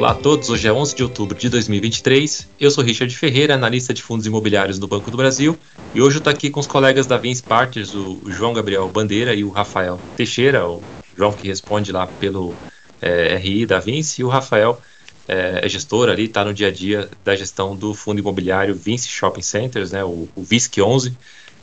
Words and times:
Olá 0.00 0.12
a 0.12 0.14
todos, 0.14 0.48
hoje 0.48 0.66
é 0.66 0.72
11 0.72 0.96
de 0.96 1.02
outubro 1.02 1.36
de 1.36 1.50
2023. 1.50 2.48
Eu 2.58 2.70
sou 2.70 2.82
Richard 2.82 3.14
Ferreira, 3.14 3.54
analista 3.54 3.92
de 3.92 4.02
fundos 4.02 4.24
imobiliários 4.24 4.78
do 4.78 4.88
Banco 4.88 5.10
do 5.10 5.16
Brasil, 5.18 5.58
e 5.94 6.00
hoje 6.00 6.16
eu 6.16 6.20
estou 6.20 6.30
aqui 6.30 6.48
com 6.48 6.58
os 6.58 6.66
colegas 6.66 7.06
da 7.06 7.18
Vince 7.18 7.42
Partners, 7.42 7.94
o 7.94 8.18
João 8.28 8.54
Gabriel 8.54 8.88
Bandeira 8.88 9.34
e 9.34 9.44
o 9.44 9.50
Rafael 9.50 10.00
Teixeira, 10.16 10.66
o 10.66 10.82
João 11.14 11.34
que 11.34 11.46
responde 11.46 11.92
lá 11.92 12.06
pelo 12.06 12.54
é, 12.98 13.36
RI 13.36 13.66
da 13.66 13.78
Vince, 13.78 14.22
e 14.22 14.24
o 14.24 14.28
Rafael 14.28 14.80
é, 15.28 15.66
é 15.66 15.68
gestor 15.68 16.08
ali, 16.08 16.24
está 16.24 16.46
no 16.46 16.54
dia 16.54 16.68
a 16.68 16.72
dia 16.72 17.10
da 17.22 17.36
gestão 17.36 17.76
do 17.76 17.92
fundo 17.92 18.20
imobiliário 18.20 18.74
Vince 18.74 19.06
Shopping 19.06 19.42
Centers, 19.42 19.90
né, 19.90 20.02
o, 20.02 20.26
o 20.34 20.42
VISC 20.42 20.80
11, 20.80 21.14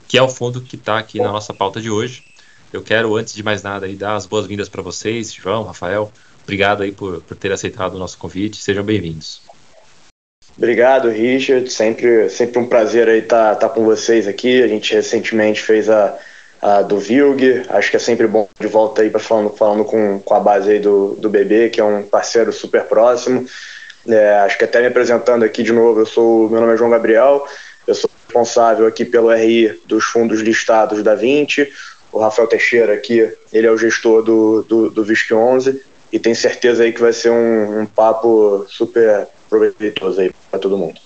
que 0.08 0.16
é 0.16 0.22
o 0.22 0.30
fundo 0.30 0.62
que 0.62 0.76
está 0.76 1.00
aqui 1.00 1.18
na 1.18 1.32
nossa 1.32 1.56
pauta 1.56 1.82
de 1.82 1.90
hoje. 1.90 2.24
Eu 2.72 2.84
quero, 2.84 3.16
antes 3.16 3.34
de 3.34 3.42
mais 3.42 3.64
nada, 3.64 3.88
aí, 3.88 3.96
dar 3.96 4.16
as 4.16 4.28
boas-vindas 4.28 4.70
para 4.70 4.84
vocês, 4.84 5.34
João, 5.34 5.64
Rafael, 5.64 6.12
Obrigado 6.48 6.84
aí 6.84 6.94
por, 6.94 7.22
por 7.24 7.36
ter 7.36 7.52
aceitado 7.52 7.96
o 7.96 8.00
nosso 8.00 8.18
convite. 8.18 8.64
Sejam 8.64 8.82
bem-vindos. 8.82 9.42
Obrigado, 10.58 11.10
Richard. 11.10 11.70
Sempre, 11.70 12.30
sempre 12.30 12.58
um 12.58 12.66
prazer 12.66 13.10
aí 13.10 13.20
estar 13.20 13.56
tá, 13.56 13.68
tá 13.68 13.70
com 13.70 13.84
vocês 13.84 14.30
aqui. 14.30 14.64
A 14.64 14.68
gente 14.68 14.94
recentemente 14.96 15.62
fez 15.62 15.90
a, 15.90 16.18
a 16.62 16.82
do 16.84 16.98
Vilg. 16.98 17.66
Acho 17.68 17.92
que 17.92 17.98
é 17.98 18.00
sempre 18.00 18.28
bom 18.28 18.48
de 18.58 18.68
volta 18.68 19.02
aí 19.02 19.10
para 19.10 19.20
falando, 19.20 19.50
falando 19.58 19.84
com, 19.84 20.20
com 20.20 20.34
a 20.34 20.40
base 20.40 20.72
aí 20.72 20.80
do, 20.80 21.18
do 21.20 21.30
BB, 21.30 21.70
que 21.70 21.82
é 21.82 21.84
um 21.84 22.04
parceiro 22.04 22.54
super 22.54 22.86
próximo. 22.86 23.46
É, 24.08 24.38
acho 24.38 24.58
que 24.58 24.64
até 24.64 24.80
me 24.80 24.88
apresentando 24.88 25.44
aqui 25.44 25.62
de 25.62 25.74
novo, 25.74 26.00
eu 26.00 26.06
sou, 26.06 26.50
meu 26.50 26.62
nome 26.62 26.76
é 26.76 26.78
João 26.78 26.90
Gabriel, 26.90 27.46
eu 27.86 27.94
sou 27.94 28.10
responsável 28.26 28.88
aqui 28.88 29.04
pelo 29.04 29.34
RI 29.34 29.82
dos 29.86 30.06
fundos 30.06 30.40
listados 30.40 31.04
da 31.04 31.14
20. 31.14 31.70
O 32.10 32.20
Rafael 32.20 32.48
Teixeira 32.48 32.94
aqui, 32.94 33.30
ele 33.52 33.68
é 33.68 33.72
o 33.72 33.78
gestor 33.78 34.24
do, 34.24 34.64
do, 34.64 34.90
do 34.90 35.04
VISC 35.04 35.34
11 35.34 35.97
e 36.12 36.20
tenho 36.20 36.36
certeza 36.36 36.84
aí 36.84 36.94
que 36.94 37.02
vai 37.02 37.14
ser 37.14 37.32
um, 37.32 37.82
um 37.82 37.86
papo 37.86 38.66
super 38.70 39.28
proveitoso 39.50 40.22
aí 40.22 40.32
para 40.50 40.60
todo 40.60 40.78
mundo. 40.78 41.00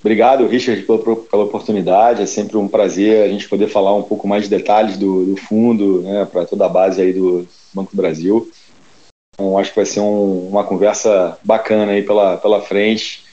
Obrigado, 0.00 0.46
Richard, 0.46 0.82
pela, 0.82 0.98
pela, 0.98 1.44
oportunidade. 1.44 2.22
É 2.22 2.26
sempre 2.26 2.56
um 2.56 2.66
prazer 2.66 3.22
a 3.22 3.28
gente 3.28 3.48
poder 3.48 3.68
falar 3.68 3.94
um 3.94 4.02
pouco 4.02 4.26
mais 4.26 4.44
de 4.44 4.50
detalhes 4.50 4.96
do, 4.96 5.26
do 5.26 5.36
fundo, 5.36 6.02
né, 6.02 6.24
para 6.24 6.46
toda 6.46 6.64
a 6.64 6.68
base 6.68 7.02
aí 7.02 7.12
do 7.12 7.46
Banco 7.74 7.90
do 7.90 7.96
Brasil. 7.96 8.50
Então, 9.34 9.58
acho 9.58 9.70
que 9.70 9.76
vai 9.76 9.86
ser 9.86 10.00
um, 10.00 10.48
uma 10.48 10.64
conversa 10.64 11.38
bacana 11.44 11.92
aí 11.92 12.02
pela, 12.02 12.38
pela 12.38 12.62
frente, 12.62 13.24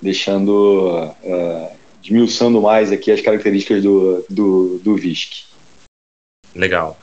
deixando, 0.00 1.10
uh, 1.22 1.70
desmiuçando 2.02 2.60
mais 2.60 2.92
aqui 2.92 3.10
as 3.10 3.20
características 3.20 3.82
do, 3.82 4.24
do, 4.28 4.78
do 4.78 4.96
VISC. 4.96 5.44
Legal. 6.54 6.98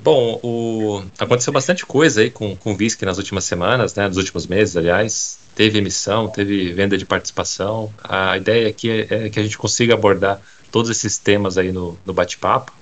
Bom, 0.00 0.38
o... 0.42 1.02
aconteceu 1.18 1.52
bastante 1.52 1.84
coisa 1.84 2.20
aí 2.20 2.30
com, 2.30 2.54
com 2.56 2.72
o 2.72 2.76
VISC 2.76 3.02
nas 3.02 3.18
últimas 3.18 3.44
semanas, 3.44 3.94
né, 3.94 4.06
nos 4.06 4.16
últimos 4.16 4.46
meses, 4.46 4.76
aliás. 4.76 5.38
Teve 5.54 5.78
emissão, 5.78 6.28
teve 6.28 6.72
venda 6.72 6.96
de 6.96 7.04
participação. 7.04 7.92
A 8.02 8.36
ideia 8.36 8.68
aqui 8.68 8.90
é, 8.90 9.26
é 9.26 9.28
que 9.28 9.40
a 9.40 9.42
gente 9.42 9.58
consiga 9.58 9.94
abordar 9.94 10.40
todos 10.70 10.90
esses 10.90 11.18
temas 11.18 11.58
aí 11.58 11.72
no, 11.72 11.98
no 12.06 12.12
bate-papo. 12.12 12.72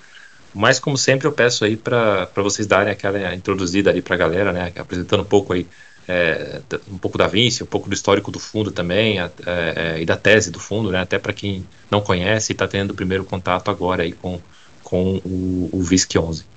Mas, 0.52 0.78
como 0.78 0.96
sempre, 0.96 1.26
eu 1.26 1.32
peço 1.32 1.64
aí 1.64 1.76
para 1.76 2.28
vocês 2.36 2.66
darem 2.66 2.92
aquela 2.92 3.34
introduzida 3.34 3.90
ali 3.90 4.02
para 4.02 4.14
a 4.14 4.18
galera, 4.18 4.52
né, 4.52 4.72
apresentando 4.76 5.20
um 5.20 5.26
pouco 5.26 5.52
aí, 5.52 5.66
é, 6.08 6.60
um 6.90 6.98
pouco 6.98 7.18
da 7.18 7.26
Vinci, 7.26 7.62
um 7.62 7.66
pouco 7.66 7.88
do 7.88 7.94
histórico 7.94 8.30
do 8.30 8.38
fundo 8.38 8.70
também, 8.70 9.20
é, 9.20 9.30
é, 9.46 10.00
e 10.00 10.06
da 10.06 10.16
tese 10.16 10.50
do 10.50 10.58
fundo, 10.58 10.90
né, 10.90 11.00
até 11.00 11.18
para 11.18 11.32
quem 11.32 11.66
não 11.90 12.00
conhece 12.00 12.52
e 12.52 12.54
está 12.54 12.66
tendo 12.66 12.92
o 12.92 12.94
primeiro 12.94 13.24
contato 13.24 13.70
agora 13.70 14.02
aí 14.02 14.12
com, 14.12 14.40
com 14.82 15.20
o, 15.24 15.68
o 15.72 15.82
VISC 15.82 16.18
11. 16.18 16.55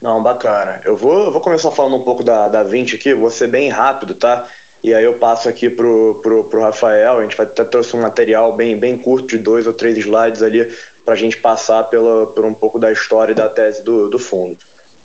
Não, 0.00 0.22
bacana. 0.22 0.80
Eu 0.84 0.96
vou, 0.96 1.26
eu 1.26 1.32
vou 1.32 1.40
começar 1.40 1.70
falando 1.70 1.96
um 1.96 2.04
pouco 2.04 2.24
da, 2.24 2.48
da 2.48 2.62
20 2.62 2.96
aqui, 2.96 3.12
vou 3.12 3.30
ser 3.30 3.48
bem 3.48 3.68
rápido, 3.68 4.14
tá? 4.14 4.48
E 4.82 4.94
aí 4.94 5.04
eu 5.04 5.14
passo 5.14 5.48
aqui 5.48 5.68
pro, 5.68 6.20
pro, 6.22 6.44
pro 6.44 6.62
Rafael, 6.62 7.18
a 7.18 7.22
gente 7.22 7.36
vai 7.36 7.44
até 7.44 7.64
trouxe 7.64 7.94
um 7.94 8.00
material 8.00 8.54
bem, 8.54 8.78
bem 8.78 8.96
curto 8.96 9.28
de 9.28 9.38
dois 9.38 9.66
ou 9.66 9.74
três 9.74 9.98
slides 9.98 10.42
ali 10.42 10.72
para 11.04 11.12
a 11.12 11.16
gente 11.16 11.36
passar 11.36 11.84
pela, 11.84 12.26
por 12.26 12.46
um 12.46 12.54
pouco 12.54 12.78
da 12.78 12.90
história 12.90 13.32
e 13.32 13.34
da 13.34 13.48
tese 13.48 13.82
do, 13.82 14.08
do 14.08 14.18
fundo. 14.18 14.56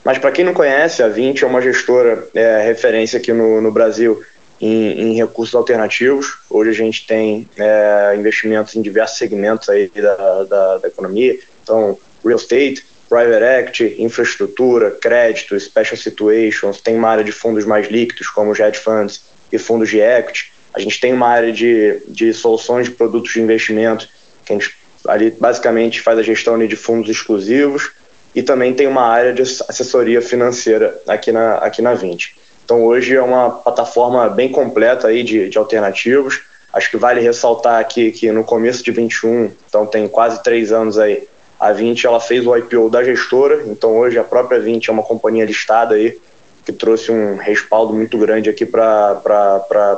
Mas 0.02 0.16
para 0.16 0.30
quem 0.30 0.44
não 0.44 0.54
conhece, 0.54 1.02
a 1.02 1.08
20 1.08 1.44
é 1.44 1.46
uma 1.46 1.60
gestora 1.60 2.26
é, 2.34 2.62
referência 2.62 3.18
aqui 3.18 3.32
no, 3.32 3.60
no 3.60 3.70
Brasil 3.70 4.22
em, 4.58 5.10
em, 5.10 5.14
recursos 5.14 5.54
alternativos. 5.54 6.38
Hoje 6.48 6.70
a 6.70 6.84
gente 6.84 7.06
tem 7.06 7.46
é, 7.58 8.14
investimentos 8.16 8.74
em 8.76 8.82
diversos 8.82 9.18
segmentos 9.18 9.68
aí 9.68 9.90
da, 9.94 10.44
da, 10.44 10.78
da 10.78 10.88
economia, 10.88 11.38
então 11.62 11.98
real 12.24 12.38
estate, 12.38 12.84
private 13.08 13.44
equity, 13.44 14.02
infraestrutura, 14.02 14.90
crédito, 14.90 15.58
special 15.58 15.96
situations, 15.96 16.80
tem 16.80 16.96
uma 16.96 17.08
área 17.08 17.24
de 17.24 17.32
fundos 17.32 17.64
mais 17.64 17.88
líquidos, 17.88 18.28
como 18.28 18.50
os 18.50 18.58
hedge 18.58 18.78
funds 18.80 19.22
e 19.52 19.58
fundos 19.58 19.88
de 19.88 20.00
equity. 20.00 20.52
A 20.74 20.80
gente 20.80 21.00
tem 21.00 21.12
uma 21.12 21.28
área 21.28 21.52
de, 21.52 22.00
de 22.08 22.32
soluções 22.32 22.86
de 22.86 22.92
produtos 22.92 23.32
de 23.32 23.40
investimento, 23.40 24.08
que 24.44 24.52
a 24.52 24.58
gente 24.58 24.74
ali 25.06 25.30
basicamente 25.30 26.00
faz 26.00 26.18
a 26.18 26.22
gestão 26.22 26.58
de 26.58 26.76
fundos 26.76 27.08
exclusivos, 27.08 27.90
e 28.34 28.42
também 28.42 28.74
tem 28.74 28.86
uma 28.86 29.06
área 29.06 29.32
de 29.32 29.42
assessoria 29.42 30.20
financeira 30.20 31.00
aqui 31.08 31.32
na, 31.32 31.54
aqui 31.56 31.80
na 31.80 31.94
20. 31.94 32.36
Então 32.64 32.84
hoje 32.84 33.14
é 33.14 33.22
uma 33.22 33.50
plataforma 33.50 34.28
bem 34.28 34.50
completa 34.50 35.08
aí 35.08 35.22
de, 35.22 35.48
de 35.48 35.56
alternativos. 35.56 36.42
Acho 36.72 36.90
que 36.90 36.96
vale 36.98 37.20
ressaltar 37.20 37.80
aqui 37.80 38.12
que 38.12 38.30
no 38.30 38.44
começo 38.44 38.82
de 38.82 38.90
21, 38.90 39.52
então 39.66 39.86
tem 39.86 40.06
quase 40.06 40.42
três 40.42 40.72
anos 40.72 40.98
aí, 40.98 41.26
a 41.66 41.72
20 41.72 42.06
ela 42.06 42.20
fez 42.20 42.46
o 42.46 42.56
IPO 42.56 42.88
da 42.88 43.02
gestora, 43.02 43.64
então 43.66 43.96
hoje 43.96 44.18
a 44.18 44.24
própria 44.24 44.60
20 44.60 44.88
é 44.88 44.92
uma 44.92 45.02
companhia 45.02 45.44
listada 45.44 45.94
aí 45.96 46.16
que 46.64 46.72
trouxe 46.72 47.12
um 47.12 47.36
respaldo 47.36 47.92
muito 47.92 48.18
grande 48.18 48.50
aqui 48.50 48.66
para 48.66 49.20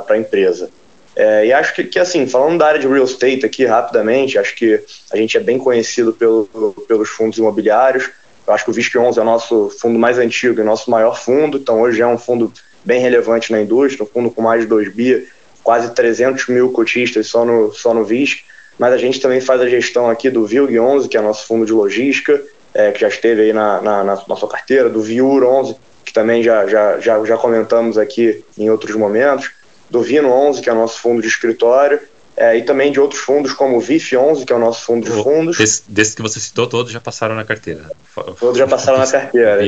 a 0.09 0.17
empresa. 0.17 0.69
É, 1.15 1.47
e 1.47 1.53
acho 1.53 1.73
que, 1.73 1.83
que, 1.83 1.99
assim, 1.99 2.27
falando 2.27 2.59
da 2.59 2.67
área 2.67 2.79
de 2.79 2.87
real 2.87 3.03
estate 3.03 3.45
aqui 3.45 3.65
rapidamente, 3.65 4.37
acho 4.37 4.55
que 4.55 4.79
a 5.11 5.17
gente 5.17 5.35
é 5.35 5.39
bem 5.39 5.57
conhecido 5.57 6.13
pelo, 6.13 6.45
pelos 6.87 7.09
fundos 7.09 7.39
imobiliários. 7.39 8.09
Eu 8.47 8.53
acho 8.53 8.63
que 8.63 8.69
o 8.69 8.73
VISC 8.73 8.95
11 8.95 9.19
é 9.19 9.21
o 9.21 9.25
nosso 9.25 9.69
fundo 9.81 9.97
mais 9.99 10.17
antigo 10.17 10.61
e 10.61 10.63
nosso 10.63 10.89
maior 10.89 11.19
fundo, 11.19 11.57
então 11.57 11.81
hoje 11.81 12.01
é 12.01 12.07
um 12.07 12.17
fundo 12.17 12.53
bem 12.85 13.01
relevante 13.01 13.51
na 13.51 13.61
indústria, 13.61 14.03
um 14.03 14.07
fundo 14.07 14.31
com 14.31 14.41
mais 14.41 14.61
de 14.61 14.67
2 14.67 14.93
bi, 14.93 15.27
quase 15.63 15.93
300 15.93 16.47
mil 16.47 16.71
cotistas 16.71 17.27
só 17.27 17.43
no, 17.43 17.73
só 17.73 17.93
no 17.93 18.05
VISC 18.05 18.43
mas 18.79 18.93
a 18.93 18.97
gente 18.97 19.19
também 19.19 19.41
faz 19.41 19.61
a 19.61 19.67
gestão 19.67 20.09
aqui 20.09 20.29
do 20.29 20.45
VILG 20.45 20.79
11, 20.79 21.09
que 21.09 21.17
é 21.17 21.21
nosso 21.21 21.45
fundo 21.45 21.65
de 21.65 21.73
logística, 21.73 22.41
é, 22.73 22.91
que 22.91 23.01
já 23.01 23.07
esteve 23.07 23.41
aí 23.41 23.53
na, 23.53 23.81
na, 23.81 24.03
na 24.03 24.23
nossa 24.27 24.47
carteira, 24.47 24.89
do 24.89 25.01
VIUR 25.01 25.43
11, 25.43 25.75
que 26.05 26.13
também 26.13 26.41
já, 26.41 26.65
já, 26.65 26.99
já, 26.99 27.23
já 27.25 27.37
comentamos 27.37 27.97
aqui 27.97 28.43
em 28.57 28.69
outros 28.69 28.95
momentos, 28.95 29.51
do 29.89 30.01
Vino 30.01 30.31
11, 30.31 30.61
que 30.61 30.69
é 30.69 30.73
o 30.73 30.75
nosso 30.75 30.99
fundo 30.99 31.21
de 31.21 31.27
escritório, 31.27 31.99
é, 32.37 32.57
e 32.57 32.61
também 32.61 32.91
de 32.91 32.99
outros 33.01 33.19
fundos 33.19 33.51
como 33.53 33.77
o 33.77 33.81
VIF 33.81 34.15
11, 34.15 34.45
que 34.45 34.53
é 34.53 34.55
o 34.55 34.59
nosso 34.59 34.85
fundo 34.85 35.03
de 35.05 35.23
fundos. 35.23 35.57
Desses 35.57 35.83
desse 35.87 36.15
que 36.15 36.21
você 36.21 36.39
citou, 36.39 36.67
todos 36.67 36.91
já 36.91 37.01
passaram 37.01 37.35
na 37.35 37.43
carteira. 37.43 37.91
Todos 38.39 38.57
já 38.57 38.65
passaram 38.65 38.99
na 38.99 39.07
carteira, 39.11 39.57
tá? 39.57 39.67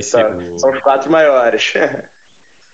são 0.58 0.72
os 0.72 0.80
quatro 0.80 1.12
maiores. 1.12 1.74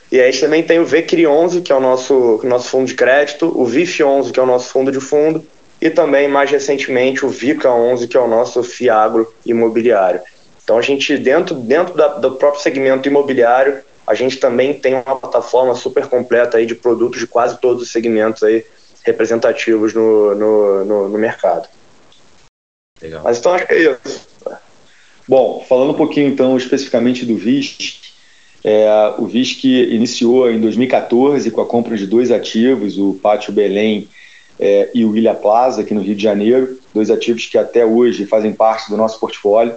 E 0.09 0.21
aí 0.21 0.29
a 0.29 0.31
gente 0.31 0.39
também 0.39 0.63
tem 0.63 0.79
o 0.79 0.85
VCRI 0.85 1.27
11, 1.27 1.61
que 1.61 1.69
é 1.69 1.75
o 1.75 1.81
nosso, 1.81 2.39
nosso 2.45 2.69
fundo 2.69 2.87
de 2.87 2.93
crédito, 2.93 3.51
o 3.53 3.65
VIF 3.65 4.01
11, 4.01 4.31
que 4.31 4.39
é 4.39 4.43
o 4.43 4.45
nosso 4.45 4.69
fundo 4.69 4.89
de 4.89 5.01
fundo, 5.01 5.45
e 5.81 5.89
também, 5.89 6.27
mais 6.27 6.49
recentemente, 6.49 7.25
o 7.25 7.29
VICA 7.29 7.71
11, 7.71 8.07
que 8.07 8.17
é 8.17 8.19
o 8.19 8.27
nosso 8.27 8.63
Fiagro 8.63 9.31
imobiliário. 9.45 10.21
Então, 10.63 10.77
a 10.77 10.81
gente, 10.81 11.17
dentro, 11.17 11.55
dentro 11.55 11.95
da, 11.95 12.07
do 12.07 12.35
próprio 12.35 12.61
segmento 12.61 13.07
imobiliário, 13.07 13.81
a 14.05 14.13
gente 14.13 14.37
também 14.37 14.73
tem 14.73 14.95
uma 14.95 15.15
plataforma 15.15 15.75
super 15.75 16.07
completa 16.07 16.57
aí 16.57 16.65
de 16.65 16.75
produtos 16.75 17.19
de 17.19 17.27
quase 17.27 17.59
todos 17.59 17.83
os 17.83 17.91
segmentos 17.91 18.41
aí 18.41 18.65
representativos 19.03 19.93
no, 19.93 20.35
no, 20.35 20.85
no, 20.85 21.09
no 21.09 21.17
mercado. 21.17 21.67
Legal. 23.01 23.21
Mas 23.23 23.37
então 23.37 23.53
acho 23.53 23.67
que 23.67 23.73
é 23.73 23.91
isso. 23.91 24.27
Bom, 25.27 25.65
falando 25.67 25.91
um 25.91 25.97
pouquinho 25.97 26.27
então 26.27 26.57
especificamente 26.57 27.25
do 27.25 27.35
VISC, 27.35 27.99
é, 28.63 29.13
o 29.17 29.25
VISC 29.25 29.65
iniciou 29.65 30.49
em 30.49 30.59
2014 30.59 31.51
com 31.51 31.61
a 31.61 31.65
compra 31.65 31.95
de 31.97 32.07
dois 32.07 32.31
ativos, 32.31 32.97
o 32.97 33.13
Pátio 33.13 33.53
Belém 33.53 34.09
é, 34.59 34.89
e 34.93 35.05
o 35.05 35.15
Ilha 35.15 35.33
Plaza, 35.33 35.81
aqui 35.81 35.93
no 35.93 36.01
Rio 36.01 36.15
de 36.15 36.23
Janeiro, 36.23 36.79
dois 36.93 37.11
ativos 37.11 37.45
que 37.45 37.57
até 37.57 37.85
hoje 37.85 38.25
fazem 38.25 38.53
parte 38.53 38.89
do 38.89 38.97
nosso 38.97 39.19
portfólio. 39.19 39.75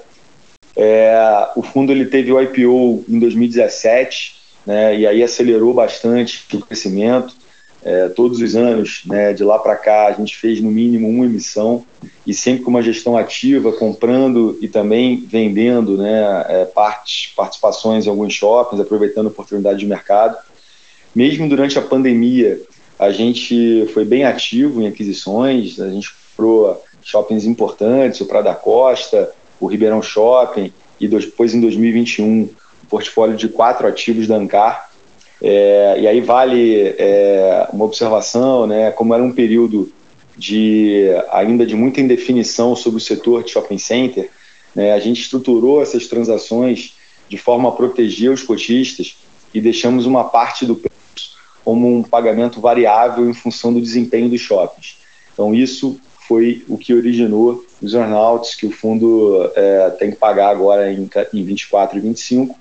É, 0.76 1.48
o 1.56 1.62
fundo 1.62 1.92
ele 1.92 2.06
teve 2.06 2.32
o 2.32 2.40
IPO 2.40 3.04
em 3.08 3.18
2017, 3.18 4.36
né, 4.64 4.96
e 4.96 5.06
aí 5.06 5.22
acelerou 5.22 5.74
bastante 5.74 6.44
o 6.56 6.60
crescimento. 6.60 7.34
É, 7.82 8.08
todos 8.10 8.42
os 8.42 8.54
anos, 8.54 9.02
né, 9.06 9.32
de 9.32 9.42
lá 9.42 9.58
para 9.58 9.74
cá, 9.74 10.06
a 10.06 10.12
gente 10.12 10.36
fez 10.36 10.60
no 10.60 10.70
mínimo 10.70 11.08
uma 11.08 11.24
emissão 11.24 11.84
e 12.26 12.34
sempre 12.34 12.62
com 12.62 12.70
uma 12.70 12.82
gestão 12.82 13.16
ativa, 13.16 13.72
comprando 13.72 14.58
e 14.60 14.68
também 14.68 15.24
vendendo 15.26 15.96
né, 15.96 16.44
é, 16.48 16.64
partes, 16.66 17.32
participações 17.34 18.06
em 18.06 18.10
alguns 18.10 18.34
shoppings, 18.34 18.80
aproveitando 18.80 19.26
a 19.26 19.30
oportunidade 19.30 19.78
de 19.78 19.86
mercado. 19.86 20.36
Mesmo 21.14 21.48
durante 21.48 21.78
a 21.78 21.82
pandemia, 21.82 22.60
a 23.00 23.10
gente 23.10 23.86
foi 23.94 24.04
bem 24.04 24.24
ativo 24.24 24.82
em 24.82 24.86
aquisições, 24.86 25.80
a 25.80 25.88
gente 25.88 26.14
comprou 26.36 26.84
shoppings 27.02 27.46
importantes, 27.46 28.20
o 28.20 28.26
Prada 28.26 28.54
Costa, 28.54 29.32
o 29.58 29.66
Ribeirão 29.66 30.02
Shopping, 30.02 30.70
e 31.00 31.08
depois 31.08 31.54
em 31.54 31.62
2021 31.62 32.26
um 32.26 32.50
portfólio 32.90 33.38
de 33.38 33.48
quatro 33.48 33.86
ativos 33.86 34.26
da 34.26 34.36
Ancar. 34.36 34.90
É, 35.40 35.96
e 35.98 36.06
aí 36.06 36.20
vale 36.20 36.94
é, 36.98 37.66
uma 37.72 37.86
observação, 37.86 38.66
né, 38.66 38.90
como 38.90 39.14
era 39.14 39.22
um 39.22 39.32
período 39.32 39.90
de 40.36 41.06
ainda 41.32 41.64
de 41.64 41.74
muita 41.74 42.02
indefinição 42.02 42.76
sobre 42.76 42.98
o 42.98 43.02
setor 43.02 43.44
de 43.44 43.52
shopping 43.52 43.78
center, 43.78 44.28
né, 44.74 44.92
a 44.92 45.00
gente 45.00 45.22
estruturou 45.22 45.80
essas 45.80 46.06
transações 46.06 46.96
de 47.30 47.38
forma 47.38 47.70
a 47.70 47.72
proteger 47.72 48.30
os 48.30 48.42
cotistas 48.42 49.16
e 49.54 49.60
deixamos 49.60 50.04
uma 50.04 50.24
parte 50.24 50.66
do 50.66 50.76
como 51.70 51.98
um 51.98 52.02
pagamento 52.02 52.60
variável 52.60 53.30
em 53.30 53.32
função 53.32 53.72
do 53.72 53.80
desempenho 53.80 54.28
dos 54.28 54.40
shoppings. 54.40 54.98
Então 55.32 55.54
isso 55.54 56.00
foi 56.26 56.64
o 56.68 56.76
que 56.76 56.92
originou 56.92 57.64
os 57.80 57.94
earnouts 57.94 58.56
que 58.56 58.66
o 58.66 58.72
fundo 58.72 59.48
é, 59.54 59.90
tem 59.90 60.10
que 60.10 60.16
pagar 60.16 60.48
agora 60.48 60.92
em, 60.92 61.08
em 61.32 61.44
24 61.44 61.96
e 61.96 62.00
25 62.00 62.58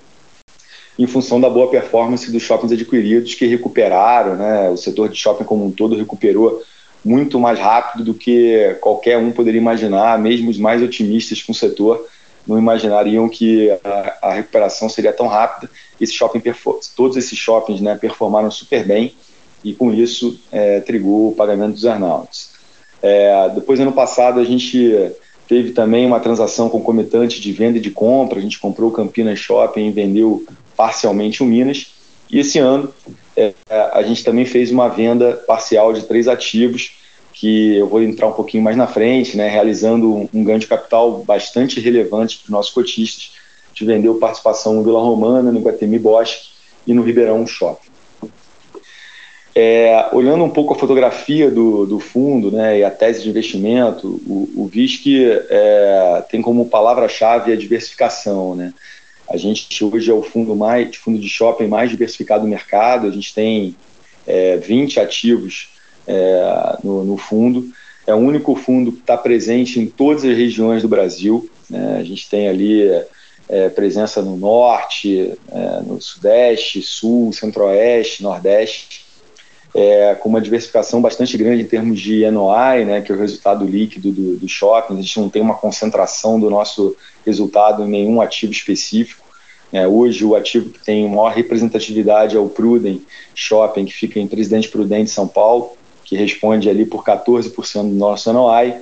em 1.00 1.08
função 1.08 1.42
da 1.42 1.50
boa 1.50 1.72
performance 1.72 2.32
dos 2.32 2.44
shoppings 2.44 2.72
adquiridos 2.72 3.34
que 3.34 3.48
recuperaram, 3.48 4.36
né? 4.36 4.70
O 4.70 4.78
setor 4.78 5.10
de 5.10 5.18
shopping 5.18 5.44
como 5.44 5.66
um 5.66 5.72
todo 5.72 5.96
recuperou 5.96 6.62
muito 7.04 7.40
mais 7.40 7.58
rápido 7.58 8.04
do 8.04 8.14
que 8.14 8.78
qualquer 8.80 9.18
um 9.18 9.32
poderia 9.32 9.60
imaginar, 9.60 10.20
mesmo 10.20 10.52
os 10.52 10.60
mais 10.60 10.84
otimistas 10.84 11.42
com 11.42 11.52
o 11.52 11.56
setor 11.56 12.06
não 12.48 12.58
imaginariam 12.58 13.28
que 13.30 13.70
a, 13.84 14.18
a 14.22 14.34
recuperação 14.34 14.90
seria 14.90 15.14
tão 15.14 15.28
rápida. 15.28 15.72
Esse 16.00 16.14
shopping, 16.14 16.42
todos 16.96 17.18
esses 17.18 17.38
shoppings 17.38 17.82
né, 17.82 17.96
performaram 17.96 18.50
super 18.50 18.86
bem 18.86 19.14
e 19.64 19.74
com 19.74 19.94
isso 19.94 20.40
é, 20.52 20.80
trigou 20.80 21.30
o 21.30 21.36
pagamento 21.36 21.74
dos 21.74 21.84
earnouts. 21.84 22.52
É, 23.02 23.50
depois, 23.50 23.80
ano 23.80 23.92
passado, 23.92 24.40
a 24.40 24.44
gente 24.44 25.12
teve 25.48 25.72
também 25.72 26.06
uma 26.06 26.20
transação 26.20 26.70
concomitante 26.70 27.42
de 27.42 27.52
venda 27.52 27.78
e 27.78 27.82
de 27.82 27.92
compra. 27.92 28.40
A 28.40 28.42
gente 28.42 28.60
comprou 28.60 28.90
o 28.90 28.94
Campinas 28.94 29.40
Shopping 29.40 29.88
e 29.88 29.92
vendeu 29.92 30.46
parcialmente 30.76 31.42
o 31.42 31.46
Minas. 31.46 31.94
E 32.30 32.40
esse 32.40 32.60
ano 32.60 32.94
é, 33.36 33.54
a 33.70 34.04
gente 34.04 34.24
também 34.24 34.46
fez 34.46 34.70
uma 34.70 34.88
venda 34.88 35.34
parcial 35.48 35.92
de 35.94 36.04
três 36.04 36.28
ativos, 36.28 36.98
que 37.40 37.78
eu 37.78 37.88
vou 37.88 38.04
entrar 38.04 38.28
um 38.28 38.34
pouquinho 38.34 38.62
mais 38.62 38.76
na 38.76 38.86
frente, 38.86 39.38
né, 39.38 39.48
realizando 39.48 40.30
um, 40.34 40.44
ganho 40.44 40.60
de 40.60 40.68
capital 40.68 41.24
bastante 41.24 41.80
relevante 41.80 42.38
para 42.38 42.44
os 42.44 42.50
nossos 42.50 42.74
cotistas. 42.74 43.32
A 43.66 43.70
gente 43.70 43.86
vendeu 43.86 44.16
participação 44.16 44.74
no 44.74 44.84
Vila 44.84 45.00
Romana, 45.00 45.50
no 45.50 45.62
Guatemi 45.62 45.98
Bosque 45.98 46.50
e 46.86 46.94
no 46.94 47.02
Ribeirão 47.02 47.48
Shopping. 47.48 47.88
É, 49.56 50.10
olhando 50.12 50.44
um 50.44 50.50
pouco 50.50 50.74
a 50.74 50.78
fotografia 50.78 51.50
do, 51.50 51.86
do 51.86 51.98
fundo 51.98 52.52
né, 52.52 52.80
e 52.80 52.84
a 52.84 52.92
tese 52.92 53.24
de 53.24 53.30
investimento, 53.30 54.22
o, 54.28 54.50
o 54.58 54.68
VISC 54.68 55.06
é, 55.50 56.26
tem 56.30 56.42
como 56.42 56.66
palavra-chave 56.66 57.54
a 57.54 57.56
diversificação. 57.56 58.54
Né? 58.54 58.74
A 59.32 59.38
gente 59.38 59.82
hoje 59.82 60.12
é 60.12 60.14
o 60.14 60.22
fundo 60.22 60.58
mais 60.58 60.94
fundo 60.98 61.18
de 61.18 61.30
shopping 61.30 61.68
mais 61.68 61.90
diversificado 61.90 62.44
do 62.44 62.50
mercado. 62.50 63.08
A 63.08 63.12
gente 63.12 63.34
tem 63.34 63.78
é, 64.28 64.58
20 64.58 65.00
ativos 65.00 65.79
é, 66.10 66.78
no, 66.84 67.06
no, 67.06 67.18
fundo. 67.18 67.70
É 68.08 68.14
o 68.14 68.18
único 68.18 68.56
fundo 68.56 68.92
que 68.92 69.02
está 69.02 69.16
presente 69.16 69.80
em 69.80 69.86
todas 69.86 70.26
as 70.26 70.36
regiões 70.36 70.82
do 70.82 70.88
Brasil. 70.88 71.48
Né? 71.70 71.98
A 72.00 72.04
gente 72.04 72.28
tem 72.28 72.50
ali 72.50 72.82
é, 73.48 73.70
presença 73.70 74.20
no 74.22 74.36
norte, 74.36 75.34
é, 75.52 75.82
no 75.86 76.02
sudeste, 76.02 76.82
sul, 76.82 77.32
centro-oeste, 77.32 78.24
nordeste. 78.24 79.08
É, 79.72 80.16
com 80.16 80.30
uma 80.30 80.42
diversificação 80.42 81.00
bastante 81.00 81.38
grande 81.38 81.62
em 81.62 81.68
termos 81.68 82.02
de 82.02 82.28
NOI, 82.32 82.86
né, 82.86 83.02
que 83.02 83.12
é 83.12 83.16
o 83.16 83.20
resultado 83.20 83.64
líquido 83.64 84.12
do, 84.12 84.38
do 84.38 84.48
shopping. 84.48 84.98
A 84.98 85.02
gente 85.02 85.20
não 85.20 85.30
tem 85.30 85.44
uma 85.44 85.54
concentração 85.54 86.40
do 86.40 86.50
nosso 86.50 86.96
resultado 87.24 87.84
em 87.84 87.88
nenhum 87.88 88.20
ativo 88.20 88.52
específico. 88.52 89.24
É, 89.72 89.88
hoje, 89.88 90.26
o 90.26 90.36
ativo 90.36 90.72
que 90.72 90.84
tem 90.84 91.08
maior 91.08 91.32
representatividade 91.32 92.36
é 92.36 92.40
o 92.40 92.50
Prudem 92.50 93.04
Shopping, 93.36 93.86
que 93.86 93.94
fica 93.94 94.20
em 94.20 94.28
Presidente 94.28 94.68
Prudente, 94.70 95.12
São 95.12 95.28
Paulo, 95.28 95.78
que 96.10 96.16
responde 96.16 96.68
ali 96.68 96.86
por 96.86 97.04
14% 97.04 97.84
do 97.84 97.96
nosso 97.96 98.34
NOI. 98.34 98.78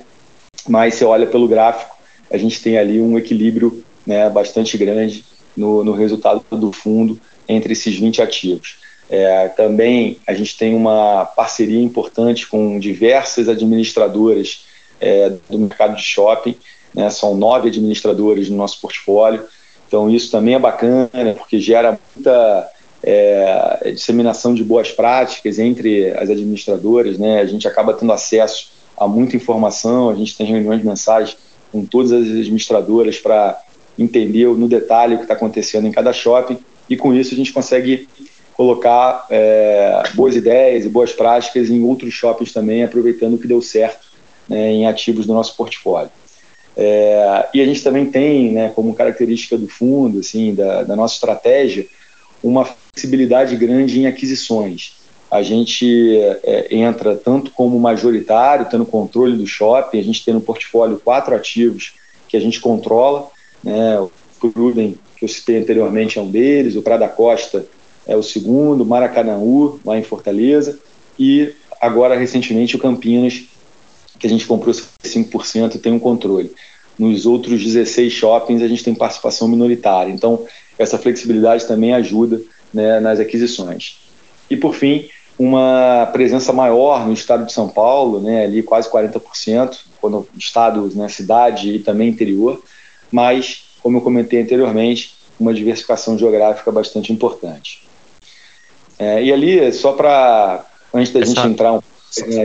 Mas 0.66 0.94
se 0.94 1.04
olha 1.04 1.26
pelo 1.26 1.46
gráfico, 1.46 1.94
a 2.32 2.38
gente 2.38 2.62
tem 2.62 2.78
ali 2.78 3.00
um 3.00 3.18
equilíbrio 3.18 3.84
né, 4.06 4.30
bastante 4.30 4.78
grande 4.78 5.24
no, 5.54 5.84
no 5.84 5.92
resultado 5.92 6.42
do 6.50 6.72
fundo 6.72 7.20
entre 7.46 7.74
esses 7.74 7.94
20 7.98 8.22
ativos. 8.22 8.78
É, 9.10 9.48
também 9.48 10.18
a 10.26 10.32
gente 10.32 10.56
tem 10.56 10.74
uma 10.74 11.26
parceria 11.26 11.82
importante 11.82 12.46
com 12.46 12.78
diversas 12.78 13.48
administradoras 13.48 14.64
é, 14.98 15.30
do 15.50 15.58
mercado 15.58 15.96
de 15.96 16.02
shopping, 16.02 16.56
né, 16.94 17.10
são 17.10 17.34
nove 17.34 17.68
administradores 17.68 18.48
no 18.48 18.56
nosso 18.56 18.80
portfólio, 18.80 19.44
então 19.86 20.10
isso 20.10 20.30
também 20.30 20.54
é 20.54 20.58
bacana, 20.58 21.34
porque 21.36 21.60
gera 21.60 21.98
muita 22.14 22.70
é, 23.02 23.92
disseminação 23.94 24.54
de 24.54 24.64
boas 24.64 24.90
práticas 24.90 25.58
entre 25.58 26.10
as 26.10 26.30
administradoras, 26.30 27.18
né, 27.18 27.40
a 27.40 27.46
gente 27.46 27.66
acaba 27.66 27.94
tendo 27.94 28.12
acesso 28.12 28.70
a 28.96 29.06
muita 29.06 29.36
informação, 29.36 30.10
a 30.10 30.14
gente 30.14 30.36
tem 30.36 30.46
reuniões 30.46 30.82
mensais 30.82 31.36
com 31.70 31.84
todas 31.84 32.12
as 32.12 32.22
administradoras 32.22 33.18
para 33.18 33.60
entender 33.98 34.46
no 34.48 34.68
detalhe 34.68 35.14
o 35.14 35.18
que 35.18 35.24
está 35.24 35.34
acontecendo 35.34 35.86
em 35.86 35.92
cada 35.92 36.12
shopping, 36.12 36.58
e 36.88 36.96
com 36.96 37.14
isso 37.14 37.34
a 37.34 37.36
gente 37.36 37.52
consegue 37.52 38.08
colocar 38.54 39.26
é, 39.30 40.02
boas 40.14 40.34
ideias 40.34 40.84
e 40.84 40.88
boas 40.88 41.12
práticas 41.12 41.70
em 41.70 41.82
outros 41.84 42.12
shoppings 42.12 42.52
também, 42.52 42.82
aproveitando 42.82 43.34
o 43.34 43.38
que 43.38 43.46
deu 43.46 43.62
certo 43.62 44.08
né, 44.48 44.72
em 44.72 44.86
ativos 44.86 45.26
do 45.26 45.34
nosso 45.34 45.54
portfólio. 45.56 46.10
É, 46.76 47.48
e 47.54 47.60
a 47.60 47.64
gente 47.64 47.82
também 47.82 48.06
tem, 48.06 48.52
né, 48.52 48.72
como 48.74 48.94
característica 48.94 49.56
do 49.56 49.68
fundo, 49.68 50.20
assim, 50.20 50.54
da, 50.54 50.82
da 50.82 50.96
nossa 50.96 51.14
estratégia, 51.14 51.86
uma 52.42 52.64
flexibilidade 52.98 53.54
grande 53.54 54.00
em 54.00 54.06
aquisições. 54.06 54.96
A 55.30 55.42
gente 55.42 56.18
é, 56.42 56.74
entra 56.74 57.14
tanto 57.14 57.50
como 57.52 57.78
majoritário, 57.78 58.66
tendo 58.68 58.84
controle 58.84 59.36
do 59.36 59.46
shopping, 59.46 60.00
a 60.00 60.02
gente 60.02 60.24
tem 60.24 60.34
no 60.34 60.40
portfólio 60.40 61.00
quatro 61.04 61.34
ativos 61.34 61.92
que 62.26 62.36
a 62.36 62.40
gente 62.40 62.60
controla, 62.60 63.28
né, 63.62 64.00
o 64.00 64.10
Pruden, 64.40 64.98
que 65.16 65.24
eu 65.24 65.28
citei 65.28 65.58
anteriormente, 65.58 66.18
é 66.18 66.22
um 66.22 66.30
deles, 66.30 66.76
o 66.76 66.82
Prada 66.82 67.08
Costa 67.08 67.66
é 68.06 68.16
o 68.16 68.22
segundo, 68.22 68.86
Maracanãú, 68.86 69.78
lá 69.84 69.98
em 69.98 70.02
Fortaleza, 70.02 70.78
e 71.18 71.52
agora, 71.80 72.18
recentemente, 72.18 72.76
o 72.76 72.78
Campinas, 72.78 73.42
que 74.18 74.26
a 74.26 74.30
gente 74.30 74.46
comprou 74.46 74.74
5% 74.74 75.74
e 75.74 75.78
tem 75.78 75.92
um 75.92 75.98
controle. 75.98 76.52
Nos 76.98 77.26
outros 77.26 77.62
16 77.62 78.12
shoppings, 78.12 78.62
a 78.62 78.68
gente 78.68 78.82
tem 78.82 78.94
participação 78.94 79.46
minoritária. 79.46 80.10
Então, 80.10 80.46
essa 80.78 80.98
flexibilidade 80.98 81.66
também 81.66 81.92
ajuda 81.92 82.40
né, 82.72 83.00
nas 83.00 83.20
aquisições. 83.20 83.98
E, 84.50 84.56
por 84.56 84.74
fim, 84.74 85.08
uma 85.38 86.08
presença 86.12 86.52
maior 86.52 87.06
no 87.06 87.12
estado 87.12 87.46
de 87.46 87.52
São 87.52 87.68
Paulo, 87.68 88.20
né, 88.20 88.44
ali 88.44 88.62
quase 88.62 88.90
40%, 88.90 89.78
quando 90.00 90.28
estado, 90.36 90.90
né, 90.94 91.08
cidade 91.08 91.74
e 91.74 91.78
também 91.78 92.08
interior, 92.08 92.62
mas, 93.10 93.64
como 93.82 93.98
eu 93.98 94.02
comentei 94.02 94.42
anteriormente, 94.42 95.16
uma 95.38 95.54
diversificação 95.54 96.18
geográfica 96.18 96.72
bastante 96.72 97.12
importante. 97.12 97.86
É, 98.98 99.22
e 99.22 99.32
ali, 99.32 99.72
só 99.72 99.92
para, 99.92 100.66
antes 100.92 101.12
da 101.12 101.20
essa, 101.20 101.34
gente 101.34 101.46
entrar 101.46 101.72
um 101.72 101.82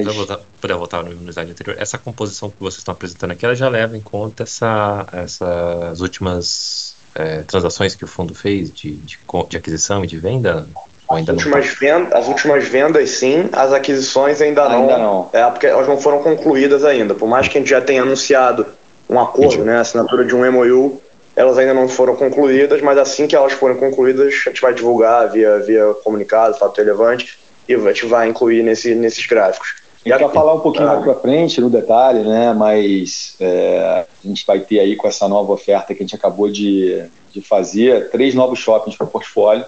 para 0.03 0.11
voltar, 0.11 0.39
voltar 0.77 1.03
no 1.03 1.31
slide 1.31 1.51
anterior, 1.51 1.75
essa 1.79 1.97
composição 1.97 2.49
que 2.49 2.59
vocês 2.59 2.79
estão 2.79 2.91
apresentando 2.91 3.31
aqui, 3.31 3.45
ela 3.45 3.55
já 3.55 3.69
leva 3.69 3.95
em 3.95 4.01
conta 4.01 4.43
essa, 4.43 5.07
essas 5.13 6.01
últimas 6.01 6.95
é, 7.15 7.43
transações 7.43 7.96
que 7.96 8.03
o 8.03 8.08
fundo 8.08 8.34
fez 8.34 8.72
de, 8.72 8.91
de, 8.96 9.20
de 9.50 9.58
aquisição 9.58 10.03
e 10.03 10.08
de 10.08 10.17
venda? 10.17 10.67
As 11.10 11.27
últimas, 11.29 11.67
venda, 11.67 12.17
as 12.17 12.27
últimas 12.27 12.67
vendas, 12.67 13.10
sim, 13.12 13.50
as 13.51 13.72
aquisições 13.72 14.41
ainda, 14.41 14.63
ainda 14.67 14.98
não. 14.98 15.03
não. 15.03 15.29
É, 15.32 15.46
porque 15.50 15.67
elas 15.67 15.88
não 15.88 15.98
foram 15.98 16.24
concluídas 16.24 16.84
ainda. 16.84 17.13
Por 17.13 17.27
mais 17.27 17.48
que 17.48 17.58
a 17.58 17.62
gente 17.62 17.70
já 17.70 17.82
tenha 17.82 18.01
anunciado 18.01 18.65
um 19.10 19.20
acordo, 19.20 19.63
né, 19.63 19.77
a 19.77 19.82
assinatura 19.82 20.25
de 20.25 20.34
um 20.34 20.50
MOU, 20.51 21.01
elas 21.36 21.58
ainda 21.58 21.74
não 21.74 21.88
foram 21.88 22.15
concluídas, 22.15 22.82
mas 22.82 22.98
assim 22.98 23.27
que 23.27 23.36
elas 23.36 23.53
forem 23.53 23.77
concluídas, 23.77 24.27
a 24.27 24.50
gente 24.50 24.62
vai 24.62 24.74
divulgar 24.74 25.29
via, 25.29 25.60
via 25.60 25.93
comunicado, 26.03 26.58
fato 26.58 26.77
relevante, 26.77 27.38
e 27.67 27.75
a 27.75 27.79
gente 27.79 28.05
vai 28.05 28.29
incluir 28.29 28.63
nesse, 28.63 28.96
nesses 28.96 29.25
gráficos. 29.25 29.82
E 30.05 30.10
para 30.10 30.29
falar 30.29 30.53
um 30.53 30.60
pouquinho 30.60 30.88
ah. 30.88 30.93
mais 30.93 31.03
para 31.03 31.15
frente, 31.15 31.62
no 31.62 31.69
detalhe, 31.69 32.19
né, 32.24 32.53
mas 32.53 33.36
é, 33.39 34.05
a 34.24 34.27
gente 34.27 34.45
vai 34.45 34.60
ter 34.60 34.79
aí 34.79 34.95
com 34.95 35.07
essa 35.07 35.27
nova 35.27 35.53
oferta 35.53 35.93
que 35.93 36.03
a 36.03 36.05
gente 36.05 36.15
acabou 36.15 36.50
de, 36.50 37.05
de 37.31 37.41
fazer, 37.41 38.10
três 38.10 38.36
novos 38.36 38.60
shoppings 38.60 38.98
para 38.98 39.07
portfólio, 39.07 39.65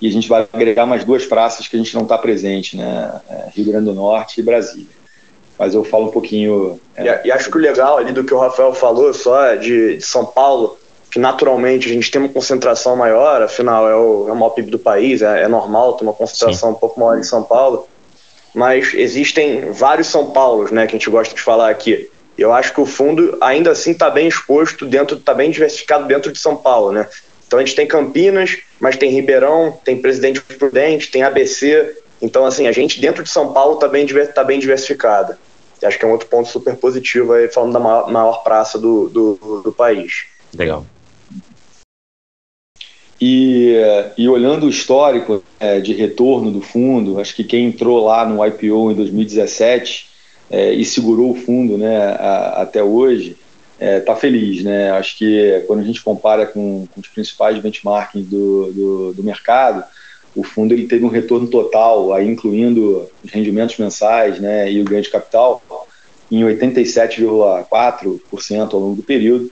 e 0.00 0.08
a 0.08 0.12
gente 0.12 0.28
vai 0.28 0.46
agregar 0.52 0.86
mais 0.86 1.04
duas 1.04 1.26
praças 1.26 1.68
que 1.68 1.76
a 1.76 1.78
gente 1.78 1.94
não 1.94 2.02
está 2.02 2.16
presente, 2.16 2.76
né, 2.76 3.20
é, 3.28 3.50
Rio 3.54 3.66
Grande 3.66 3.86
do 3.86 3.94
Norte 3.94 4.40
e 4.40 4.42
Brasília 4.42 4.96
mas 5.58 5.74
eu 5.74 5.84
falo 5.84 6.06
um 6.06 6.10
pouquinho. 6.10 6.78
É, 6.94 7.22
e, 7.24 7.28
e, 7.28 7.32
acho 7.32 7.50
que 7.50 7.56
o 7.56 7.60
legal 7.60 7.98
ali 7.98 8.12
do 8.12 8.24
que 8.24 8.34
o 8.34 8.38
Rafael 8.38 8.74
falou, 8.74 9.12
só 9.14 9.54
de, 9.54 9.96
de 9.96 10.04
São 10.04 10.24
Paulo, 10.24 10.78
que 11.10 11.18
naturalmente 11.18 11.88
a 11.88 11.92
gente 11.92 12.10
tem 12.10 12.20
uma 12.20 12.28
concentração 12.28 12.96
maior, 12.96 13.42
afinal 13.42 13.88
é 13.88 13.96
o, 13.96 14.28
é 14.28 14.32
o 14.32 14.36
maior 14.36 14.50
PIB 14.50 14.70
do 14.70 14.78
país, 14.78 15.22
é, 15.22 15.42
é 15.42 15.48
normal 15.48 15.94
ter 15.94 16.04
uma 16.04 16.12
concentração 16.12 16.70
Sim. 16.70 16.76
um 16.76 16.78
pouco 16.78 17.00
maior 17.00 17.18
em 17.18 17.22
São 17.22 17.42
Paulo, 17.42 17.88
mas 18.56 18.94
existem 18.94 19.70
vários 19.70 20.06
São 20.06 20.30
Paulos, 20.30 20.70
né, 20.70 20.86
que 20.86 20.96
a 20.96 20.98
gente 20.98 21.10
gosta 21.10 21.34
de 21.34 21.42
falar 21.42 21.68
aqui. 21.68 22.08
Eu 22.38 22.54
acho 22.54 22.72
que 22.72 22.80
o 22.80 22.86
fundo 22.86 23.36
ainda 23.38 23.70
assim 23.70 23.90
está 23.90 24.08
bem 24.08 24.26
exposto 24.26 24.86
dentro, 24.86 25.18
está 25.18 25.34
bem 25.34 25.50
diversificado 25.50 26.06
dentro 26.06 26.32
de 26.32 26.38
São 26.38 26.56
Paulo, 26.56 26.90
né? 26.90 27.06
Então 27.46 27.58
a 27.58 27.62
gente 27.62 27.76
tem 27.76 27.86
Campinas, 27.86 28.56
mas 28.80 28.96
tem 28.96 29.10
Ribeirão, 29.10 29.78
tem 29.84 30.00
Presidente 30.00 30.40
Prudente, 30.40 31.10
tem 31.10 31.22
ABC. 31.22 31.96
Então, 32.20 32.46
assim, 32.46 32.66
a 32.66 32.72
gente 32.72 32.98
dentro 32.98 33.22
de 33.22 33.28
São 33.28 33.52
Paulo 33.52 33.74
está 33.74 33.88
bem, 33.88 34.06
tá 34.34 34.42
bem 34.42 34.58
diversificada. 34.58 35.38
Acho 35.82 35.98
que 35.98 36.04
é 36.06 36.08
um 36.08 36.12
outro 36.12 36.28
ponto 36.28 36.48
super 36.48 36.76
positivo 36.76 37.34
aí, 37.34 37.48
falando 37.48 37.74
da 37.74 37.78
maior, 37.78 38.10
maior 38.10 38.42
praça 38.42 38.78
do, 38.78 39.10
do, 39.10 39.60
do 39.62 39.72
país. 39.72 40.24
Legal. 40.56 40.86
E, 43.20 43.76
e, 44.18 44.28
olhando 44.28 44.66
o 44.66 44.68
histórico 44.68 45.42
é, 45.58 45.80
de 45.80 45.94
retorno 45.94 46.50
do 46.50 46.60
fundo, 46.60 47.18
acho 47.18 47.34
que 47.34 47.44
quem 47.44 47.66
entrou 47.66 48.04
lá 48.04 48.26
no 48.26 48.44
IPO 48.44 48.92
em 48.92 48.94
2017 48.94 50.06
é, 50.50 50.72
e 50.72 50.84
segurou 50.84 51.30
o 51.30 51.34
fundo 51.34 51.78
né, 51.78 51.96
a, 51.96 52.62
até 52.62 52.82
hoje 52.82 53.36
está 53.78 53.86
é, 53.86 54.00
tá 54.00 54.16
feliz. 54.16 54.62
Né? 54.62 54.90
Acho 54.90 55.16
que 55.16 55.64
quando 55.66 55.80
a 55.80 55.84
gente 55.84 56.02
compara 56.02 56.44
com, 56.46 56.86
com 56.92 57.00
os 57.00 57.08
principais 57.08 57.58
benchmarks 57.58 58.26
do, 58.26 58.72
do, 58.72 59.14
do, 59.14 59.22
mercado, 59.22 59.82
o 60.34 60.42
fundo 60.42 60.74
ele 60.74 60.86
teve 60.86 61.04
um 61.04 61.08
retorno 61.08 61.46
total, 61.46 62.12
aí 62.12 62.28
incluindo 62.28 63.08
os 63.24 63.30
rendimentos 63.30 63.78
mensais 63.78 64.38
né, 64.38 64.70
e 64.70 64.78
o 64.80 64.84
ganho 64.84 65.02
de 65.02 65.10
capital, 65.10 65.62
em 66.30 66.42
87,4% 66.42 68.74
ao 68.74 68.80
longo 68.80 68.96
do 68.96 69.02
período. 69.02 69.50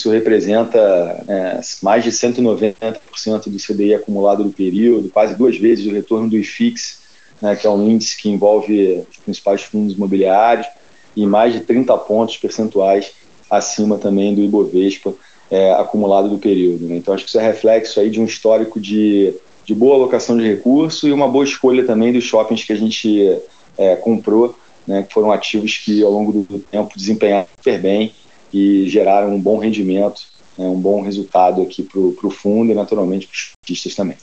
Isso 0.00 0.10
representa 0.10 1.22
né, 1.26 1.60
mais 1.82 2.02
de 2.02 2.10
190% 2.10 3.48
do 3.48 3.58
CDI 3.58 3.94
acumulado 3.94 4.42
do 4.42 4.50
período, 4.50 5.10
quase 5.10 5.34
duas 5.34 5.58
vezes 5.58 5.86
o 5.86 5.92
retorno 5.92 6.30
do 6.30 6.38
IFIX, 6.38 7.00
né, 7.42 7.54
que 7.54 7.66
é 7.66 7.70
um 7.70 7.86
índice 7.90 8.16
que 8.16 8.30
envolve 8.30 9.04
os 9.10 9.18
principais 9.18 9.62
fundos 9.62 9.94
imobiliários, 9.94 10.66
e 11.14 11.26
mais 11.26 11.52
de 11.52 11.60
30 11.60 11.98
pontos 11.98 12.38
percentuais 12.38 13.12
acima 13.50 13.98
também 13.98 14.34
do 14.34 14.40
Ibovespa 14.40 15.12
é, 15.50 15.72
acumulado 15.72 16.30
do 16.30 16.38
período. 16.38 16.86
Né? 16.86 16.96
Então, 16.96 17.12
acho 17.12 17.24
que 17.24 17.28
isso 17.28 17.38
é 17.38 17.42
reflexo 17.42 18.00
aí 18.00 18.08
de 18.08 18.20
um 18.20 18.24
histórico 18.24 18.80
de, 18.80 19.34
de 19.66 19.74
boa 19.74 19.96
alocação 19.96 20.34
de 20.34 20.48
recursos 20.48 21.02
e 21.02 21.12
uma 21.12 21.28
boa 21.28 21.44
escolha 21.44 21.84
também 21.84 22.10
dos 22.10 22.24
shoppings 22.24 22.64
que 22.64 22.72
a 22.72 22.76
gente 22.76 23.38
é, 23.76 23.96
comprou, 23.96 24.56
né, 24.86 25.02
que 25.02 25.12
foram 25.12 25.30
ativos 25.30 25.76
que 25.76 26.02
ao 26.02 26.10
longo 26.10 26.32
do 26.32 26.58
tempo 26.58 26.96
desempenharam 26.96 27.46
super 27.58 27.78
bem 27.78 28.14
e 28.52 28.88
geraram 28.88 29.34
um 29.34 29.40
bom 29.40 29.58
rendimento, 29.58 30.22
né, 30.56 30.66
um 30.66 30.80
bom 30.80 31.02
resultado 31.02 31.62
aqui 31.62 31.82
para 31.82 31.98
o 32.00 32.30
fundo 32.30 32.72
e 32.72 32.74
naturalmente 32.74 33.26
para 33.26 33.34
os 33.34 33.50
artistas 33.62 33.94
também. 33.94 34.16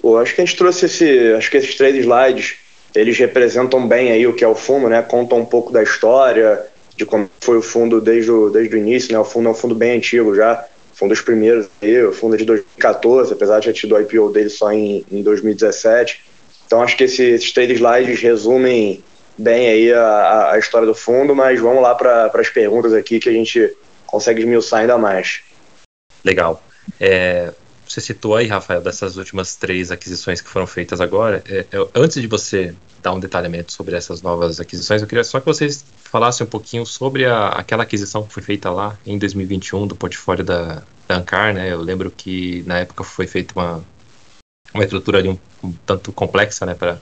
Pô, 0.00 0.16
acho 0.16 0.34
que 0.34 0.40
a 0.40 0.44
gente 0.44 0.56
trouxe 0.56 0.86
esse, 0.86 1.32
acho 1.34 1.50
que 1.50 1.58
esses 1.58 1.74
três 1.74 1.94
slides, 1.96 2.56
eles 2.94 3.18
representam 3.18 3.86
bem 3.86 4.10
aí 4.10 4.26
o 4.26 4.32
que 4.32 4.42
é 4.42 4.48
o 4.48 4.54
fundo, 4.54 4.88
né? 4.88 5.02
Contam 5.02 5.38
um 5.38 5.44
pouco 5.44 5.70
da 5.70 5.82
história, 5.82 6.66
de 6.96 7.04
como 7.04 7.30
foi 7.40 7.58
o 7.58 7.62
fundo 7.62 8.00
desde 8.00 8.30
o, 8.30 8.48
desde 8.48 8.74
o 8.74 8.78
início, 8.78 9.12
né? 9.12 9.18
O 9.18 9.24
fundo 9.24 9.48
é 9.48 9.52
um 9.52 9.54
fundo 9.54 9.74
bem 9.74 9.92
antigo 9.92 10.34
já, 10.34 10.66
foi 10.94 11.06
um 11.06 11.10
dos 11.10 11.20
primeiros 11.20 11.66
aí, 11.80 12.02
o 12.02 12.12
fundo 12.12 12.34
é 12.34 12.38
de 12.38 12.44
2014, 12.44 13.32
apesar 13.32 13.60
de 13.60 13.66
ter 13.66 13.72
tido 13.74 13.94
o 13.94 14.00
IPO 14.00 14.30
dele 14.30 14.50
só 14.50 14.72
em, 14.72 15.04
em 15.10 15.22
2017. 15.22 16.22
Então 16.66 16.82
acho 16.82 16.96
que 16.96 17.04
esse, 17.04 17.22
esses 17.22 17.52
três 17.52 17.70
slides 17.70 18.20
resumem 18.20 19.02
bem 19.40 19.68
aí 19.68 19.92
a, 19.92 20.52
a 20.52 20.58
história 20.58 20.86
do 20.86 20.94
fundo, 20.94 21.34
mas 21.34 21.60
vamos 21.60 21.82
lá 21.82 21.94
para 21.94 22.30
as 22.34 22.48
perguntas 22.48 22.92
aqui 22.92 23.18
que 23.18 23.28
a 23.28 23.32
gente 23.32 23.74
consegue 24.06 24.40
esmiuçar 24.40 24.80
ainda 24.80 24.98
mais. 24.98 25.40
Legal. 26.24 26.62
É, 26.98 27.52
você 27.86 28.00
citou 28.00 28.36
aí, 28.36 28.46
Rafael, 28.46 28.80
dessas 28.80 29.16
últimas 29.16 29.56
três 29.56 29.90
aquisições 29.90 30.40
que 30.40 30.48
foram 30.48 30.66
feitas 30.66 31.00
agora. 31.00 31.42
É, 31.48 31.66
é, 31.72 31.88
antes 31.94 32.20
de 32.20 32.26
você 32.26 32.74
dar 33.02 33.12
um 33.12 33.20
detalhamento 33.20 33.72
sobre 33.72 33.96
essas 33.96 34.20
novas 34.20 34.60
aquisições, 34.60 35.00
eu 35.00 35.08
queria 35.08 35.24
só 35.24 35.40
que 35.40 35.46
vocês 35.46 35.84
falassem 36.04 36.46
um 36.46 36.50
pouquinho 36.50 36.84
sobre 36.84 37.24
a, 37.24 37.48
aquela 37.48 37.82
aquisição 37.82 38.22
que 38.24 38.32
foi 38.32 38.42
feita 38.42 38.70
lá 38.70 38.98
em 39.06 39.18
2021 39.18 39.86
do 39.86 39.96
portfólio 39.96 40.44
da, 40.44 40.82
da 41.08 41.16
Ancar, 41.16 41.54
né? 41.54 41.72
Eu 41.72 41.80
lembro 41.80 42.10
que 42.10 42.62
na 42.66 42.78
época 42.78 43.02
foi 43.02 43.26
feita 43.26 43.54
uma, 43.58 43.82
uma 44.74 44.84
estrutura 44.84 45.18
ali 45.18 45.28
um, 45.28 45.38
um 45.64 45.72
tanto 45.86 46.12
complexa, 46.12 46.66
né, 46.66 46.74
para 46.74 47.00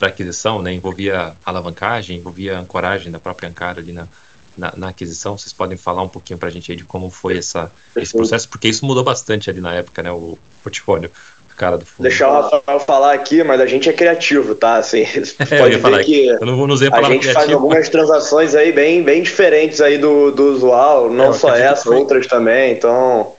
aquisição, 0.00 0.62
né? 0.62 0.72
Envolvia 0.72 1.34
alavancagem, 1.44 2.16
envolvia 2.16 2.58
ancoragem 2.58 3.10
da 3.10 3.18
própria 3.18 3.48
Ancar 3.48 3.78
ali 3.78 3.92
na, 3.92 4.08
na, 4.56 4.72
na, 4.76 4.88
aquisição. 4.88 5.36
Vocês 5.36 5.52
podem 5.52 5.76
falar 5.76 6.02
um 6.02 6.08
pouquinho 6.08 6.38
para 6.38 6.48
a 6.48 6.52
gente 6.52 6.70
aí 6.70 6.76
de 6.76 6.84
como 6.84 7.10
foi 7.10 7.38
essa, 7.38 7.70
esse 7.96 8.12
processo, 8.12 8.48
porque 8.48 8.68
isso 8.68 8.84
mudou 8.84 9.04
bastante 9.04 9.50
ali 9.50 9.60
na 9.60 9.74
época, 9.74 10.02
né, 10.02 10.10
o 10.10 10.38
portfólio. 10.62 11.10
Cara 11.56 11.76
do 11.76 11.84
fundo. 11.84 12.04
Deixar 12.04 12.30
o 12.30 12.40
Rafael 12.40 12.80
falar 12.80 13.12
aqui, 13.12 13.44
mas 13.44 13.60
a 13.60 13.66
gente 13.66 13.86
é 13.86 13.92
criativo, 13.92 14.54
tá? 14.54 14.76
Assim, 14.76 15.02
é, 15.50 15.58
pode 15.58 15.76
ver 15.76 16.04
que 16.06 16.26
eu 16.28 16.46
não 16.46 16.56
vou 16.56 16.66
nos 16.66 16.80
a 16.80 16.84
gente 16.84 16.94
criativo. 16.94 17.34
faz 17.34 17.52
algumas 17.52 17.88
transações 17.90 18.54
aí 18.54 18.72
bem, 18.72 19.02
bem 19.02 19.22
diferentes 19.22 19.78
aí 19.82 19.98
do, 19.98 20.30
do 20.30 20.54
usual, 20.54 21.10
não 21.10 21.28
é, 21.28 21.32
só 21.34 21.54
essa, 21.54 21.84
foi... 21.84 21.96
outras 21.96 22.26
também, 22.26 22.72
então 22.72 23.34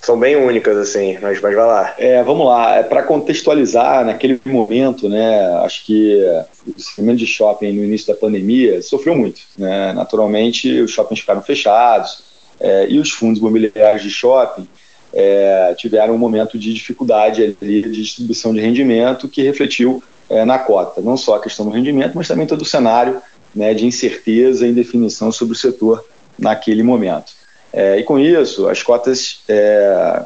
são 0.00 0.18
bem 0.18 0.36
únicas, 0.36 0.76
assim, 0.76 1.18
mas, 1.20 1.40
vai 1.40 1.54
lá. 1.54 1.94
É, 1.98 2.22
vamos 2.22 2.46
lá, 2.46 2.76
é, 2.76 2.82
para 2.82 3.02
contextualizar, 3.02 4.04
naquele 4.04 4.40
momento, 4.44 5.08
né, 5.08 5.46
acho 5.64 5.84
que 5.84 6.24
o 6.66 6.80
segmento 6.80 7.18
de 7.18 7.26
shopping 7.26 7.72
no 7.72 7.84
início 7.84 8.06
da 8.06 8.18
pandemia 8.18 8.80
sofreu 8.82 9.14
muito. 9.14 9.42
Né? 9.58 9.92
Naturalmente, 9.92 10.80
os 10.80 10.90
shoppings 10.90 11.20
ficaram 11.20 11.42
fechados 11.42 12.22
é, 12.58 12.86
e 12.88 12.98
os 12.98 13.10
fundos 13.10 13.40
imobiliários 13.40 14.02
de 14.02 14.10
shopping 14.10 14.66
é, 15.12 15.74
tiveram 15.76 16.14
um 16.14 16.18
momento 16.18 16.58
de 16.58 16.72
dificuldade 16.72 17.56
ali 17.60 17.82
de 17.82 17.90
distribuição 18.02 18.54
de 18.54 18.60
rendimento 18.60 19.28
que 19.28 19.42
refletiu 19.42 20.02
é, 20.28 20.44
na 20.44 20.58
cota. 20.58 21.00
Não 21.00 21.16
só 21.16 21.36
a 21.36 21.40
questão 21.40 21.66
do 21.66 21.72
rendimento, 21.72 22.12
mas 22.14 22.28
também 22.28 22.46
todo 22.46 22.62
o 22.62 22.66
cenário 22.66 23.20
né, 23.54 23.74
de 23.74 23.84
incerteza 23.84 24.66
e 24.66 24.70
indefinição 24.70 25.32
sobre 25.32 25.54
o 25.54 25.58
setor 25.58 26.04
naquele 26.38 26.82
momento. 26.82 27.32
É, 27.72 27.98
e 27.98 28.02
com 28.02 28.18
isso, 28.18 28.68
as 28.68 28.82
cotas 28.82 29.42
é, 29.48 30.24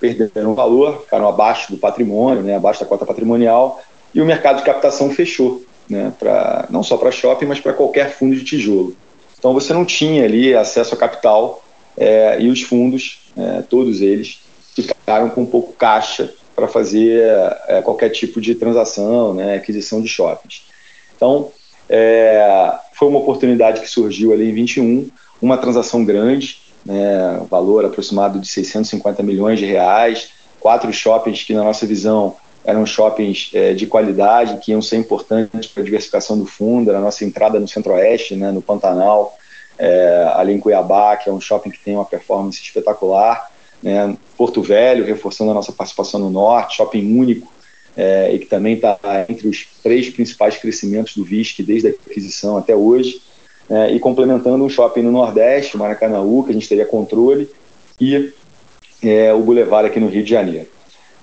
perderam 0.00 0.54
valor, 0.54 1.02
ficaram 1.02 1.28
abaixo 1.28 1.70
do 1.70 1.78
patrimônio, 1.78 2.42
né, 2.42 2.56
abaixo 2.56 2.80
da 2.80 2.86
cota 2.86 3.06
patrimonial, 3.06 3.80
e 4.14 4.20
o 4.20 4.26
mercado 4.26 4.58
de 4.58 4.64
captação 4.64 5.10
fechou, 5.10 5.62
né, 5.88 6.12
pra, 6.18 6.66
não 6.70 6.82
só 6.82 6.96
para 6.96 7.12
shopping, 7.12 7.46
mas 7.46 7.60
para 7.60 7.72
qualquer 7.72 8.10
fundo 8.10 8.34
de 8.34 8.44
tijolo. 8.44 8.96
Então 9.38 9.54
você 9.54 9.72
não 9.72 9.84
tinha 9.84 10.24
ali 10.24 10.54
acesso 10.54 10.94
a 10.94 10.98
capital 10.98 11.62
é, 11.96 12.40
e 12.40 12.48
os 12.48 12.62
fundos, 12.62 13.20
é, 13.36 13.62
todos 13.62 14.00
eles, 14.00 14.40
ficaram 14.74 15.30
com 15.30 15.46
pouco 15.46 15.72
caixa 15.72 16.32
para 16.54 16.66
fazer 16.66 17.22
é, 17.68 17.80
qualquer 17.82 18.10
tipo 18.10 18.40
de 18.40 18.54
transação, 18.54 19.34
né, 19.34 19.54
aquisição 19.54 20.00
de 20.00 20.08
shoppings. 20.08 20.64
Então, 21.16 21.50
é, 21.88 22.72
foi 22.94 23.08
uma 23.08 23.18
oportunidade 23.18 23.80
que 23.80 23.88
surgiu 23.88 24.32
ali 24.32 24.50
em 24.50 24.54
21, 24.54 25.08
uma 25.40 25.58
transação 25.58 26.04
grande, 26.04 26.61
né, 26.84 27.40
valor 27.50 27.84
aproximado 27.84 28.38
de 28.38 28.46
650 28.48 29.22
milhões 29.22 29.58
de 29.58 29.66
reais, 29.66 30.30
quatro 30.60 30.92
shoppings 30.92 31.42
que, 31.42 31.54
na 31.54 31.64
nossa 31.64 31.86
visão, 31.86 32.36
eram 32.64 32.86
shoppings 32.86 33.50
é, 33.52 33.74
de 33.74 33.86
qualidade, 33.86 34.58
que 34.58 34.70
iam 34.70 34.80
ser 34.80 34.96
importantes 34.96 35.66
para 35.68 35.82
a 35.82 35.84
diversificação 35.84 36.38
do 36.38 36.46
fundo, 36.46 36.90
era 36.90 36.98
a 36.98 37.02
nossa 37.02 37.24
entrada 37.24 37.58
no 37.58 37.66
Centro-Oeste, 37.66 38.36
né, 38.36 38.50
no 38.52 38.62
Pantanal, 38.62 39.36
é, 39.78 40.30
ali 40.34 40.52
em 40.52 40.60
Cuiabá, 40.60 41.16
que 41.16 41.28
é 41.28 41.32
um 41.32 41.40
shopping 41.40 41.70
que 41.70 41.80
tem 41.80 41.94
uma 41.94 42.04
performance 42.04 42.60
espetacular, 42.62 43.50
né, 43.82 44.16
Porto 44.36 44.62
Velho, 44.62 45.04
reforçando 45.04 45.50
a 45.50 45.54
nossa 45.54 45.72
participação 45.72 46.20
no 46.20 46.30
Norte, 46.30 46.76
shopping 46.76 47.18
único, 47.18 47.52
é, 47.96 48.32
e 48.32 48.38
que 48.38 48.46
também 48.46 48.74
está 48.74 48.98
entre 49.28 49.48
os 49.48 49.66
três 49.82 50.08
principais 50.08 50.56
crescimentos 50.56 51.16
do 51.16 51.24
VISC 51.24 51.62
desde 51.62 51.88
a 51.88 51.90
aquisição 51.90 52.56
até 52.56 52.74
hoje, 52.74 53.20
é, 53.70 53.92
e 53.92 54.00
complementando 54.00 54.64
um 54.64 54.68
shopping 54.68 55.02
no 55.02 55.12
Nordeste, 55.12 55.76
Maracanãú, 55.76 56.42
que 56.44 56.50
a 56.50 56.54
gente 56.54 56.68
teria 56.68 56.86
controle, 56.86 57.48
e 58.00 58.32
é, 59.02 59.32
o 59.32 59.40
Boulevard 59.40 59.88
aqui 59.88 60.00
no 60.00 60.08
Rio 60.08 60.22
de 60.22 60.30
Janeiro. 60.30 60.68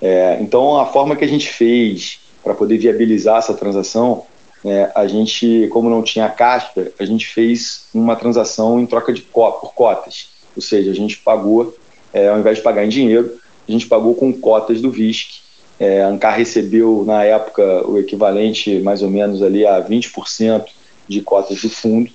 É, 0.02 0.38
então, 0.42 0.80
a 0.80 0.86
forma 0.86 1.16
que 1.16 1.26
a 1.26 1.28
gente 1.28 1.50
fez 1.50 2.20
para 2.44 2.54
poder 2.54 2.78
viabilizar 2.78 3.38
essa 3.38 3.54
transação, 3.54 4.24
é, 4.66 4.92
a 4.96 5.08
gente, 5.08 5.68
como 5.72 5.90
não 5.90 6.02
tinha 6.02 6.30
caixa, 6.30 6.92
a 6.98 7.06
gente 7.06 7.28
fez 7.28 7.88
uma 7.94 8.16
transação 8.16 8.80
em 8.80 8.86
troca 8.86 9.14
de 9.14 9.22
co 9.22 9.52
por 9.54 9.74
cotas. 9.74 10.30
Ou 10.56 10.62
seja, 10.62 10.92
a 10.92 10.96
gente 10.96 11.18
pagou, 11.18 11.76
é, 12.14 12.28
ao 12.28 12.40
invés 12.40 12.58
de 12.58 12.64
pagar 12.64 12.86
em 12.86 12.90
dinheiro, 12.90 13.38
a 13.68 13.72
gente 13.72 13.88
pagou 13.88 14.16
com 14.16 14.34
cotas 14.34 14.82
do 14.82 14.92
VISC. 14.92 15.42
É, 15.80 16.02
a 16.02 16.08
Ancar 16.08 16.38
recebeu, 16.38 17.04
na 17.06 17.24
época, 17.24 17.88
o 17.88 17.98
equivalente 17.98 18.80
mais 18.80 19.02
ou 19.02 19.10
menos 19.10 19.42
ali 19.42 19.66
a 19.66 19.82
20% 19.82 20.66
de 21.08 21.22
cotas 21.22 21.62
do 21.62 21.70
fundo 21.70 22.10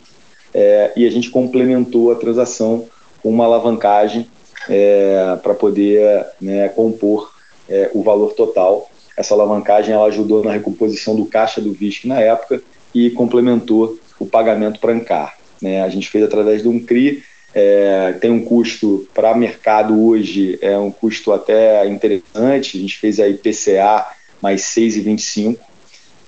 é, 0.54 0.92
e 0.96 1.06
a 1.06 1.11
gente 1.11 1.30
complementou 1.30 2.12
a 2.12 2.14
transação 2.14 2.87
com 3.23 3.30
uma 3.30 3.44
alavancagem 3.44 4.28
é, 4.68 5.37
para 5.42 5.52
poder 5.52 6.26
né, 6.40 6.68
compor 6.68 7.34
é, 7.68 7.90
o 7.92 8.02
valor 8.02 8.32
total. 8.34 8.88
Essa 9.16 9.34
alavancagem 9.34 9.94
ela 9.94 10.06
ajudou 10.06 10.44
na 10.44 10.52
recomposição 10.52 11.16
do 11.16 11.26
caixa 11.26 11.61
do 11.61 11.73
VISC 11.73 12.06
na 12.06 12.20
época 12.20 12.62
e 12.94 13.11
complementou 13.11 13.99
o 14.18 14.26
pagamento 14.26 14.78
para 14.78 14.92
Ancar. 14.92 15.37
Né? 15.61 15.82
A 15.82 15.88
gente 15.88 16.08
fez 16.08 16.25
através 16.25 16.62
de 16.62 16.68
um 16.68 16.80
CRI, 16.80 17.23
é, 17.54 18.12
tem 18.20 18.30
um 18.30 18.44
custo 18.44 19.06
para 19.14 19.34
mercado 19.34 20.04
hoje, 20.04 20.58
é 20.61 20.76
um 20.76 20.90
custo 20.90 21.32
até 21.32 21.87
interessante, 21.87 22.76
a 22.76 22.80
gente 22.80 22.99
fez 22.99 23.20
aí 23.20 23.34
PCA 23.34 24.06
mais 24.42 24.62
6,25, 24.62 25.58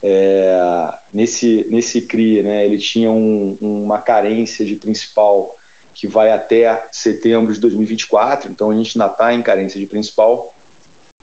é, 0.02 0.92
nesse, 1.12 1.66
nesse 1.70 2.02
CRI, 2.02 2.42
né, 2.42 2.64
ele 2.64 2.78
tinha 2.78 3.10
um, 3.10 3.56
uma 3.60 3.98
carência 3.98 4.64
de 4.64 4.76
principal 4.76 5.56
que 5.94 6.06
vai 6.06 6.30
até 6.30 6.86
setembro 6.92 7.52
de 7.52 7.60
2024, 7.60 8.50
então 8.50 8.70
a 8.70 8.74
gente 8.74 9.00
ainda 9.00 9.10
está 9.10 9.32
em 9.32 9.42
carência 9.42 9.80
de 9.80 9.86
principal, 9.86 10.54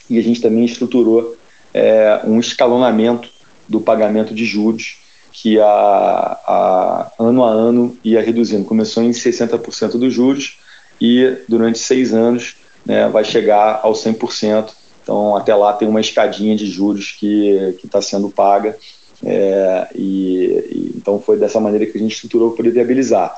e 0.10 0.18
a 0.18 0.24
gente 0.24 0.42
também 0.42 0.66
estruturou 0.66 1.38
é, 1.74 2.22
um 2.24 2.40
escalonamento 2.40 3.30
do 3.68 3.80
pagamento 3.80 4.34
de 4.34 4.46
juros, 4.46 4.98
que 5.32 5.60
a, 5.60 5.66
a, 5.66 7.12
ano 7.20 7.44
a 7.44 7.50
ano 7.50 7.98
ia 8.04 8.22
reduzindo. 8.22 8.66
Começou 8.66 9.02
em 9.02 9.12
60% 9.12 9.98
dos 9.98 10.14
juros 10.14 10.60
e 11.02 11.38
durante 11.50 11.80
seis 11.80 12.14
anos 12.14 12.56
né, 12.86 13.10
vai 13.10 13.24
chegar 13.24 13.80
ao 13.82 13.94
100%. 13.94 14.72
Então, 15.04 15.36
até 15.36 15.54
lá 15.54 15.74
tem 15.74 15.88
uma 15.88 16.02
escadinha 16.02 16.56
de 16.56 16.66
juros 16.66 17.12
que 17.12 17.76
está 17.84 18.02
sendo 18.02 18.30
paga. 18.30 18.78
É, 19.26 19.88
e, 19.96 20.46
e, 20.72 20.94
então, 20.96 21.20
foi 21.20 21.38
dessa 21.38 21.60
maneira 21.60 21.86
que 21.86 21.98
a 21.98 22.02
gente 22.02 22.16
estruturou 22.16 22.52
para 22.52 22.70
viabilizar. 22.70 23.38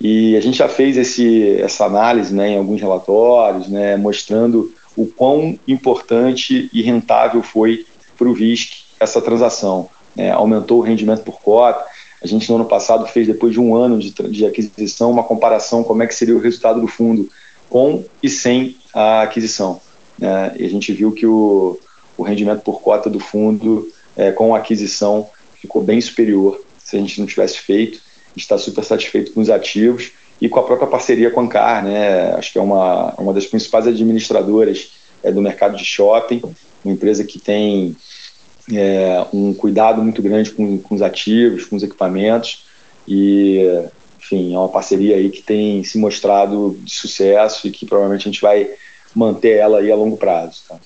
E 0.00 0.36
a 0.36 0.40
gente 0.40 0.58
já 0.58 0.68
fez 0.68 0.96
esse, 0.96 1.60
essa 1.60 1.84
análise 1.84 2.34
né, 2.34 2.50
em 2.50 2.58
alguns 2.58 2.80
relatórios, 2.80 3.68
né, 3.68 3.96
mostrando 3.96 4.72
o 4.96 5.06
quão 5.06 5.58
importante 5.66 6.70
e 6.72 6.82
rentável 6.82 7.42
foi 7.42 7.84
para 8.16 8.28
o 8.28 8.34
VISC 8.34 8.84
essa 8.98 9.20
transação. 9.20 9.88
Né, 10.16 10.30
aumentou 10.30 10.78
o 10.78 10.82
rendimento 10.82 11.22
por 11.22 11.40
cota. 11.40 11.84
A 12.22 12.26
gente, 12.26 12.48
no 12.48 12.56
ano 12.56 12.64
passado, 12.64 13.06
fez, 13.06 13.26
depois 13.26 13.52
de 13.52 13.60
um 13.60 13.74
ano 13.74 13.98
de, 13.98 14.10
de 14.10 14.46
aquisição, 14.46 15.10
uma 15.10 15.24
comparação 15.24 15.82
como 15.82 16.02
é 16.02 16.06
que 16.06 16.14
seria 16.14 16.36
o 16.36 16.40
resultado 16.40 16.80
do 16.80 16.86
fundo 16.86 17.28
com 17.68 18.04
e 18.22 18.28
sem 18.28 18.76
a 18.94 19.22
aquisição. 19.22 19.80
Né? 20.22 20.54
E 20.56 20.64
a 20.64 20.70
gente 20.70 20.92
viu 20.92 21.10
que 21.10 21.26
o, 21.26 21.76
o 22.16 22.22
rendimento 22.22 22.60
por 22.60 22.80
cota 22.80 23.10
do 23.10 23.18
fundo 23.18 23.90
é, 24.16 24.30
com 24.30 24.54
a 24.54 24.58
aquisição 24.58 25.28
ficou 25.60 25.82
bem 25.82 26.00
superior 26.00 26.62
se 26.78 26.96
a 26.96 27.00
gente 27.00 27.18
não 27.18 27.26
tivesse 27.26 27.58
feito. 27.58 28.00
Está 28.36 28.56
super 28.56 28.84
satisfeito 28.84 29.32
com 29.32 29.40
os 29.40 29.50
ativos 29.50 30.12
e 30.40 30.48
com 30.48 30.60
a 30.60 30.62
própria 30.62 30.86
parceria 30.86 31.28
com 31.30 31.40
a 31.40 31.42
Ancar, 31.42 31.84
né? 31.84 32.34
Acho 32.34 32.52
que 32.52 32.58
é 32.58 32.62
uma, 32.62 33.12
uma 33.14 33.32
das 33.32 33.46
principais 33.46 33.88
administradoras 33.88 34.92
é, 35.24 35.32
do 35.32 35.42
mercado 35.42 35.76
de 35.76 35.84
shopping, 35.84 36.40
uma 36.84 36.94
empresa 36.94 37.24
que 37.24 37.40
tem 37.40 37.96
é, 38.72 39.26
um 39.32 39.52
cuidado 39.52 40.00
muito 40.00 40.22
grande 40.22 40.52
com, 40.52 40.78
com 40.78 40.94
os 40.94 41.02
ativos, 41.02 41.64
com 41.64 41.74
os 41.74 41.82
equipamentos 41.82 42.64
e 43.08 43.60
enfim, 44.18 44.54
é 44.54 44.58
uma 44.58 44.68
parceria 44.68 45.16
aí 45.16 45.30
que 45.30 45.42
tem 45.42 45.82
se 45.82 45.98
mostrado 45.98 46.78
de 46.80 46.92
sucesso 46.92 47.66
e 47.66 47.72
que 47.72 47.84
provavelmente 47.84 48.28
a 48.28 48.30
gente 48.30 48.40
vai 48.40 48.70
manter 49.14 49.58
ela 49.58 49.78
aí 49.78 49.90
a 49.90 49.96
longo 49.96 50.16
prazo. 50.16 50.62
Tá? 50.68 50.78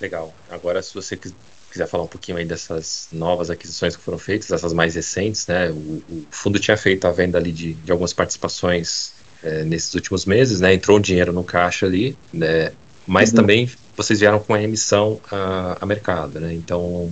Legal. 0.00 0.32
Agora, 0.50 0.82
se 0.82 0.94
você 0.94 1.16
quiser 1.16 1.86
falar 1.86 2.04
um 2.04 2.08
pouquinho 2.08 2.38
aí 2.38 2.44
dessas 2.44 3.08
novas 3.12 3.50
aquisições 3.50 3.96
que 3.96 4.02
foram 4.02 4.18
feitas, 4.18 4.50
essas 4.50 4.72
mais 4.72 4.94
recentes, 4.94 5.46
né? 5.46 5.70
O, 5.70 6.02
o 6.08 6.26
fundo 6.30 6.58
tinha 6.58 6.76
feito 6.76 7.06
a 7.06 7.12
venda 7.12 7.38
ali 7.38 7.52
de, 7.52 7.74
de 7.74 7.92
algumas 7.92 8.12
participações 8.12 9.12
é, 9.42 9.62
nesses 9.64 9.94
últimos 9.94 10.24
meses, 10.24 10.60
né? 10.60 10.74
Entrou 10.74 10.98
dinheiro 10.98 11.32
no 11.32 11.44
caixa 11.44 11.86
ali, 11.86 12.16
né? 12.32 12.72
Mas 13.06 13.30
uhum. 13.30 13.36
também 13.36 13.70
vocês 13.96 14.20
vieram 14.20 14.40
com 14.40 14.54
a 14.54 14.62
emissão 14.62 15.20
a, 15.30 15.78
a 15.80 15.86
mercado, 15.86 16.40
né? 16.40 16.52
Então, 16.54 17.10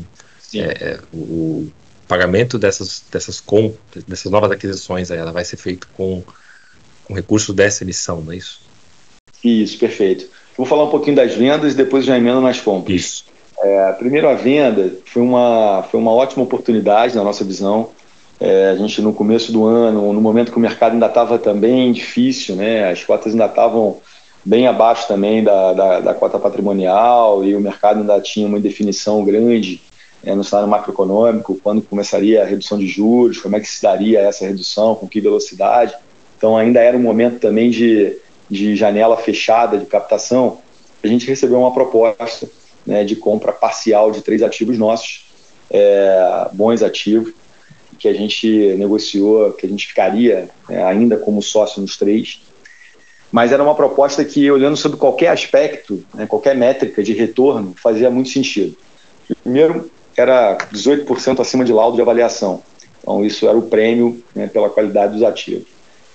é, 0.54 0.98
o, 1.12 1.70
pagamento 2.06 2.58
dessas 2.58 3.04
dessas 3.12 3.38
com 3.38 3.76
dessas 4.06 4.32
novas 4.32 4.50
aquisições 4.50 5.10
aí, 5.10 5.18
ela 5.18 5.30
vai 5.30 5.44
ser 5.44 5.58
feito 5.58 5.86
com 5.88 6.24
com 7.04 7.14
recurso 7.14 7.52
dessa 7.52 7.84
emissão, 7.84 8.22
não 8.22 8.32
é 8.32 8.36
isso? 8.36 8.60
Isso, 9.42 9.78
perfeito. 9.78 10.28
Vou 10.56 10.66
falar 10.66 10.84
um 10.84 10.90
pouquinho 10.90 11.16
das 11.16 11.34
vendas 11.34 11.72
e 11.72 11.76
depois 11.76 12.04
já 12.04 12.16
emendo 12.16 12.40
nas 12.40 12.60
compras. 12.60 12.96
Isso. 12.96 13.24
É, 13.60 13.92
primeiro, 13.92 14.28
a 14.28 14.34
venda 14.34 14.92
foi 15.04 15.22
uma, 15.22 15.84
foi 15.90 15.98
uma 15.98 16.12
ótima 16.12 16.42
oportunidade 16.42 17.16
na 17.16 17.24
nossa 17.24 17.44
visão. 17.44 17.90
É, 18.40 18.70
a 18.70 18.76
gente, 18.76 19.00
no 19.02 19.12
começo 19.12 19.50
do 19.50 19.64
ano, 19.64 20.12
no 20.12 20.20
momento 20.20 20.52
que 20.52 20.58
o 20.58 20.60
mercado 20.60 20.92
ainda 20.92 21.06
estava 21.06 21.38
também 21.38 21.92
difícil, 21.92 22.54
né, 22.54 22.88
as 22.88 23.04
cotas 23.04 23.32
ainda 23.32 23.46
estavam 23.46 23.96
bem 24.44 24.68
abaixo 24.68 25.08
também 25.08 25.42
da, 25.42 25.72
da, 25.72 26.00
da, 26.00 26.14
cota 26.14 26.38
patrimonial 26.38 27.44
e 27.44 27.56
o 27.56 27.60
mercado 27.60 28.00
ainda 28.00 28.20
tinha 28.20 28.46
uma 28.46 28.58
indefinição 28.58 29.24
grande 29.24 29.82
é, 30.24 30.34
no 30.34 30.44
cenário 30.44 30.70
macroeconômico, 30.70 31.58
quando 31.62 31.82
começaria 31.82 32.42
a 32.42 32.46
redução 32.46 32.78
de 32.78 32.86
juros, 32.86 33.38
como 33.38 33.56
é 33.56 33.60
que 33.60 33.68
se 33.68 33.82
daria 33.82 34.20
essa 34.20 34.46
redução, 34.46 34.94
com 34.94 35.08
que 35.08 35.20
velocidade. 35.20 35.94
Então, 36.36 36.56
ainda 36.56 36.80
era 36.80 36.96
um 36.96 37.02
momento 37.02 37.40
também 37.40 37.70
de, 37.70 38.16
de 38.48 38.74
janela 38.76 39.16
fechada 39.16 39.78
de 39.78 39.86
captação. 39.86 40.58
A 41.02 41.06
gente 41.06 41.26
recebeu 41.26 41.60
uma 41.60 41.72
proposta 41.72 42.48
né, 42.86 43.04
de 43.04 43.14
compra 43.16 43.52
parcial 43.52 44.10
de 44.10 44.22
três 44.22 44.42
ativos 44.42 44.78
nossos, 44.78 45.26
é, 45.70 46.48
bons 46.52 46.82
ativos, 46.82 47.32
que 47.98 48.08
a 48.08 48.14
gente 48.14 48.74
negociou, 48.76 49.52
que 49.52 49.66
a 49.66 49.68
gente 49.68 49.86
ficaria 49.86 50.48
né, 50.68 50.84
ainda 50.84 51.16
como 51.16 51.42
sócio 51.42 51.80
nos 51.80 51.96
três. 51.96 52.40
Mas 53.30 53.52
era 53.52 53.62
uma 53.62 53.74
proposta 53.74 54.24
que, 54.24 54.50
olhando 54.50 54.76
sobre 54.76 54.96
qualquer 54.96 55.28
aspecto, 55.28 56.02
né, 56.14 56.26
qualquer 56.26 56.56
métrica 56.56 57.02
de 57.02 57.12
retorno, 57.12 57.74
fazia 57.76 58.10
muito 58.10 58.30
sentido. 58.30 58.74
Primeiro, 59.42 59.90
era 60.16 60.56
18% 60.72 61.40
acima 61.40 61.64
de 61.64 61.72
laudo 61.72 61.96
de 61.96 62.02
avaliação. 62.02 62.62
Então, 63.00 63.24
isso 63.24 63.46
era 63.46 63.56
o 63.56 63.62
prêmio 63.62 64.22
né, 64.34 64.46
pela 64.46 64.70
qualidade 64.70 65.12
dos 65.12 65.22
ativos. 65.22 65.66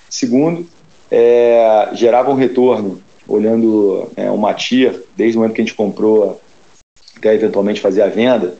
Segundo, 0.10 0.68
é, 1.16 1.90
gerava 1.94 2.32
um 2.32 2.36
retorno, 2.36 3.00
olhando 3.28 4.12
é, 4.16 4.32
uma 4.32 4.52
TIA, 4.52 5.00
desde 5.16 5.38
o 5.38 5.42
momento 5.42 5.54
que 5.54 5.62
a 5.62 5.64
gente 5.64 5.76
comprou 5.76 6.42
até 7.16 7.36
eventualmente 7.36 7.80
fazer 7.80 8.02
a 8.02 8.08
venda, 8.08 8.56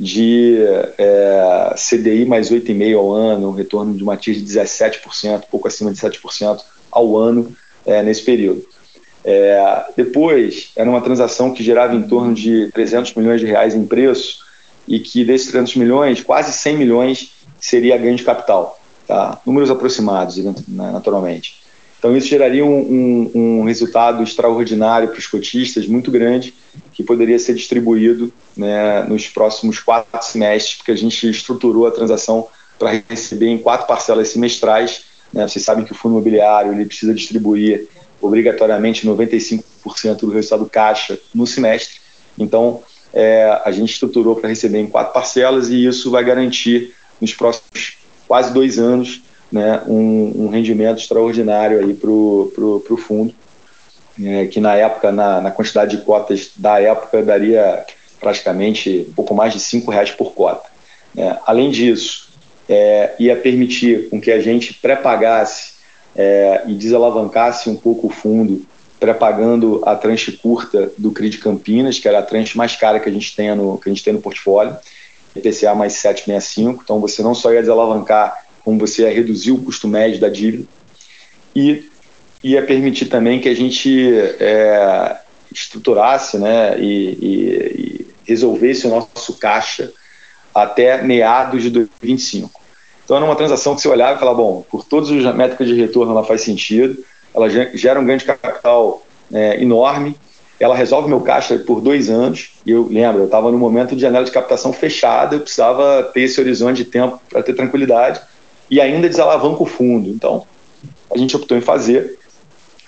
de 0.00 0.56
é, 0.98 1.74
CDI 1.76 2.24
mais 2.24 2.50
8,5% 2.50 2.98
ao 2.98 3.12
ano, 3.12 3.50
um 3.50 3.52
retorno 3.52 3.94
de 3.94 4.02
uma 4.02 4.16
TIR 4.16 4.34
de 4.34 4.42
17%, 4.42 5.44
pouco 5.48 5.68
acima 5.68 5.92
de 5.92 6.00
7% 6.00 6.60
ao 6.90 7.16
ano 7.16 7.54
é, 7.86 8.02
nesse 8.02 8.22
período. 8.22 8.64
É, 9.24 9.84
depois, 9.96 10.72
era 10.74 10.90
uma 10.90 11.00
transação 11.00 11.54
que 11.54 11.62
gerava 11.62 11.94
em 11.94 12.02
torno 12.02 12.34
de 12.34 12.68
300 12.72 13.14
milhões 13.14 13.40
de 13.40 13.46
reais 13.46 13.76
em 13.76 13.86
preço 13.86 14.40
e 14.88 14.98
que 14.98 15.24
desses 15.24 15.52
300 15.52 15.76
milhões, 15.76 16.20
quase 16.20 16.52
100 16.52 16.76
milhões 16.76 17.32
seria 17.60 17.96
ganho 17.96 18.16
de 18.16 18.24
capital. 18.24 18.80
Tá? 19.06 19.40
Números 19.46 19.70
aproximados, 19.70 20.36
naturalmente. 20.66 21.61
Então, 22.02 22.16
isso 22.16 22.26
geraria 22.26 22.64
um, 22.64 23.30
um, 23.32 23.60
um 23.60 23.62
resultado 23.62 24.24
extraordinário 24.24 25.10
para 25.10 25.20
os 25.20 25.26
cotistas, 25.28 25.86
muito 25.86 26.10
grande, 26.10 26.52
que 26.92 27.00
poderia 27.00 27.38
ser 27.38 27.54
distribuído 27.54 28.32
né, 28.56 29.04
nos 29.04 29.28
próximos 29.28 29.78
quatro 29.78 30.20
semestres, 30.20 30.74
porque 30.74 30.90
a 30.90 30.96
gente 30.96 31.30
estruturou 31.30 31.86
a 31.86 31.92
transação 31.92 32.48
para 32.76 33.00
receber 33.08 33.46
em 33.46 33.56
quatro 33.56 33.86
parcelas 33.86 34.30
semestrais. 34.30 35.04
Né? 35.32 35.46
Vocês 35.46 35.64
sabem 35.64 35.84
que 35.84 35.92
o 35.92 35.94
fundo 35.94 36.14
imobiliário 36.14 36.72
ele 36.72 36.86
precisa 36.86 37.14
distribuir 37.14 37.86
obrigatoriamente 38.20 39.06
95% 39.06 39.62
do 40.22 40.30
resultado 40.32 40.68
caixa 40.68 41.16
no 41.32 41.46
semestre. 41.46 42.00
Então, 42.36 42.82
é, 43.14 43.62
a 43.64 43.70
gente 43.70 43.92
estruturou 43.92 44.34
para 44.34 44.48
receber 44.48 44.80
em 44.80 44.88
quatro 44.88 45.12
parcelas 45.12 45.68
e 45.68 45.86
isso 45.86 46.10
vai 46.10 46.24
garantir 46.24 46.96
nos 47.20 47.32
próximos 47.32 47.96
quase 48.26 48.52
dois 48.52 48.76
anos 48.76 49.22
né, 49.52 49.82
um, 49.86 50.46
um 50.46 50.48
rendimento 50.48 50.98
extraordinário 50.98 51.78
aí 51.80 51.92
para 51.92 52.10
o 52.10 52.96
fundo, 52.96 53.34
é, 54.20 54.46
que 54.46 54.58
na 54.60 54.74
época, 54.74 55.12
na, 55.12 55.40
na, 55.40 55.50
quantidade 55.50 55.96
de 55.96 56.02
cotas 56.02 56.50
da 56.56 56.80
época, 56.80 57.22
daria 57.22 57.84
praticamente 58.18 59.06
um 59.10 59.12
pouco 59.12 59.34
mais 59.34 59.52
de 59.52 59.60
cinco 59.60 59.90
reais 59.90 60.10
por 60.10 60.32
cota. 60.32 60.68
É, 61.16 61.36
além 61.46 61.70
disso, 61.70 62.30
é, 62.68 63.14
ia 63.18 63.36
permitir 63.36 64.08
com 64.08 64.20
que 64.20 64.30
a 64.30 64.40
gente 64.40 64.74
pré-pagasse 64.74 65.72
é, 66.16 66.62
e 66.66 66.74
desalavancasse 66.74 67.68
um 67.68 67.76
pouco 67.76 68.06
o 68.06 68.10
fundo, 68.10 68.64
pré-pagando 68.98 69.82
a 69.84 69.96
tranche 69.96 70.32
curta 70.32 70.92
do 70.96 71.10
CRI 71.10 71.28
de 71.28 71.38
Campinas, 71.38 71.98
que 71.98 72.06
era 72.06 72.20
a 72.20 72.22
tranche 72.22 72.56
mais 72.56 72.76
cara 72.76 73.00
que 73.00 73.08
a 73.08 73.12
gente 73.12 73.34
tem 73.34 73.54
no, 73.54 73.76
que 73.78 73.88
a 73.88 73.92
gente 73.92 74.04
tem 74.04 74.12
no 74.12 74.20
portfólio, 74.20 74.76
IPCA 75.34 75.74
mais 75.74 75.94
765, 75.94 76.82
então 76.84 77.00
você 77.00 77.22
não 77.22 77.34
só 77.34 77.52
ia 77.52 77.60
desalavancar 77.60 78.41
como 78.64 78.78
você 78.78 79.02
ia 79.02 79.12
reduzir 79.12 79.52
o 79.52 79.58
custo 79.58 79.88
médio 79.88 80.20
da 80.20 80.28
dívida 80.28 80.64
e 81.54 81.90
ia 82.42 82.62
permitir 82.62 83.06
também 83.06 83.40
que 83.40 83.48
a 83.48 83.54
gente 83.54 84.10
é, 84.40 85.16
estruturasse 85.50 86.38
né, 86.38 86.78
e, 86.78 86.84
e, 86.84 88.06
e, 88.06 88.06
resolvesse 88.26 88.86
o 88.86 88.90
nosso 88.90 89.34
caixa 89.38 89.92
até 90.54 91.02
meados 91.02 91.62
de 91.62 91.70
2025. 91.70 92.60
Então 93.04 93.16
era 93.16 93.24
uma 93.24 93.36
transação 93.36 93.74
que 93.74 93.82
você 93.82 93.88
olhava 93.88 94.16
e 94.16 94.18
falava, 94.18 94.38
bom, 94.38 94.64
por 94.70 94.84
todas 94.84 95.10
as 95.10 95.34
métricas 95.34 95.68
de 95.68 95.74
retorno 95.74 96.12
ela 96.12 96.24
faz 96.24 96.42
sentido, 96.42 97.04
ela 97.34 97.48
gera 97.48 98.00
um 98.00 98.04
ganho 98.04 98.18
de 98.18 98.24
capital 98.24 99.04
é, 99.32 99.60
enorme, 99.60 100.16
ela 100.60 100.76
resolve 100.76 101.08
meu 101.08 101.20
caixa 101.20 101.58
por 101.58 101.80
dois 101.80 102.08
anos, 102.08 102.52
e 102.64 102.70
eu 102.70 102.86
lembro, 102.88 103.22
eu 103.22 103.24
estava 103.24 103.50
no 103.50 103.58
momento 103.58 103.96
de 103.96 104.02
janela 104.02 104.24
de 104.24 104.30
captação 104.30 104.72
fechada, 104.72 105.34
eu 105.34 105.40
precisava 105.40 106.04
ter 106.14 106.22
esse 106.22 106.40
horizonte 106.40 106.76
de 106.78 106.84
tempo 106.84 107.20
para 107.28 107.42
ter 107.42 107.54
tranquilidade, 107.54 108.20
e 108.70 108.80
ainda 108.80 109.08
desalavanca 109.08 109.62
o 109.62 109.66
fundo. 109.66 110.08
Então, 110.08 110.46
a 111.12 111.18
gente 111.18 111.36
optou 111.36 111.56
em 111.56 111.60
fazer. 111.60 112.18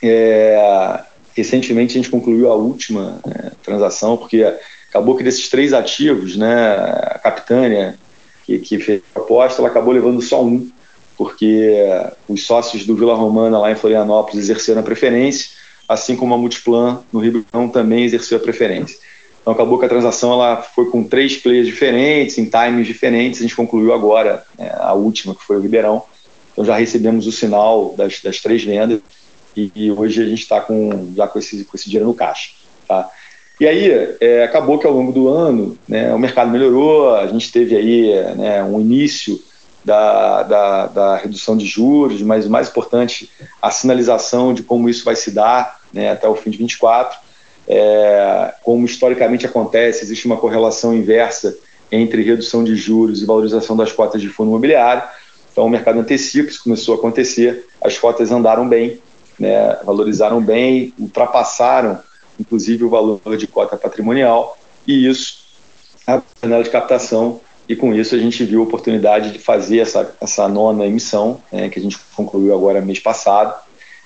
É, 0.03 1.03
recentemente 1.37 1.93
a 1.93 2.03
gente 2.03 2.11
concluiu 2.11 2.51
a 2.51 2.55
última 2.55 3.21
né, 3.27 3.53
transação, 3.63 4.17
porque 4.17 4.45
acabou 4.89 5.17
que 5.17 5.25
desses 5.25 5.49
três 5.49 5.73
ativos, 5.73 6.37
né, 6.37 6.75
a 6.75 7.19
Capitânia, 7.19 7.99
que, 8.45 8.59
que 8.59 8.79
fez 8.79 9.01
a 9.01 9.15
proposta, 9.15 9.61
ela 9.61 9.69
acabou 9.69 9.93
levando 9.93 10.21
só 10.23 10.43
um, 10.43 10.71
porque 11.17 11.73
os 12.29 12.45
sócios 12.45 12.85
do 12.85 12.95
Vila 12.95 13.15
Romana 13.15 13.59
lá 13.59 13.71
em 13.71 13.77
Florianópolis 13.77 14.45
exerceram 14.45 14.81
a 14.81 14.85
preferência, 14.85 15.51
assim 15.89 16.17
como 16.17 16.35
a 16.35 16.39
Multiplan 16.39 17.03
no 17.13 17.21
Ribeirão 17.21 17.69
também 17.69 18.05
exerceu 18.05 18.39
a 18.39 18.41
preferência. 18.41 18.99
Então 19.45 19.53
acabou 19.53 19.79
que 19.79 19.85
a 19.85 19.89
transação 19.91 20.33
ela 20.33 20.63
foi 20.63 20.87
com 20.87 21.05
três 21.05 21.37
players 21.37 21.67
diferentes, 21.67 22.39
em 22.39 22.47
times 22.47 22.87
diferentes, 22.87 23.41
a 23.41 23.43
gente 23.43 23.55
concluiu 23.55 23.93
agora 23.93 24.43
né, 24.59 24.75
a 24.75 24.95
última, 24.95 25.35
que 25.35 25.45
foi 25.45 25.59
o 25.59 25.61
Ribeirão. 25.61 26.03
Então 26.51 26.65
já 26.65 26.77
recebemos 26.77 27.27
o 27.27 27.33
sinal 27.33 27.95
das, 27.95 28.23
das 28.23 28.41
três 28.41 28.65
vendas 28.65 29.01
e, 29.55 29.71
e 29.77 29.93
hoje 29.93 30.23
a 30.23 30.27
gente 30.27 30.41
está 30.41 30.63
com, 30.63 31.13
já 31.15 31.29
com 31.29 31.39
esse, 31.39 31.63
com 31.63 31.77
esse 31.77 31.85
dinheiro 31.85 32.07
no 32.07 32.15
caixa. 32.15 32.53
Tá? 32.89 33.11
E 33.61 33.67
aí, 33.67 34.17
é, 34.19 34.45
acabou 34.45 34.79
que 34.79 34.87
ao 34.87 34.95
longo 34.95 35.13
do 35.13 35.29
ano 35.29 35.77
né, 35.87 36.15
o 36.15 36.19
mercado 36.19 36.51
melhorou, 36.51 37.15
a 37.15 37.27
gente 37.27 37.53
teve 37.53 37.77
aí 37.77 38.35
né, 38.37 38.65
um 38.65 38.81
início 38.81 39.39
da, 39.85 40.43
da, 40.43 40.87
da, 40.87 41.17
redução 41.17 41.55
de 41.55 41.67
juros, 41.67 42.23
mas 42.23 42.47
o 42.47 42.51
mais 42.51 42.71
importante, 42.71 43.31
a 43.61 43.71
sinalização 43.71 44.55
de 44.55 44.63
como 44.63 44.89
isso 44.89 45.05
vai 45.05 45.15
se 45.15 45.31
dar 45.31 45.81
né, 45.93 46.11
até 46.11 46.27
o 46.27 46.35
fim 46.35 46.49
de 46.49 46.57
24. 46.57 47.19
É, 47.67 48.55
como 48.63 48.85
historicamente 48.85 49.47
acontece, 49.47 50.05
existe 50.05 50.27
uma 50.27 50.37
correlação 50.37 50.95
inversa 50.95 51.57
entre 51.91 52.23
redução 52.23 52.65
de 52.65 52.75
juros 52.75 53.23
e 53.23 53.27
valorização 53.27 53.77
das 53.77 53.93
cotas 53.93 54.21
de 54.21 54.29
fundo 54.29 54.51
imobiliário. 54.51 55.03
Então, 55.53 55.67
o 55.67 55.71
mercado 55.71 56.01
antecipa, 56.01 56.51
isso 56.51 56.63
começou 56.63 56.95
a 56.95 56.99
acontecer, 56.99 57.67
as 57.83 57.97
cotas 57.97 58.33
andaram 58.33 58.69
bem, 58.69 59.01
né, 59.39 59.79
valorizaram 59.85 60.43
bem, 60.43 60.93
ultrapassaram 60.99 62.01
inclusive 62.39 62.85
o 62.85 62.89
valor 62.89 63.37
de 63.37 63.47
cota 63.47 63.77
patrimonial, 63.77 64.59
e 64.87 65.09
isso 65.09 65.45
a 66.07 66.21
janela 66.43 66.63
de 66.63 66.71
captação, 66.71 67.41
e 67.69 67.75
com 67.75 67.95
isso 67.95 68.15
a 68.15 68.19
gente 68.19 68.45
viu 68.45 68.61
a 68.61 68.65
oportunidade 68.65 69.33
de 69.33 69.39
fazer 69.39 69.79
essa, 69.79 70.15
essa 70.21 70.47
nona 70.49 70.87
emissão, 70.87 71.41
né, 71.51 71.69
que 71.69 71.79
a 71.79 71.83
gente 71.83 71.99
concluiu 72.15 72.55
agora 72.55 72.81
mês 72.81 72.99
passado. 72.99 73.55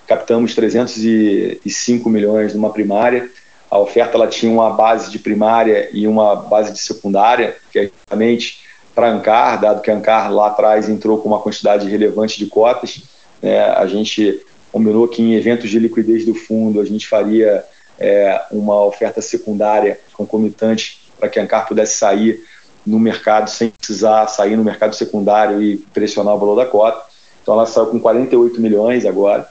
Captamos 0.06 0.54
305 0.54 2.08
milhões 2.08 2.54
numa 2.54 2.70
primária, 2.70 3.28
a 3.70 3.78
oferta 3.78 4.16
ela 4.16 4.26
tinha 4.26 4.50
uma 4.50 4.70
base 4.70 5.10
de 5.10 5.18
primária 5.18 5.88
e 5.92 6.06
uma 6.06 6.36
base 6.36 6.72
de 6.72 6.78
secundária, 6.78 7.56
que 7.70 7.78
é 7.78 7.82
justamente 7.84 8.60
para 8.94 9.10
Ancar, 9.10 9.60
dado 9.60 9.82
que 9.82 9.90
Ancar 9.90 10.32
lá 10.32 10.48
atrás 10.48 10.88
entrou 10.88 11.18
com 11.18 11.28
uma 11.28 11.40
quantidade 11.40 11.88
relevante 11.88 12.38
de 12.38 12.46
cotas, 12.46 13.02
né, 13.40 13.60
a 13.60 13.86
gente 13.86 14.44
combinou 14.72 15.06
que 15.06 15.22
em 15.22 15.34
eventos 15.34 15.70
de 15.70 15.78
liquidez 15.78 16.24
do 16.24 16.34
fundo 16.34 16.80
a 16.80 16.84
gente 16.84 17.06
faria 17.06 17.64
é, 17.98 18.42
uma 18.50 18.84
oferta 18.84 19.20
secundária 19.20 20.00
concomitante 20.12 21.00
para 21.18 21.28
que 21.28 21.38
a 21.38 21.42
Ancar 21.42 21.66
pudesse 21.66 21.96
sair 21.96 22.42
no 22.86 22.98
mercado 22.98 23.50
sem 23.50 23.70
precisar 23.70 24.26
sair 24.28 24.56
no 24.56 24.64
mercado 24.64 24.94
secundário 24.94 25.62
e 25.62 25.76
pressionar 25.76 26.34
o 26.34 26.38
valor 26.38 26.56
da 26.56 26.66
cota. 26.66 27.06
Então 27.42 27.54
ela 27.54 27.66
saiu 27.66 27.86
com 27.86 28.00
48 28.00 28.60
milhões 28.60 29.04
agora. 29.04 29.48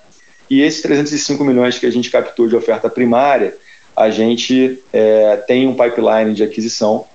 E 0.49 0.61
esses 0.61 0.81
305 0.81 1.43
milhões 1.43 1.77
que 1.77 1.85
a 1.85 1.91
gente 1.91 2.09
captou 2.09 2.47
de 2.47 2.55
oferta 2.55 2.89
primária, 2.89 3.55
a 3.97 4.11
gente 4.11 4.79
é, 4.93 5.37
tem 5.47 5.67
um 5.67 5.73
pipeline 5.73 6.35
de 6.35 6.43
aquisição 6.43 7.05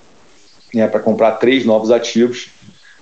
né, 0.75 0.88
para 0.88 0.99
comprar 0.99 1.33
três 1.33 1.64
novos 1.64 1.92
ativos. 1.92 2.49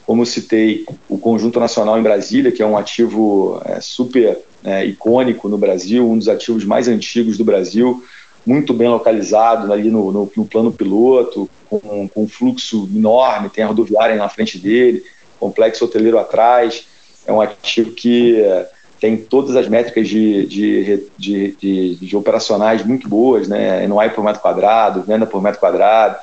Como 0.05 0.27
citei, 0.27 0.85
o 1.09 1.17
Conjunto 1.17 1.59
Nacional 1.59 1.99
em 1.99 2.03
Brasília, 2.03 2.53
que 2.53 2.63
é 2.63 2.67
um 2.67 2.77
ativo 2.77 3.59
é, 3.65 3.81
super 3.81 4.39
é, 4.63 4.85
icônico 4.85 5.49
no 5.49 5.57
Brasil, 5.57 6.07
um 6.07 6.19
dos 6.19 6.29
ativos 6.29 6.63
mais 6.65 6.89
antigos 6.89 7.39
do 7.39 7.45
Brasil, 7.45 8.05
muito 8.45 8.75
bem 8.75 8.89
localizado 8.89 9.73
ali 9.73 9.91
no, 9.91 10.13
no, 10.13 10.33
no 10.37 10.45
plano 10.45 10.71
piloto, 10.71 11.49
com, 11.71 12.07
com 12.09 12.25
um 12.25 12.29
fluxo 12.29 12.87
enorme, 12.95 13.49
tem 13.49 13.65
a 13.65 13.69
rodoviária 13.69 14.17
na 14.17 14.29
frente 14.29 14.59
dele, 14.59 15.03
complexo 15.39 15.87
hoteleiro 15.87 16.19
atrás. 16.19 16.87
É 17.27 17.33
um 17.33 17.41
ativo 17.41 17.93
que 17.93 18.41
eh, 18.41 18.69
tem 19.01 19.17
todas 19.17 19.57
as 19.57 19.67
métricas 19.67 20.07
de, 20.07 20.47
de, 20.47 21.09
de, 21.17 21.57
de, 21.59 21.95
de 21.97 22.17
operacionais 22.17 22.85
muito 22.85 23.09
boas, 23.09 23.49
né? 23.49 23.87
NOI 23.87 24.11
por 24.11 24.23
metro 24.23 24.43
quadrado, 24.43 25.03
venda 25.03 25.27
por 25.27 25.43
metro 25.43 25.59
quadrado. 25.59 26.19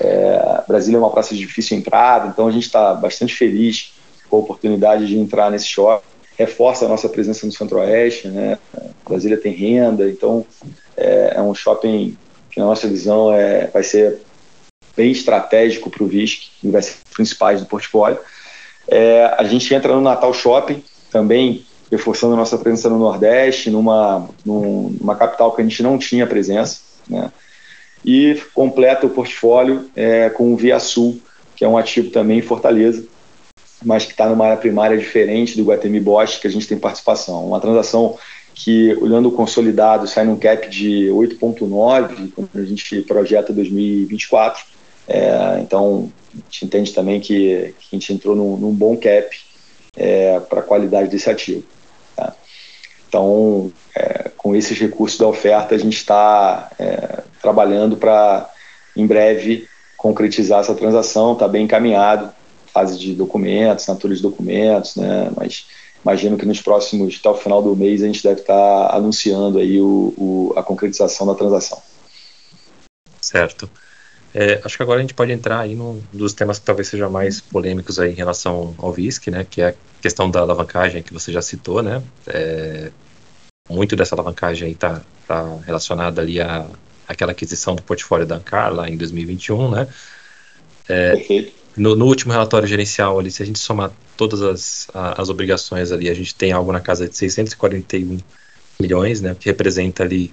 É, 0.00 0.62
Brasília 0.66 0.96
é 0.96 1.00
uma 1.00 1.10
praça 1.10 1.34
de 1.34 1.40
difícil 1.40 1.78
entrada, 1.78 2.28
então 2.28 2.48
a 2.48 2.50
gente 2.50 2.64
está 2.64 2.92
bastante 2.92 3.34
feliz 3.34 3.92
com 4.28 4.36
a 4.36 4.40
oportunidade 4.40 5.06
de 5.06 5.16
entrar 5.16 5.48
nesse 5.50 5.66
shopping. 5.66 6.04
Reforça 6.36 6.86
a 6.86 6.88
nossa 6.88 7.08
presença 7.08 7.46
no 7.46 7.52
Centro-Oeste, 7.52 8.28
né? 8.28 8.58
Brasília 9.08 9.36
tem 9.36 9.52
renda, 9.52 10.08
então 10.08 10.44
é, 10.96 11.34
é 11.36 11.40
um 11.40 11.54
shopping 11.54 12.16
que, 12.50 12.58
na 12.58 12.66
nossa 12.66 12.88
visão, 12.88 13.32
é, 13.32 13.68
vai 13.68 13.84
ser 13.84 14.18
bem 14.96 15.12
estratégico 15.12 15.88
para 15.88 16.02
o 16.02 16.08
VISC, 16.08 16.50
que 16.60 16.68
vai 16.68 16.82
ser 16.82 16.96
principais 17.14 17.60
do 17.60 17.66
portfólio. 17.66 18.18
É, 18.88 19.34
a 19.38 19.44
gente 19.44 19.72
entra 19.72 19.94
no 19.94 20.00
Natal 20.00 20.34
Shopping, 20.34 20.82
também 21.10 21.64
reforçando 21.90 22.34
a 22.34 22.36
nossa 22.36 22.58
presença 22.58 22.88
no 22.88 22.98
Nordeste, 22.98 23.70
numa, 23.70 24.28
numa 24.44 25.16
capital 25.16 25.54
que 25.54 25.62
a 25.62 25.64
gente 25.64 25.82
não 25.82 25.98
tinha 25.98 26.26
presença, 26.26 26.80
né? 27.08 27.30
e 28.04 28.40
completa 28.54 29.06
o 29.06 29.10
portfólio 29.10 29.90
é, 29.96 30.28
com 30.30 30.52
o 30.52 30.56
Via 30.56 30.78
Sul, 30.78 31.20
que 31.56 31.64
é 31.64 31.68
um 31.68 31.76
ativo 31.76 32.10
também 32.10 32.38
em 32.38 32.42
Fortaleza, 32.42 33.04
mas 33.84 34.04
que 34.04 34.12
está 34.12 34.28
numa 34.28 34.46
área 34.46 34.56
primária 34.56 34.96
diferente 34.96 35.56
do 35.56 35.64
Guatemi 35.64 36.00
Bosch, 36.00 36.38
que 36.40 36.46
a 36.46 36.50
gente 36.50 36.66
tem 36.66 36.78
participação. 36.78 37.46
Uma 37.46 37.60
transação 37.60 38.16
que, 38.54 38.96
olhando 39.00 39.28
o 39.28 39.32
consolidado, 39.32 40.06
sai 40.06 40.24
num 40.24 40.36
cap 40.36 40.68
de 40.68 41.06
8,9 41.10 42.32
quando 42.34 42.50
a 42.54 42.64
gente 42.64 43.02
projeta 43.02 43.52
2024. 43.52 44.64
É, 45.06 45.58
então, 45.60 46.12
a 46.34 46.36
gente 46.36 46.64
entende 46.64 46.92
também 46.92 47.20
que, 47.20 47.74
que 47.78 47.88
a 47.92 47.96
gente 47.96 48.12
entrou 48.12 48.34
num, 48.34 48.56
num 48.56 48.72
bom 48.72 48.96
cap 48.96 49.36
é, 49.96 50.40
para 50.40 50.60
a 50.60 50.62
qualidade 50.62 51.08
desse 51.08 51.30
ativo. 51.30 51.64
Tá? 53.10 53.18
Então, 53.18 53.72
é, 53.96 54.30
com 54.36 54.54
esses 54.54 54.78
recursos 54.78 55.18
da 55.18 55.26
oferta, 55.26 55.74
a 55.74 55.78
gente 55.78 55.96
está 55.96 56.70
é, 56.78 57.22
trabalhando 57.40 57.96
para, 57.96 58.48
em 58.94 59.06
breve, 59.06 59.66
concretizar 59.96 60.60
essa 60.60 60.74
transação, 60.74 61.32
está 61.32 61.48
bem 61.48 61.64
encaminhado, 61.64 62.30
fase 62.72 62.98
de 62.98 63.14
documentos, 63.14 63.82
assinatura 63.82 64.14
de 64.14 64.22
documentos, 64.22 64.94
né, 64.94 65.30
mas 65.36 65.66
imagino 66.04 66.38
que 66.38 66.46
nos 66.46 66.60
próximos, 66.60 67.18
até 67.18 67.28
o 67.28 67.34
final 67.34 67.62
do 67.62 67.74
mês, 67.74 68.02
a 68.02 68.06
gente 68.06 68.22
deve 68.22 68.42
estar 68.42 68.94
anunciando 68.94 69.58
aí 69.58 69.80
o, 69.80 70.14
o 70.16 70.52
a 70.56 70.62
concretização 70.62 71.26
da 71.26 71.34
transação. 71.34 71.82
Certo. 73.20 73.68
É, 74.40 74.60
acho 74.62 74.76
que 74.76 74.82
agora 74.84 75.00
a 75.00 75.02
gente 75.02 75.14
pode 75.14 75.32
entrar 75.32 75.58
aí 75.58 75.74
num 75.74 76.00
dos 76.12 76.32
temas 76.32 76.60
que 76.60 76.64
talvez 76.64 76.86
sejam 76.86 77.10
mais 77.10 77.40
polêmicos 77.40 77.98
aí 77.98 78.12
em 78.12 78.14
relação 78.14 78.72
ao 78.78 78.92
VISC, 78.92 79.32
né, 79.32 79.44
que 79.44 79.60
é 79.60 79.70
a 79.70 79.74
questão 80.00 80.30
da 80.30 80.38
alavancagem 80.38 81.02
que 81.02 81.12
você 81.12 81.32
já 81.32 81.42
citou, 81.42 81.82
né, 81.82 82.00
é, 82.24 82.92
muito 83.68 83.96
dessa 83.96 84.14
alavancagem 84.14 84.68
aí 84.68 84.74
está 84.74 85.02
tá 85.26 85.58
relacionada 85.66 86.22
ali 86.22 86.40
a 86.40 86.64
aquela 87.08 87.32
aquisição 87.32 87.74
do 87.74 87.82
portfólio 87.82 88.24
da 88.24 88.36
Ancar 88.36 88.72
lá 88.72 88.88
em 88.88 88.96
2021, 88.96 89.72
né, 89.72 89.88
é, 90.88 91.50
no, 91.76 91.96
no, 91.96 92.06
último 92.06 92.32
relatório 92.32 92.68
gerencial 92.68 93.18
ali, 93.18 93.32
se 93.32 93.42
a 93.42 93.46
gente 93.46 93.58
somar 93.58 93.90
todas 94.16 94.40
as, 94.40 94.86
as 94.94 95.28
obrigações 95.28 95.90
ali, 95.90 96.08
a 96.08 96.14
gente 96.14 96.32
tem 96.32 96.52
algo 96.52 96.70
na 96.70 96.80
casa 96.80 97.08
de 97.08 97.16
641 97.16 98.18
milhões, 98.78 99.20
né, 99.20 99.34
que 99.34 99.48
representa 99.48 100.04
ali 100.04 100.32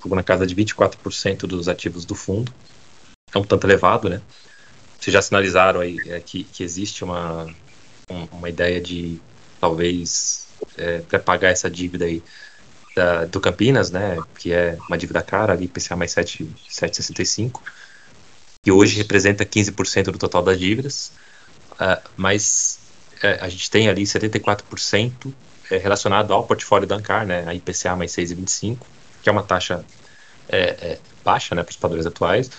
algo 0.00 0.14
na 0.14 0.22
casa 0.22 0.46
de 0.46 0.54
24% 0.54 1.38
dos 1.38 1.68
ativos 1.68 2.04
do 2.04 2.14
fundo. 2.14 2.52
É 3.34 3.38
um 3.38 3.44
tanto 3.44 3.66
elevado, 3.66 4.08
né? 4.08 4.20
Vocês 4.98 5.12
já 5.12 5.22
sinalizaram 5.22 5.80
aí 5.80 5.98
é, 6.06 6.20
que, 6.20 6.44
que 6.44 6.62
existe 6.62 7.02
uma, 7.02 7.46
um, 8.10 8.24
uma 8.32 8.48
ideia 8.48 8.80
de 8.80 9.20
talvez 9.60 10.46
é, 10.76 10.98
pré-pagar 11.00 11.50
essa 11.50 11.70
dívida 11.70 12.04
aí 12.04 12.22
da, 12.94 13.24
do 13.24 13.40
Campinas, 13.40 13.90
né, 13.90 14.18
que 14.38 14.52
é 14.52 14.76
uma 14.86 14.98
dívida 14.98 15.22
cara 15.22 15.54
ali, 15.54 15.64
IPCA 15.64 15.96
mais 15.96 16.12
7,65 16.12 17.60
que 18.62 18.70
hoje 18.70 18.96
representa 18.96 19.44
15% 19.44 20.04
do 20.04 20.18
total 20.18 20.42
das 20.42 20.58
dívidas, 20.58 21.12
uh, 21.72 22.00
mas 22.16 22.78
uh, 23.16 23.44
a 23.44 23.48
gente 23.48 23.68
tem 23.68 23.88
ali 23.88 24.04
74% 24.04 25.32
é, 25.68 25.78
relacionado 25.78 26.32
ao 26.32 26.44
portfólio 26.44 26.86
da 26.86 26.94
Ancar, 26.94 27.26
né, 27.26 27.44
a 27.46 27.54
IPCA 27.54 27.96
mais 27.96 28.12
6,25, 28.12 28.78
que 29.20 29.28
é 29.28 29.32
uma 29.32 29.42
taxa 29.42 29.84
é, 30.48 30.58
é, 30.58 30.98
baixa 31.24 31.56
né, 31.56 31.64
para 31.64 31.72
os 31.72 31.76
padrões 31.76 32.06
atuais. 32.06 32.50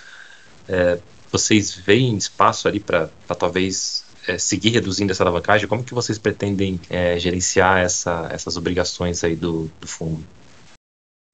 É, 0.68 0.98
vocês 1.30 1.74
veem 1.74 2.16
espaço 2.16 2.68
ali 2.68 2.80
para 2.80 3.08
talvez 3.38 4.04
é, 4.28 4.38
seguir 4.38 4.70
reduzindo 4.70 5.12
essa 5.12 5.22
alavancagem? 5.22 5.68
Como 5.68 5.84
que 5.84 5.94
vocês 5.94 6.18
pretendem 6.18 6.80
é, 6.88 7.18
gerenciar 7.18 7.80
essa, 7.80 8.28
essas 8.32 8.56
obrigações 8.56 9.22
aí 9.24 9.34
do, 9.34 9.70
do 9.80 9.86
fundo? 9.86 10.24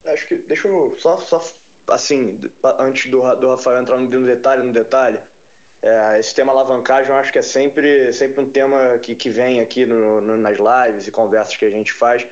Acho 0.05 0.27
que 0.27 0.35
deixa 0.35 0.67
eu 0.67 0.97
só, 0.99 1.17
só 1.17 1.39
assim, 1.87 2.39
antes 2.79 3.11
do, 3.11 3.35
do 3.35 3.49
Rafael 3.49 3.81
entrar 3.81 3.99
no 3.99 4.25
detalhe, 4.25 4.63
no 4.63 4.73
detalhe, 4.73 5.19
é, 5.81 6.19
esse 6.19 6.33
tema 6.35 6.51
alavancagem 6.51 7.11
eu 7.11 7.17
acho 7.17 7.31
que 7.31 7.39
é 7.39 7.41
sempre, 7.41 8.13
sempre 8.13 8.41
um 8.41 8.49
tema 8.49 8.99
que, 8.99 9.15
que 9.15 9.29
vem 9.29 9.59
aqui 9.59 9.85
no, 9.85 10.21
no, 10.21 10.37
nas 10.37 10.57
lives 10.57 11.07
e 11.07 11.11
conversas 11.11 11.57
que 11.57 11.65
a 11.65 11.71
gente 11.71 11.91
faz. 11.91 12.27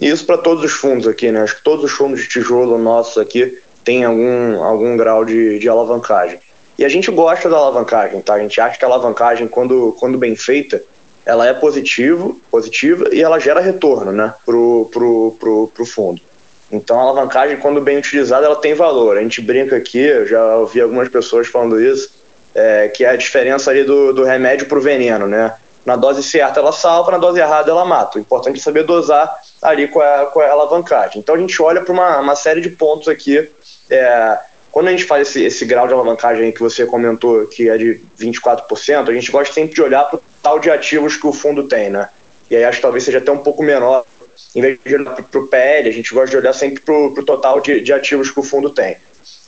E 0.00 0.08
isso 0.08 0.24
para 0.24 0.38
todos 0.38 0.64
os 0.64 0.72
fundos 0.72 1.06
aqui, 1.06 1.30
né? 1.30 1.42
Acho 1.42 1.56
que 1.56 1.62
todos 1.62 1.84
os 1.84 1.92
fundos 1.92 2.20
de 2.20 2.28
tijolo 2.28 2.78
nossos 2.78 3.18
aqui 3.18 3.58
têm 3.86 4.04
algum, 4.04 4.62
algum 4.64 4.96
grau 4.96 5.24
de, 5.24 5.60
de 5.60 5.68
alavancagem. 5.68 6.40
E 6.76 6.84
a 6.84 6.88
gente 6.88 7.08
gosta 7.10 7.48
da 7.48 7.56
alavancagem, 7.56 8.20
tá? 8.20 8.34
A 8.34 8.38
gente 8.40 8.60
acha 8.60 8.76
que 8.76 8.84
a 8.84 8.88
alavancagem, 8.88 9.46
quando, 9.46 9.96
quando 9.98 10.18
bem 10.18 10.34
feita, 10.34 10.82
ela 11.24 11.46
é 11.46 11.54
positivo, 11.54 12.38
positiva 12.50 13.08
e 13.12 13.22
ela 13.22 13.38
gera 13.38 13.60
retorno 13.60 14.10
né, 14.12 14.34
para 14.44 14.56
o 14.56 14.90
pro, 14.92 15.36
pro, 15.38 15.68
pro 15.68 15.86
fundo. 15.86 16.20
Então 16.70 16.98
a 16.98 17.02
alavancagem, 17.02 17.56
quando 17.58 17.80
bem 17.80 17.96
utilizada, 17.96 18.44
ela 18.44 18.56
tem 18.56 18.74
valor. 18.74 19.16
A 19.16 19.22
gente 19.22 19.40
brinca 19.40 19.76
aqui, 19.76 20.00
eu 20.00 20.26
já 20.26 20.56
ouvi 20.56 20.80
algumas 20.80 21.08
pessoas 21.08 21.46
falando 21.46 21.80
isso, 21.80 22.12
é, 22.54 22.88
que 22.88 23.04
é 23.04 23.10
a 23.10 23.16
diferença 23.16 23.70
ali 23.70 23.84
do, 23.84 24.12
do 24.12 24.24
remédio 24.24 24.66
para 24.66 24.78
o 24.78 24.82
veneno, 24.82 25.28
né? 25.28 25.54
Na 25.84 25.94
dose 25.94 26.24
certa 26.24 26.58
ela 26.58 26.72
salva, 26.72 27.12
na 27.12 27.18
dose 27.18 27.38
errada 27.38 27.70
ela 27.70 27.84
mata. 27.84 28.18
O 28.18 28.20
importante 28.20 28.58
é 28.58 28.62
saber 28.62 28.82
dosar 28.82 29.32
ali 29.62 29.88
com 29.88 30.00
a, 30.00 30.26
com 30.26 30.40
a 30.40 30.50
alavancagem. 30.50 31.18
Então 31.18 31.34
a 31.34 31.38
gente 31.38 31.60
olha 31.60 31.80
para 31.80 31.92
uma, 31.92 32.20
uma 32.20 32.36
série 32.36 32.60
de 32.60 32.70
pontos 32.70 33.08
aqui. 33.08 33.48
É, 33.90 34.38
quando 34.70 34.88
a 34.88 34.90
gente 34.90 35.04
faz 35.04 35.28
esse, 35.28 35.44
esse 35.44 35.64
grau 35.64 35.86
de 35.86 35.94
alavancagem 35.94 36.52
que 36.52 36.60
você 36.60 36.84
comentou, 36.84 37.46
que 37.46 37.68
é 37.68 37.78
de 37.78 38.00
24%, 38.20 39.08
a 39.08 39.12
gente 39.12 39.30
gosta 39.30 39.54
sempre 39.54 39.74
de 39.74 39.82
olhar 39.82 40.04
para 40.04 40.18
o 40.18 40.22
tal 40.42 40.58
de 40.58 40.70
ativos 40.70 41.16
que 41.16 41.26
o 41.26 41.32
fundo 41.32 41.64
tem, 41.64 41.88
né? 41.88 42.08
E 42.50 42.56
aí 42.56 42.64
acho 42.64 42.78
que 42.78 42.82
talvez 42.82 43.04
seja 43.04 43.18
até 43.18 43.32
um 43.32 43.38
pouco 43.38 43.62
menor. 43.62 44.04
Em 44.54 44.60
vez 44.60 44.78
de 44.84 44.94
olhar 44.94 45.14
para 45.14 45.40
o 45.40 45.46
PL, 45.46 45.88
a 45.88 45.92
gente 45.92 46.12
gosta 46.12 46.30
de 46.30 46.36
olhar 46.36 46.52
sempre 46.52 46.82
para 46.82 46.94
o 46.94 47.24
total 47.24 47.60
de, 47.60 47.80
de 47.80 47.92
ativos 47.92 48.30
que 48.30 48.38
o 48.38 48.42
fundo 48.42 48.70
tem. 48.70 48.96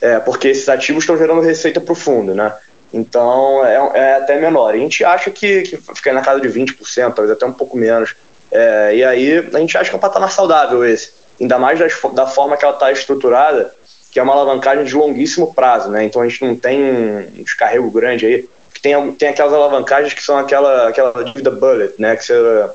É, 0.01 0.19
porque 0.19 0.47
esses 0.47 0.67
ativos 0.67 1.03
estão 1.03 1.17
gerando 1.17 1.41
receita 1.41 1.79
para 1.79 1.91
o 1.91 1.95
fundo, 1.95 2.33
né? 2.33 2.53
Então 2.91 3.63
é, 3.65 3.75
é, 3.93 4.13
até 4.15 4.39
menor. 4.39 4.73
A 4.73 4.77
gente 4.77 5.03
acha 5.03 5.29
que, 5.29 5.61
que 5.61 5.77
fica 5.77 6.11
na 6.11 6.21
casa 6.21 6.41
de 6.41 6.47
20%, 6.47 7.13
talvez 7.13 7.31
até 7.31 7.45
um 7.45 7.53
pouco 7.53 7.77
menos. 7.77 8.15
É, 8.51 8.95
e 8.95 9.03
aí 9.03 9.37
a 9.53 9.59
gente 9.59 9.77
acha 9.77 9.89
que 9.89 9.95
é 9.95 9.97
um 9.97 10.01
patamar 10.01 10.31
saudável 10.31 10.83
esse. 10.83 11.11
Ainda 11.39 11.57
mais 11.57 11.79
das, 11.79 11.93
da 12.13 12.27
forma 12.27 12.57
que 12.57 12.65
ela 12.65 12.73
está 12.73 12.91
estruturada, 12.91 13.73
que 14.11 14.19
é 14.19 14.23
uma 14.23 14.33
alavancagem 14.33 14.83
de 14.83 14.95
longuíssimo 14.95 15.53
prazo, 15.53 15.89
né? 15.89 16.03
Então 16.03 16.21
a 16.21 16.27
gente 16.27 16.43
não 16.43 16.55
tem 16.55 16.83
um 16.83 17.43
descarrego 17.43 17.89
grande 17.91 18.25
aí. 18.25 18.49
Tem, 18.81 19.11
tem 19.13 19.29
aquelas 19.29 19.53
alavancagens 19.53 20.13
que 20.13 20.23
são 20.23 20.37
aquela, 20.37 20.87
aquela 20.87 21.23
dívida 21.23 21.51
bullet, 21.51 21.93
né? 21.99 22.15
Que 22.15 22.25
você 22.25 22.69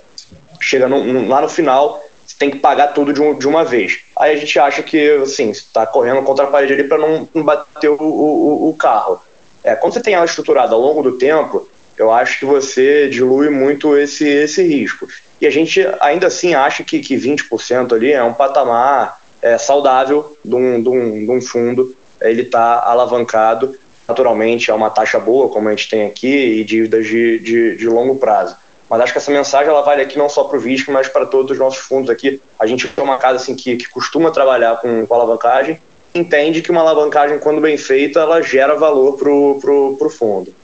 chega 0.61 0.89
no, 0.89 1.03
no, 1.05 1.29
lá 1.29 1.41
no 1.41 1.49
final, 1.49 2.03
você 2.27 2.37
tem 2.39 2.51
que 2.51 2.59
pagar 2.59 2.89
tudo 2.89 3.13
de, 3.13 3.21
um, 3.21 3.37
de 3.37 3.47
uma 3.47 3.65
vez. 3.65 4.01
Aí 4.17 4.35
a 4.35 4.37
gente 4.37 4.59
acha 4.59 4.83
que, 4.83 5.17
assim, 5.17 5.51
está 5.51 5.87
correndo 5.87 6.23
contra 6.23 6.45
a 6.45 6.49
parede 6.49 6.73
ali 6.73 6.85
para 6.85 6.99
não, 6.99 7.29
não, 7.35 7.43
bater 7.43 7.89
o, 7.89 7.97
o, 8.01 8.69
o 8.71 8.75
carro. 8.75 9.21
É, 9.63 9.75
quando 9.75 9.95
você 9.95 10.01
tem 10.01 10.15
ela 10.15 10.25
estruturada 10.25 10.75
ao 10.75 10.81
longo 10.81 11.03
do 11.03 11.13
tempo, 11.13 11.69
eu 11.97 12.13
acho 12.13 12.39
que 12.39 12.45
você 12.45 13.09
dilui 13.09 13.49
muito 13.51 13.97
esse, 13.97 14.27
esse 14.27 14.63
risco. 14.63 15.07
E 15.45 15.47
a 15.47 15.51
gente 15.51 15.87
ainda 16.01 16.29
assim 16.29 16.55
acha 16.55 16.83
que, 16.83 17.01
que 17.01 17.17
20% 17.17 17.93
ali 17.93 18.11
é 18.11 18.23
um 18.25 18.33
patamar 18.33 19.21
é, 19.43 19.59
saudável 19.59 20.35
de 20.43 20.55
um, 20.55 20.83
de, 20.83 20.89
um, 20.89 21.25
de 21.27 21.31
um 21.31 21.43
fundo. 21.43 21.95
Ele 22.19 22.41
está 22.41 22.83
alavancado, 22.83 23.77
naturalmente 24.09 24.71
é 24.71 24.75
uma 24.75 24.89
taxa 24.89 25.21
boa, 25.21 25.51
como 25.51 25.69
a 25.69 25.73
gente 25.73 25.91
tem 25.91 26.07
aqui, 26.07 26.35
e 26.35 26.65
dívidas 26.65 27.07
de, 27.07 27.39
de, 27.41 27.77
de 27.77 27.87
longo 27.87 28.17
prazo. 28.17 28.57
Mas 28.89 29.03
acho 29.03 29.13
que 29.13 29.19
essa 29.19 29.31
mensagem 29.31 29.69
ela 29.69 29.83
vale 29.83 30.01
aqui 30.01 30.17
não 30.17 30.31
só 30.31 30.45
para 30.45 30.57
o 30.57 30.61
VISC, 30.61 30.91
mas 30.91 31.09
para 31.09 31.27
todos 31.27 31.51
os 31.51 31.59
nossos 31.59 31.81
fundos 31.81 32.09
aqui. 32.09 32.41
A 32.59 32.65
gente 32.65 32.91
é 32.97 33.03
uma 33.03 33.19
casa 33.19 33.37
assim, 33.37 33.55
que, 33.55 33.77
que 33.77 33.89
costuma 33.91 34.31
trabalhar 34.31 34.81
com, 34.81 35.07
com 35.07 35.15
alavancagem 35.15 35.79
entende 36.15 36.63
que 36.63 36.71
uma 36.71 36.81
alavancagem, 36.81 37.39
quando 37.39 37.61
bem 37.61 37.77
feita, 37.77 38.21
ela 38.21 38.41
gera 38.41 38.77
valor 38.77 39.19
para 39.19 39.31
o 39.31 40.11
fundo. 40.11 40.55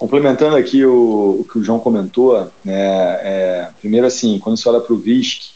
Complementando 0.00 0.56
aqui 0.56 0.82
o, 0.82 1.40
o, 1.40 1.44
que 1.44 1.58
o 1.58 1.62
João 1.62 1.78
comentou, 1.78 2.50
né, 2.64 2.72
é, 3.22 3.68
primeiro 3.80 4.06
assim, 4.06 4.38
quando 4.38 4.56
você 4.56 4.66
olha 4.66 4.80
para 4.80 4.94
o 4.94 4.98
VISC, 4.98 5.50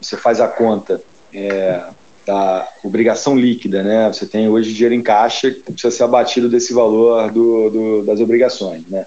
você 0.00 0.16
faz 0.16 0.40
a 0.40 0.48
conta 0.48 1.00
é, 1.32 1.80
da 2.26 2.68
obrigação 2.82 3.38
líquida, 3.38 3.84
né? 3.84 4.12
Você 4.12 4.26
tem 4.26 4.48
hoje 4.48 4.72
dinheiro 4.72 4.96
em 4.96 5.00
caixa 5.00 5.48
que 5.48 5.60
precisa 5.60 5.94
ser 5.94 6.02
abatido 6.02 6.48
desse 6.48 6.74
valor 6.74 7.30
do, 7.30 7.70
do, 7.70 8.02
das 8.02 8.18
obrigações, 8.18 8.84
né? 8.88 9.06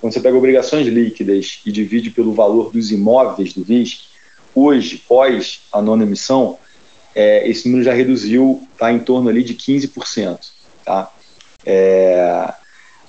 Quando 0.00 0.12
você 0.12 0.20
pega 0.20 0.36
obrigações 0.36 0.86
líquidas 0.86 1.60
e 1.66 1.72
divide 1.72 2.10
pelo 2.10 2.32
valor 2.32 2.70
dos 2.70 2.92
imóveis 2.92 3.52
do 3.52 3.64
VISC, 3.64 4.02
hoje, 4.54 5.02
pós 5.08 5.62
a 5.72 5.82
nona 5.82 6.04
emissão, 6.04 6.56
é, 7.12 7.48
esse 7.48 7.66
número 7.66 7.82
já 7.82 7.92
reduziu, 7.92 8.62
está 8.72 8.92
em 8.92 9.00
torno 9.00 9.28
ali 9.28 9.42
de 9.42 9.54
15%. 9.54 10.38
Tá? 10.84 11.10
É, 11.66 12.54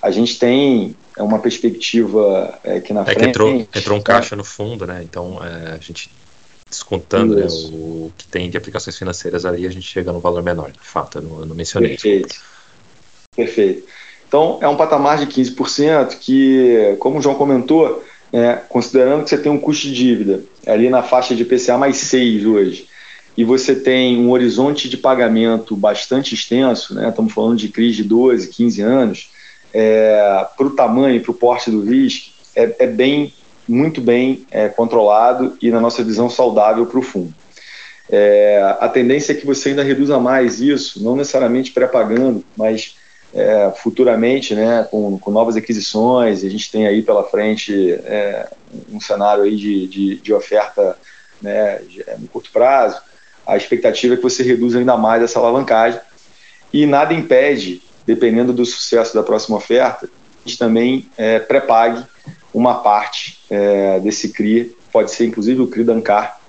a 0.02 0.10
gente 0.10 0.40
tem 0.40 0.96
uma 1.24 1.40
perspectiva 1.40 2.60
é, 2.64 2.80
que 2.80 2.94
na 2.94 3.02
é 3.02 3.06
frente... 3.06 3.20
Que 3.20 3.26
entrou, 3.26 3.68
entrou 3.76 3.98
um 3.98 4.02
caixa 4.02 4.36
no 4.36 4.44
fundo, 4.44 4.86
né? 4.86 5.02
Então, 5.04 5.40
é, 5.44 5.74
a 5.74 5.78
gente 5.78 6.10
descontando 6.70 7.36
né, 7.36 7.48
o 7.72 8.12
que 8.16 8.28
tem 8.28 8.50
de 8.50 8.58
aplicações 8.58 8.98
financeiras 8.98 9.44
ali, 9.44 9.66
a 9.66 9.72
gente 9.72 9.88
chega 9.88 10.14
no 10.14 10.20
valor 10.20 10.44
menor, 10.44 10.72
de 10.72 10.80
fato, 10.80 11.18
eu 11.18 11.22
não, 11.24 11.40
eu 11.40 11.46
não 11.48 11.56
mencionei. 11.56 11.92
Perfeito. 11.92 12.36
Perfeito. 13.36 13.84
Então, 14.28 14.60
é 14.62 14.68
um 14.68 14.78
patamar 14.78 15.18
de 15.18 15.26
15% 15.26 16.18
que, 16.20 16.96
como 17.00 17.18
o 17.18 17.22
João 17.22 17.36
comentou, 17.36 18.04
é, 18.32 18.54
considerando 18.70 19.24
que 19.24 19.30
você 19.32 19.38
tem 19.38 19.52
um 19.52 19.60
custo 19.60 19.88
de 19.88 19.94
dívida 19.94 20.44
ali 20.68 20.90
na 20.90 21.02
faixa 21.02 21.36
de 21.36 21.44
PCA 21.44 21.78
mais 21.78 21.98
6 21.98 22.46
hoje, 22.46 22.88
e 23.36 23.44
você 23.44 23.74
tem 23.74 24.20
um 24.20 24.30
horizonte 24.32 24.88
de 24.88 24.98
pagamento 24.98 25.76
bastante 25.76 26.36
extenso, 26.36 26.94
né? 26.94 27.10
estamos 27.10 27.34
falando 27.34 27.58
de 27.58 27.70
crise 27.70 27.98
de 27.98 28.04
12, 28.04 28.50
15 28.50 28.82
anos, 28.82 29.30
é, 29.74 30.46
para 30.58 30.68
o 30.68 30.72
tamanho, 30.72 31.22
para 31.22 31.32
o 31.32 31.36
porte 31.36 31.70
do 31.70 31.82
risco, 31.82 32.32
é, 32.56 32.76
é 32.80 32.88
bem, 32.88 33.34
muito 33.68 34.02
bem 34.02 34.46
é, 34.52 34.68
controlado 34.68 35.58
e, 35.62 35.70
na 35.70 35.80
nossa 35.80 36.04
visão, 36.04 36.30
saudável 36.30 36.86
para 36.86 37.00
o 37.00 37.04
fundo. 37.04 37.34
É, 38.12 38.76
a 38.80 38.90
tendência 38.90 39.34
é 39.34 39.36
que 39.36 39.46
você 39.46 39.70
ainda 39.70 39.84
reduza 39.84 40.20
mais 40.20 40.60
isso, 40.60 41.04
não 41.04 41.16
necessariamente 41.16 41.72
pré-pagando, 41.72 42.44
mas 42.58 42.96
é, 43.34 43.72
futuramente, 43.76 44.56
né, 44.56 44.88
com, 44.90 45.20
com, 45.20 45.30
novas 45.30 45.56
aquisições, 45.56 46.44
a 46.44 46.50
gente 46.50 46.72
tem 46.72 46.88
aí 46.88 47.04
pela 47.04 47.24
frente 47.24 47.92
é, 48.04 48.48
um 48.92 49.00
cenário 49.00 49.44
aí 49.44 49.56
de, 49.56 49.88
de, 49.88 50.16
de 50.16 50.34
oferta 50.34 50.98
né, 51.40 51.82
no 52.18 52.28
curto 52.28 52.52
prazo, 52.52 53.00
a 53.46 53.58
expectativa 53.58 54.14
é 54.14 54.18
que 54.18 54.24
você 54.24 54.44
reduza 54.44 54.78
ainda 54.78 54.96
mais 54.96 55.24
essa 55.24 55.40
alavancagem. 55.40 56.00
E 56.72 56.86
nada 56.86 57.16
impede, 57.16 57.82
dependendo 58.10 58.52
do 58.52 58.66
sucesso 58.66 59.14
da 59.14 59.22
próxima 59.22 59.58
oferta, 59.58 60.10
a 60.44 60.50
gente 60.50 60.58
também 60.58 61.08
é, 61.16 61.38
pré-pague 61.38 62.04
uma 62.52 62.82
parte 62.82 63.38
é, 63.52 64.00
desse 64.00 64.30
CRI, 64.30 64.76
pode 64.92 65.12
ser 65.12 65.28
inclusive 65.28 65.62
o 65.62 65.68
CRI 65.68 65.84
da 65.84 65.94
Ancar, 65.94 66.42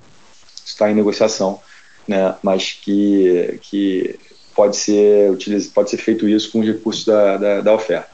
está 0.64 0.90
em 0.90 0.94
negociação, 0.94 1.60
né, 2.08 2.34
mas 2.42 2.72
que, 2.72 3.58
que 3.60 4.18
pode, 4.54 4.74
ser, 4.74 5.36
pode 5.74 5.90
ser 5.90 5.98
feito 5.98 6.26
isso 6.26 6.50
com 6.50 6.60
os 6.60 6.66
recursos 6.66 7.04
da, 7.04 7.36
da, 7.36 7.60
da 7.60 7.74
oferta. 7.74 8.08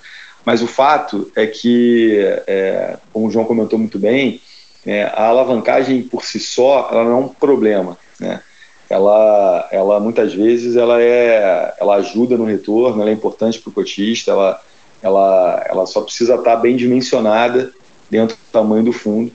Mas 0.44 0.60
o 0.60 0.66
fato 0.66 1.30
é 1.36 1.46
que, 1.46 2.18
é, 2.48 2.96
como 3.12 3.28
o 3.28 3.30
João 3.30 3.44
comentou 3.44 3.78
muito 3.78 3.96
bem, 3.96 4.40
é, 4.84 5.04
a 5.04 5.26
alavancagem 5.26 6.02
por 6.02 6.24
si 6.24 6.40
só 6.40 6.88
ela 6.90 7.04
não 7.04 7.12
é 7.12 7.16
um 7.16 7.28
problema. 7.28 7.96
Né? 8.18 8.40
Ela, 8.88 9.68
ela 9.70 10.00
muitas 10.00 10.32
vezes 10.32 10.76
ela 10.76 11.00
é, 11.02 11.74
ela 11.78 11.96
ajuda 11.96 12.36
no 12.36 12.44
retorno, 12.44 13.02
ela 13.02 13.10
é 13.10 13.14
importante 13.14 13.60
para 13.60 13.70
o 13.70 13.72
cotista, 13.72 14.30
ela, 14.30 14.62
ela, 15.02 15.64
ela 15.68 15.86
só 15.86 16.00
precisa 16.00 16.36
estar 16.36 16.56
bem 16.56 16.76
dimensionada 16.76 17.72
dentro 18.10 18.36
do 18.36 18.52
tamanho 18.52 18.84
do 18.84 18.92
fundo. 18.92 19.32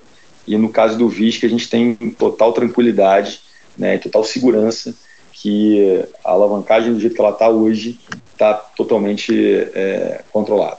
E 0.47 0.57
no 0.57 0.69
caso 0.69 0.97
do 0.97 1.09
VISC, 1.09 1.45
a 1.45 1.49
gente 1.49 1.69
tem 1.69 1.95
total 2.17 2.53
tranquilidade, 2.53 3.41
né, 3.77 3.97
total 3.97 4.23
segurança 4.23 4.93
que 5.33 6.03
a 6.23 6.31
alavancagem 6.31 6.93
do 6.93 6.99
jeito 6.99 7.15
que 7.15 7.21
ela 7.21 7.31
está 7.31 7.49
hoje 7.49 7.99
está 8.31 8.53
totalmente 8.53 9.33
é, 9.73 10.23
controlada. 10.31 10.77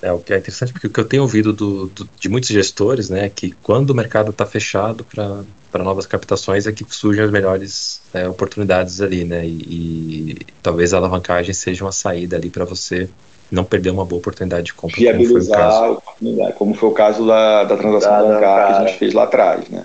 É, 0.00 0.12
o 0.12 0.20
que 0.20 0.32
é 0.32 0.38
interessante 0.38 0.72
porque 0.72 0.86
o 0.86 0.90
que 0.90 1.00
eu 1.00 1.04
tenho 1.04 1.22
ouvido 1.22 1.52
do, 1.52 1.86
do, 1.88 2.08
de 2.20 2.28
muitos 2.28 2.50
gestores, 2.50 3.10
né, 3.10 3.26
é 3.26 3.28
que 3.28 3.50
quando 3.62 3.90
o 3.90 3.94
mercado 3.94 4.30
está 4.30 4.46
fechado 4.46 5.04
para 5.04 5.42
novas 5.76 6.06
captações 6.06 6.66
é 6.66 6.72
que 6.72 6.84
surgem 6.88 7.24
as 7.24 7.30
melhores 7.30 8.00
é, 8.14 8.28
oportunidades 8.28 9.00
ali, 9.00 9.24
né, 9.24 9.46
e, 9.46 9.50
e, 9.50 10.36
talvez 10.62 10.94
a 10.94 10.96
alavancagem 10.96 11.52
seja 11.52 11.84
uma 11.84 11.92
saída 11.92 12.36
ali 12.36 12.48
para 12.48 12.64
você 12.64 13.08
não 13.50 13.64
perder 13.64 13.90
uma 13.90 14.04
boa 14.04 14.18
oportunidade 14.18 14.66
de 14.66 14.74
compra. 14.74 14.96
Viabilizar 14.96 15.94
como 16.04 16.04
foi 16.04 16.32
o 16.32 16.36
caso, 16.36 16.54
como 16.54 16.74
foi 16.74 16.88
o 16.88 16.92
caso 16.92 17.26
da, 17.26 17.64
da 17.64 17.76
transação 17.76 18.10
da, 18.10 18.34
bancária 18.34 18.66
que 18.66 18.72
a 18.72 18.86
gente 18.86 18.98
fez 18.98 19.12
lá 19.12 19.24
atrás, 19.24 19.68
né, 19.68 19.84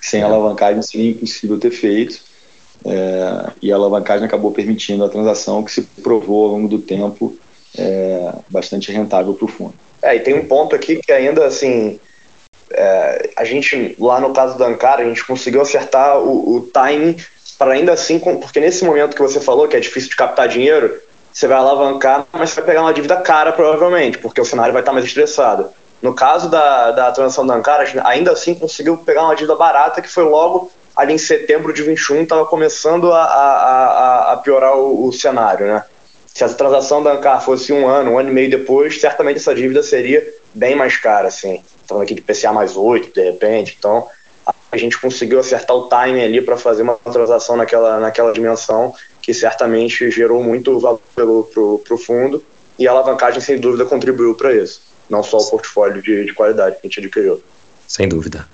sem 0.00 0.20
é. 0.20 0.24
alavancagem 0.24 0.82
seria 0.82 1.10
impossível 1.10 1.58
ter 1.58 1.70
feito, 1.70 2.20
é, 2.84 3.50
e 3.62 3.70
a 3.70 3.76
alavancagem 3.76 4.26
acabou 4.26 4.50
permitindo 4.50 5.04
a 5.04 5.08
transação 5.08 5.62
que 5.62 5.70
se 5.70 5.82
provou 6.02 6.46
ao 6.46 6.52
longo 6.52 6.68
do 6.68 6.78
tempo 6.78 7.36
é, 7.76 8.32
bastante 8.48 8.90
rentável 8.90 9.34
para 9.34 9.44
o 9.44 9.48
fundo. 9.48 9.74
É, 10.02 10.16
e 10.16 10.20
tem 10.20 10.34
um 10.34 10.46
ponto 10.46 10.74
aqui 10.74 10.96
que 10.96 11.12
ainda 11.12 11.46
assim, 11.46 12.00
é, 12.80 13.30
a 13.36 13.44
gente 13.44 13.94
lá 13.98 14.18
no 14.18 14.32
caso 14.32 14.56
da 14.56 14.66
Ankara, 14.66 15.02
a 15.02 15.04
gente 15.04 15.24
conseguiu 15.24 15.60
acertar 15.60 16.18
o, 16.18 16.56
o 16.56 16.60
timing 16.62 17.16
para 17.58 17.74
ainda 17.74 17.92
assim, 17.92 18.18
porque 18.18 18.58
nesse 18.58 18.84
momento 18.84 19.14
que 19.14 19.20
você 19.20 19.38
falou 19.38 19.68
que 19.68 19.76
é 19.76 19.80
difícil 19.80 20.08
de 20.08 20.16
captar 20.16 20.48
dinheiro, 20.48 20.98
você 21.30 21.46
vai 21.46 21.58
alavancar, 21.58 22.26
mas 22.32 22.50
você 22.50 22.56
vai 22.56 22.70
pegar 22.70 22.80
uma 22.80 22.94
dívida 22.94 23.16
cara 23.18 23.52
provavelmente, 23.52 24.16
porque 24.16 24.40
o 24.40 24.44
cenário 24.46 24.72
vai 24.72 24.80
estar 24.80 24.92
mais 24.92 25.04
estressado. 25.04 25.68
No 26.00 26.14
caso 26.14 26.48
da, 26.48 26.90
da 26.92 27.12
transação 27.12 27.46
da 27.46 27.54
Ankara, 27.54 27.84
ainda 28.04 28.32
assim 28.32 28.54
conseguiu 28.54 28.96
pegar 28.96 29.24
uma 29.24 29.36
dívida 29.36 29.54
barata 29.54 30.00
que 30.00 30.08
foi 30.08 30.24
logo 30.24 30.72
ali 30.96 31.12
em 31.12 31.18
setembro 31.18 31.74
de 31.74 31.82
21, 31.82 32.22
estava 32.22 32.46
começando 32.46 33.12
a, 33.12 33.22
a, 33.22 33.86
a, 33.86 34.32
a 34.32 34.36
piorar 34.38 34.74
o, 34.76 35.06
o 35.06 35.12
cenário, 35.12 35.66
né? 35.66 35.84
Se 36.26 36.44
essa 36.44 36.54
transação 36.54 37.02
da 37.02 37.12
Ancar 37.12 37.42
fosse 37.42 37.72
um 37.72 37.86
ano, 37.86 38.12
um 38.12 38.18
ano 38.18 38.30
e 38.30 38.32
meio 38.32 38.50
depois, 38.50 38.98
certamente 38.98 39.36
essa 39.36 39.54
dívida 39.54 39.82
seria 39.82 40.26
bem 40.54 40.74
mais 40.74 40.96
cara, 40.96 41.28
assim. 41.28 41.62
Estamos 41.80 42.02
aqui 42.02 42.14
de 42.14 42.20
PCA 42.20 42.52
mais 42.52 42.76
8, 42.76 43.12
de 43.12 43.22
repente. 43.22 43.76
Então, 43.78 44.08
a 44.70 44.76
gente 44.76 44.98
conseguiu 44.98 45.40
acertar 45.40 45.76
o 45.76 45.88
timing 45.88 46.22
ali 46.22 46.40
para 46.40 46.56
fazer 46.56 46.82
uma 46.82 46.94
transação 46.94 47.56
naquela, 47.56 47.98
naquela 47.98 48.32
dimensão 48.32 48.94
que 49.20 49.34
certamente 49.34 50.10
gerou 50.10 50.42
muito 50.42 50.78
valor 50.78 51.00
para 51.14 51.94
o 51.94 51.98
fundo 51.98 52.42
e 52.78 52.88
a 52.88 52.92
alavancagem, 52.92 53.40
sem 53.40 53.58
dúvida, 53.58 53.84
contribuiu 53.84 54.34
para 54.34 54.54
isso. 54.54 54.80
Não 55.08 55.22
só 55.22 55.38
o 55.38 55.50
portfólio 55.50 56.00
de, 56.00 56.24
de 56.24 56.32
qualidade 56.32 56.76
que 56.76 56.86
a 56.86 56.88
gente 56.88 57.00
adquiriu. 57.00 57.42
Sem 57.86 58.08
dúvida. 58.08 58.48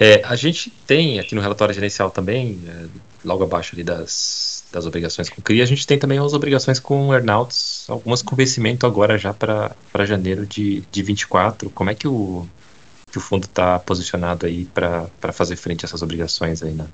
É, 0.00 0.22
a 0.24 0.34
gente 0.34 0.70
tem 0.86 1.20
aqui 1.20 1.34
no 1.34 1.40
relatório 1.40 1.74
gerencial 1.74 2.10
também, 2.10 2.60
é, 2.66 2.86
logo 3.24 3.44
abaixo 3.44 3.74
ali 3.74 3.84
das, 3.84 4.61
das 4.72 4.86
obrigações 4.86 5.28
com 5.28 5.42
CRI, 5.42 5.62
a 5.62 5.66
gente 5.66 5.86
tem 5.86 5.98
também 5.98 6.18
as 6.18 6.32
obrigações 6.32 6.80
com 6.80 7.12
earnouts, 7.12 7.84
algumas 7.88 8.22
com 8.22 8.34
vencimento 8.34 8.86
agora 8.86 9.18
já 9.18 9.32
para 9.32 9.74
janeiro 10.06 10.46
de, 10.46 10.82
de 10.90 11.02
24. 11.02 11.70
Como 11.70 11.90
é 11.90 11.94
que 11.94 12.08
o, 12.08 12.46
que 13.10 13.18
o 13.18 13.20
fundo 13.20 13.44
está 13.44 13.78
posicionado 13.78 14.46
aí 14.46 14.64
para 14.64 15.32
fazer 15.32 15.56
frente 15.56 15.84
a 15.84 15.86
essas 15.86 16.02
obrigações 16.02 16.62
aí, 16.62 16.72
né? 16.72 16.86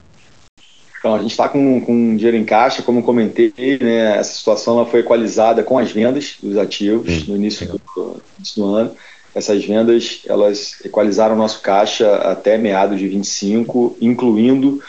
Então, 0.98 1.14
a 1.14 1.20
gente 1.20 1.30
está 1.30 1.48
com, 1.48 1.80
com 1.80 2.16
dinheiro 2.16 2.36
em 2.36 2.44
caixa, 2.44 2.82
como 2.82 3.04
comentei, 3.04 3.52
né, 3.80 4.18
essa 4.18 4.36
situação 4.36 4.84
foi 4.84 5.00
equalizada 5.00 5.62
com 5.62 5.78
as 5.78 5.92
vendas 5.92 6.36
dos 6.42 6.58
ativos 6.58 7.22
hum, 7.22 7.24
no 7.28 7.36
início 7.36 7.68
do, 7.68 8.20
início 8.36 8.60
do, 8.60 8.74
ano. 8.74 8.90
Essas 9.32 9.64
vendas, 9.64 10.22
elas 10.26 10.84
equalizaram 10.84 11.36
o 11.36 11.38
nosso 11.38 11.60
caixa 11.60 12.16
até 12.16 12.58
meados 12.58 12.98
de 12.98 13.06
25, 13.06 13.96
incluindo 14.00 14.82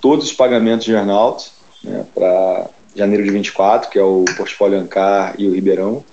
todos 0.00 0.26
os 0.26 0.32
pagamentos 0.32 0.84
de 0.84 0.90
earnout 0.90 1.52
né, 1.82 2.04
para 2.14 2.68
janeiro 2.94 3.24
de 3.24 3.30
24, 3.30 3.90
que 3.90 3.98
é 3.98 4.02
o 4.02 4.24
portfólio 4.36 4.78
Ancar 4.78 5.34
e 5.38 5.46
o 5.46 5.54
Ribeirão. 5.54 6.04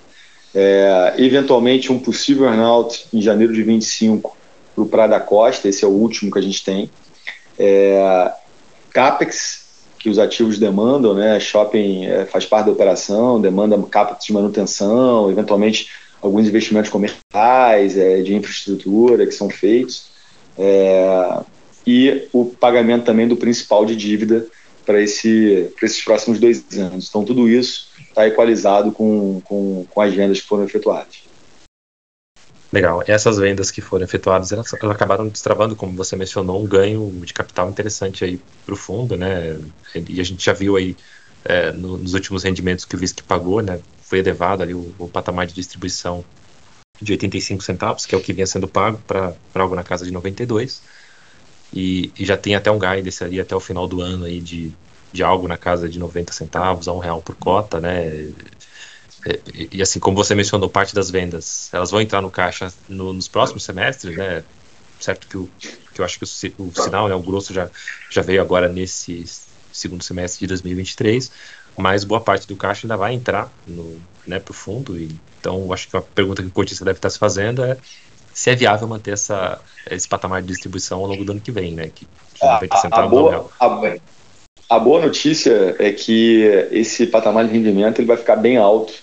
É, 0.53 1.13
eventualmente, 1.17 1.91
um 1.91 1.99
possível 1.99 2.45
earnout 2.45 3.07
em 3.13 3.21
janeiro 3.21 3.53
de 3.53 3.61
25 3.61 4.35
para 4.73 4.83
o 4.83 4.87
Praia 4.87 5.09
da 5.09 5.19
Costa, 5.19 5.67
esse 5.67 5.83
é 5.83 5.87
o 5.87 5.91
último 5.91 6.31
que 6.31 6.39
a 6.39 6.41
gente 6.41 6.63
tem. 6.63 6.89
É, 7.57 8.31
CAPEX, 8.91 9.67
que 9.99 10.09
os 10.09 10.17
ativos 10.17 10.57
demandam, 10.57 11.13
né? 11.13 11.39
Shopping 11.39 12.05
é, 12.05 12.25
faz 12.25 12.45
parte 12.45 12.67
da 12.67 12.71
operação, 12.71 13.39
demanda 13.39 13.77
CAPEX 13.83 14.25
de 14.25 14.33
manutenção, 14.33 15.29
eventualmente 15.29 15.89
alguns 16.21 16.47
investimentos 16.47 16.89
comerciais, 16.89 17.97
é, 17.97 18.21
de 18.21 18.33
infraestrutura 18.33 19.25
que 19.25 19.31
são 19.33 19.49
feitos, 19.49 20.09
é, 20.57 21.39
e 21.85 22.27
o 22.33 22.45
pagamento 22.45 23.05
também 23.05 23.27
do 23.27 23.35
principal 23.35 23.85
de 23.85 23.95
dívida 23.95 24.45
para 24.85 25.01
esse, 25.01 25.71
esses 25.81 26.03
próximos 26.03 26.39
dois 26.39 26.63
anos. 26.77 27.07
Então, 27.09 27.23
tudo 27.23 27.47
isso 27.47 27.89
está 28.07 28.27
equalizado 28.27 28.91
com, 28.91 29.41
com, 29.41 29.85
com 29.89 30.01
as 30.01 30.13
vendas 30.13 30.41
que 30.41 30.47
foram 30.47 30.63
efetuadas. 30.63 31.29
Legal. 32.71 33.03
Essas 33.07 33.37
vendas 33.37 33.71
que 33.71 33.81
foram 33.81 34.03
efetuadas, 34.03 34.51
elas, 34.51 34.71
elas, 34.73 34.95
acabaram 34.95 35.27
destravando, 35.27 35.75
como 35.75 35.93
você 35.93 36.15
mencionou, 36.15 36.61
um 36.61 36.67
ganho 36.67 37.11
de 37.25 37.33
capital 37.33 37.69
interessante 37.69 38.23
aí 38.23 38.39
para 38.63 38.73
o 38.73 38.77
fundo, 38.77 39.17
né? 39.17 39.59
E 40.07 40.21
a 40.21 40.23
gente 40.23 40.45
já 40.45 40.53
viu 40.53 40.75
aí 40.75 40.95
é, 41.43 41.71
no, 41.71 41.97
nos 41.97 42.13
últimos 42.13 42.43
rendimentos 42.43 42.85
que 42.85 42.95
o 42.95 42.99
VISC 42.99 43.23
pagou, 43.23 43.61
né? 43.61 43.79
Foi 44.03 44.19
elevado 44.19 44.61
ali 44.61 44.75
o, 44.75 44.93
o, 44.99 45.07
patamar 45.07 45.47
de 45.47 45.53
distribuição 45.53 46.23
de 47.01 47.11
85 47.13 47.63
centavos, 47.63 48.05
que 48.05 48.13
é 48.13 48.17
o 48.17 48.21
que 48.21 48.33
vinha 48.33 48.45
sendo 48.45 48.67
pago 48.67 48.99
para 49.07 49.33
algo 49.55 49.73
na 49.73 49.83
casa 49.83 50.05
de 50.05 50.11
92. 50.11 50.81
E, 51.73 52.11
e 52.17 52.25
já 52.25 52.35
tem 52.35 52.55
até 52.55 52.71
um 52.71 52.79
guidance 52.79 53.23
ali 53.23 53.39
até 53.39 53.55
o 53.55 53.59
final 53.59 53.87
do 53.87 54.01
ano 54.01 54.25
aí 54.25 54.39
de, 54.39 54.71
de 55.11 55.23
algo 55.23 55.47
na 55.47 55.57
casa 55.57 55.87
de 55.87 55.99
90 55.99 56.33
centavos 56.33 56.87
a 56.87 56.93
um 56.93 56.99
real 56.99 57.21
por 57.21 57.35
cota, 57.35 57.79
né? 57.79 58.31
É, 59.25 59.39
e, 59.53 59.69
e, 59.73 59.81
assim, 59.81 59.99
como 59.99 60.15
você 60.15 60.33
mencionou, 60.33 60.69
parte 60.69 60.95
das 60.95 61.11
vendas, 61.11 61.69
elas 61.73 61.91
vão 61.91 62.01
entrar 62.01 62.21
no 62.21 62.31
caixa 62.31 62.73
no, 62.87 63.13
nos 63.13 63.27
próximos 63.27 63.63
semestres, 63.63 64.15
né? 64.15 64.43
Certo 64.99 65.27
que, 65.27 65.37
o, 65.37 65.49
que 65.93 66.01
eu 66.01 66.05
acho 66.05 66.19
que 66.19 66.25
o, 66.57 66.63
o 66.67 66.73
sinal, 66.73 67.07
né, 67.07 67.15
o 67.15 67.21
grosso 67.21 67.53
já, 67.53 67.69
já 68.09 68.21
veio 68.21 68.41
agora 68.41 68.67
nesse 68.67 69.25
segundo 69.71 70.03
semestre 70.03 70.41
de 70.41 70.47
2023, 70.47 71.31
mas 71.77 72.03
boa 72.03 72.19
parte 72.19 72.47
do 72.47 72.55
caixa 72.55 72.85
ainda 72.85 72.97
vai 72.97 73.13
entrar 73.13 73.51
no, 73.65 74.01
né, 74.25 74.39
para 74.39 74.51
o 74.51 74.55
fundo. 74.55 74.97
E, 74.97 75.09
então, 75.39 75.71
acho 75.71 75.87
que 75.87 75.95
a 75.95 76.01
pergunta 76.01 76.41
que 76.41 76.47
o 76.49 76.51
cotista 76.51 76.83
deve 76.83 76.97
estar 76.97 77.09
se 77.09 77.17
fazendo 77.17 77.63
é 77.63 77.77
se 78.39 78.49
é 78.49 78.55
viável 78.55 78.87
manter 78.87 79.11
essa, 79.11 79.59
esse 79.91 80.07
patamar 80.07 80.41
de 80.41 80.47
distribuição 80.47 81.01
ao 81.01 81.07
longo 81.07 81.25
do 81.25 81.33
ano 81.33 81.41
que 81.41 81.51
vem, 81.51 81.73
né? 81.73 81.91
Que 81.93 82.07
de 82.35 82.47
90 82.47 82.75
a, 82.89 83.03
a 83.03 83.05
boa, 83.05 83.49
a, 84.69 84.79
boa 84.79 85.01
notícia 85.01 85.75
é 85.77 85.91
que 85.91 86.43
esse 86.71 87.05
patamar 87.05 87.45
de 87.45 87.51
rendimento 87.51 87.99
ele 87.99 88.07
vai 88.07 88.15
ficar 88.15 88.37
bem 88.37 88.55
alto 88.55 88.93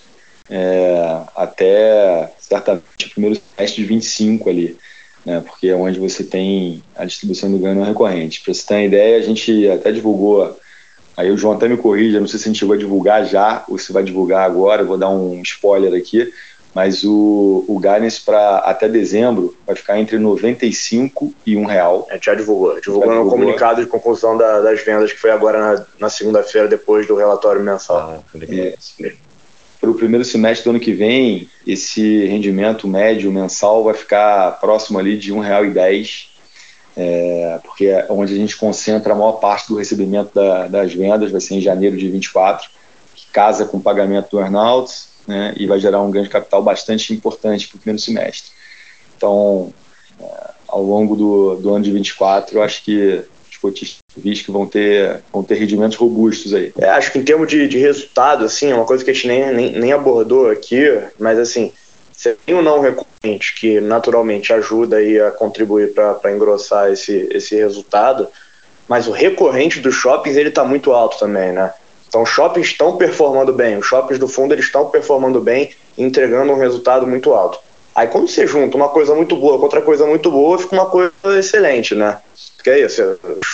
é, 0.48 1.20
até 1.36 2.32
certamente 2.38 3.08
o 3.08 3.10
primeiro 3.10 3.38
semestre 3.54 3.82
de 3.82 3.86
25 3.86 4.48
ali, 4.48 4.78
né, 5.22 5.42
porque 5.46 5.68
é 5.68 5.76
onde 5.76 6.00
você 6.00 6.24
tem 6.24 6.82
a 6.96 7.04
distribuição 7.04 7.50
do 7.50 7.58
ganho 7.58 7.84
recorrente. 7.84 8.40
Para 8.40 8.54
você 8.54 8.66
ter 8.66 8.74
uma 8.74 8.84
ideia, 8.84 9.18
a 9.18 9.22
gente 9.22 9.68
até 9.68 9.92
divulgou, 9.92 10.58
aí 11.14 11.30
o 11.30 11.36
João 11.36 11.56
até 11.56 11.68
me 11.68 11.76
corrija, 11.76 12.20
não 12.20 12.26
sei 12.26 12.38
se 12.38 12.48
a 12.48 12.52
gente 12.54 12.72
a 12.72 12.76
divulgar 12.76 13.26
já 13.26 13.66
ou 13.68 13.76
se 13.76 13.92
vai 13.92 14.02
divulgar 14.02 14.46
agora, 14.46 14.82
vou 14.82 14.96
dar 14.96 15.10
um 15.10 15.42
spoiler 15.42 15.92
aqui, 15.92 16.32
mas 16.76 17.04
o, 17.04 17.64
o 17.66 17.78
guidance 17.80 18.20
para 18.20 18.58
até 18.58 18.86
dezembro 18.86 19.56
vai 19.66 19.74
ficar 19.74 19.98
entre 19.98 20.18
95 20.18 21.32
e 21.46 21.56
um 21.56 21.64
real. 21.64 22.06
A 22.10 22.16
gente 22.16 22.26
já 22.26 22.34
divulgou, 22.34 22.78
divulgou 22.78 23.14
no 23.14 23.30
comunicado 23.30 23.82
de 23.82 23.88
conclusão 23.88 24.36
da, 24.36 24.60
das 24.60 24.84
vendas 24.84 25.10
que 25.10 25.18
foi 25.18 25.30
agora 25.30 25.58
na, 25.58 25.86
na 25.98 26.10
segunda-feira 26.10 26.68
depois 26.68 27.06
do 27.06 27.16
relatório 27.16 27.62
mensal. 27.62 28.22
Ah, 28.34 28.38
é, 28.50 28.76
para 29.80 29.90
o 29.90 29.94
primeiro 29.94 30.22
semestre 30.22 30.64
do 30.64 30.70
ano 30.72 30.78
que 30.78 30.92
vem, 30.92 31.48
esse 31.66 32.26
rendimento 32.26 32.86
médio 32.86 33.32
mensal 33.32 33.82
vai 33.82 33.94
ficar 33.94 34.60
próximo 34.60 34.98
ali 34.98 35.16
de 35.16 35.32
R$ 35.32 35.38
1,10, 35.38 36.26
é, 36.94 37.58
porque 37.64 37.86
é 37.86 38.06
onde 38.10 38.34
a 38.34 38.36
gente 38.36 38.54
concentra 38.54 39.14
a 39.14 39.16
maior 39.16 39.40
parte 39.40 39.68
do 39.68 39.78
recebimento 39.78 40.34
da, 40.34 40.68
das 40.68 40.92
vendas, 40.92 41.32
vai 41.32 41.40
ser 41.40 41.54
em 41.54 41.60
janeiro 41.62 41.96
de 41.96 42.10
24, 42.10 42.68
que 43.14 43.28
casa 43.32 43.64
com 43.64 43.78
o 43.78 43.82
pagamento 43.82 44.28
do 44.32 44.40
earnouts, 44.40 45.15
né, 45.26 45.54
e 45.56 45.66
vai 45.66 45.78
gerar 45.78 46.02
um 46.02 46.10
ganho 46.10 46.24
de 46.24 46.30
capital 46.30 46.62
bastante 46.62 47.12
importante 47.12 47.68
para 47.68 47.76
o 47.76 47.80
primeiro 47.80 48.02
semestre. 48.02 48.52
Então, 49.16 49.72
é, 50.20 50.50
ao 50.68 50.82
longo 50.82 51.16
do, 51.16 51.56
do 51.56 51.74
ano 51.74 51.84
de 51.84 51.92
24, 51.92 52.58
eu 52.58 52.62
acho 52.62 52.82
que 52.84 53.22
os 53.50 53.56
cotistas 53.56 53.98
que 54.16 54.50
vão 54.50 54.66
ter, 54.66 55.22
vão 55.32 55.42
ter 55.42 55.54
rendimentos 55.56 55.96
robustos 55.96 56.54
aí. 56.54 56.72
É, 56.78 56.88
acho 56.90 57.12
que 57.12 57.18
em 57.18 57.24
termos 57.24 57.48
de, 57.48 57.66
de 57.68 57.78
resultado, 57.78 58.44
assim, 58.44 58.70
é 58.70 58.74
uma 58.74 58.86
coisa 58.86 59.04
que 59.04 59.10
a 59.10 59.14
gente 59.14 59.28
nem, 59.28 59.52
nem, 59.52 59.72
nem 59.72 59.92
abordou 59.92 60.50
aqui, 60.50 60.82
mas 61.18 61.38
assim, 61.38 61.72
você 62.12 62.36
tem 62.46 62.54
o 62.54 62.58
um 62.58 62.62
não 62.62 62.80
recorrente 62.80 63.54
que 63.54 63.80
naturalmente 63.80 64.52
ajuda 64.52 64.96
aí 64.96 65.20
a 65.20 65.30
contribuir 65.30 65.92
para 65.92 66.32
engrossar 66.32 66.90
esse, 66.90 67.28
esse 67.30 67.54
resultado, 67.56 68.28
mas 68.88 69.06
o 69.06 69.12
recorrente 69.12 69.80
dos 69.80 69.94
shoppings 69.94 70.36
ele 70.36 70.48
está 70.48 70.64
muito 70.64 70.92
alto 70.92 71.18
também, 71.18 71.52
né? 71.52 71.72
Então 72.08 72.22
os 72.22 72.28
shoppings 72.28 72.68
estão 72.68 72.96
performando 72.96 73.52
bem, 73.52 73.76
os 73.78 73.86
shoppings 73.86 74.18
do 74.18 74.28
fundo 74.28 74.54
eles 74.54 74.66
estão 74.66 74.88
performando 74.88 75.40
bem, 75.40 75.70
entregando 75.98 76.52
um 76.52 76.58
resultado 76.58 77.06
muito 77.06 77.32
alto. 77.32 77.58
Aí 77.94 78.06
quando 78.08 78.28
você 78.28 78.46
junta 78.46 78.76
uma 78.76 78.88
coisa 78.88 79.14
muito 79.14 79.36
boa 79.36 79.56
com 79.56 79.64
outra 79.64 79.82
coisa 79.82 80.06
muito 80.06 80.30
boa, 80.30 80.58
fica 80.58 80.74
uma 80.74 80.86
coisa 80.86 81.12
excelente, 81.38 81.94
né? 81.94 82.18
que 82.66 82.70
é 82.70 82.80
isso. 82.80 83.00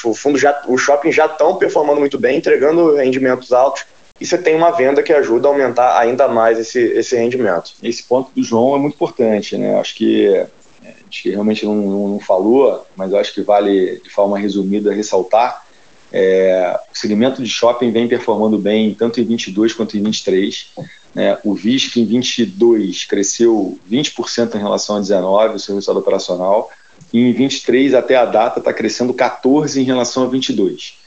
O 0.04 0.14
fundo 0.14 0.38
já, 0.38 0.62
os 0.66 0.80
shoppings 0.80 1.14
já 1.14 1.26
estão 1.26 1.56
performando 1.56 2.00
muito 2.00 2.18
bem, 2.18 2.38
entregando 2.38 2.96
rendimentos 2.96 3.52
altos, 3.52 3.84
e 4.18 4.24
você 4.24 4.38
tem 4.38 4.54
uma 4.56 4.70
venda 4.70 5.02
que 5.02 5.12
ajuda 5.12 5.48
a 5.48 5.50
aumentar 5.50 5.98
ainda 5.98 6.28
mais 6.28 6.58
esse, 6.58 6.80
esse 6.80 7.14
rendimento. 7.14 7.72
Esse 7.82 8.04
ponto 8.04 8.30
do 8.34 8.42
João 8.42 8.74
é 8.74 8.78
muito 8.78 8.94
importante, 8.94 9.58
né? 9.58 9.78
Acho 9.78 9.94
que 9.96 10.28
é, 10.28 10.46
a 10.82 10.88
gente 11.04 11.30
realmente 11.30 11.66
não, 11.66 11.74
não, 11.74 12.08
não 12.08 12.20
falou, 12.20 12.86
mas 12.96 13.12
eu 13.12 13.18
acho 13.18 13.34
que 13.34 13.42
vale 13.42 14.00
de 14.02 14.08
forma 14.08 14.38
resumida 14.38 14.94
ressaltar. 14.94 15.66
É, 16.12 16.78
o 16.92 16.96
segmento 16.96 17.42
de 17.42 17.48
shopping 17.48 17.90
vem 17.90 18.06
performando 18.06 18.58
bem 18.58 18.94
tanto 18.94 19.20
em 19.20 19.24
22 19.24 19.72
quanto 19.72 19.96
em 19.96 20.02
23. 20.02 20.68
Né? 21.14 21.38
O 21.42 21.54
VISC 21.54 21.96
em 21.96 22.04
22 22.04 23.04
cresceu 23.04 23.78
20% 23.90 24.54
em 24.54 24.58
relação 24.58 24.96
a 24.96 25.00
19, 25.00 25.56
o 25.56 25.58
seu 25.58 25.74
resultado 25.74 25.98
operacional 25.98 26.70
e 27.12 27.20
em 27.20 27.32
23 27.32 27.94
até 27.94 28.16
a 28.16 28.24
data 28.24 28.58
está 28.58 28.72
crescendo 28.72 29.14
14 29.14 29.80
em 29.80 29.84
relação 29.84 30.24
a 30.24 30.28
22. 30.28 30.98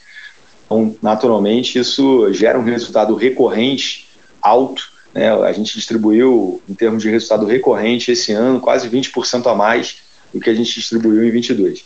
Então, 0.64 0.96
naturalmente, 1.00 1.78
isso 1.78 2.32
gera 2.32 2.58
um 2.58 2.64
resultado 2.64 3.14
recorrente 3.14 4.08
alto. 4.42 4.90
Né? 5.14 5.30
A 5.30 5.52
gente 5.52 5.74
distribuiu, 5.74 6.60
em 6.68 6.74
termos 6.74 7.02
de 7.02 7.10
resultado 7.10 7.46
recorrente, 7.46 8.10
esse 8.10 8.32
ano, 8.32 8.60
quase 8.60 8.88
20% 8.88 9.50
a 9.50 9.54
mais 9.54 9.98
do 10.32 10.40
que 10.40 10.50
a 10.50 10.54
gente 10.54 10.74
distribuiu 10.74 11.24
em 11.24 11.30
22. 11.30 11.84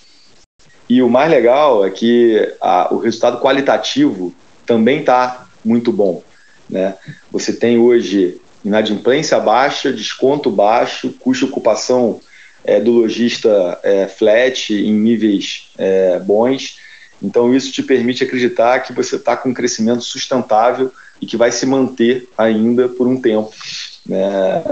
E 0.91 1.01
o 1.01 1.09
mais 1.09 1.31
legal 1.31 1.87
é 1.87 1.91
que 1.91 2.53
a, 2.61 2.93
o 2.93 2.99
resultado 2.99 3.41
qualitativo 3.41 4.35
também 4.67 4.99
está 4.99 5.47
muito 5.65 5.93
bom. 5.93 6.21
Né? 6.69 6.97
Você 7.31 7.53
tem 7.53 7.79
hoje 7.79 8.41
inadimplência 8.65 9.39
baixa, 9.39 9.93
desconto 9.93 10.51
baixo, 10.51 11.15
custo 11.21 11.47
de 11.47 11.53
ocupação 11.53 12.19
é, 12.65 12.81
do 12.81 12.91
lojista 12.91 13.79
é, 13.85 14.09
flat 14.09 14.75
em 14.75 14.93
níveis 14.93 15.71
é, 15.79 16.19
bons. 16.19 16.81
Então, 17.23 17.55
isso 17.55 17.71
te 17.71 17.85
permite 17.85 18.25
acreditar 18.25 18.81
que 18.81 18.93
você 18.93 19.15
está 19.15 19.37
com 19.37 19.51
um 19.51 19.55
crescimento 19.55 20.03
sustentável 20.03 20.93
e 21.23 21.27
que 21.27 21.37
vai 21.37 21.53
se 21.53 21.67
manter 21.67 22.29
ainda 22.37 22.89
por 22.89 23.07
um 23.07 23.21
tempo. 23.21 23.53
Né? 24.05 24.65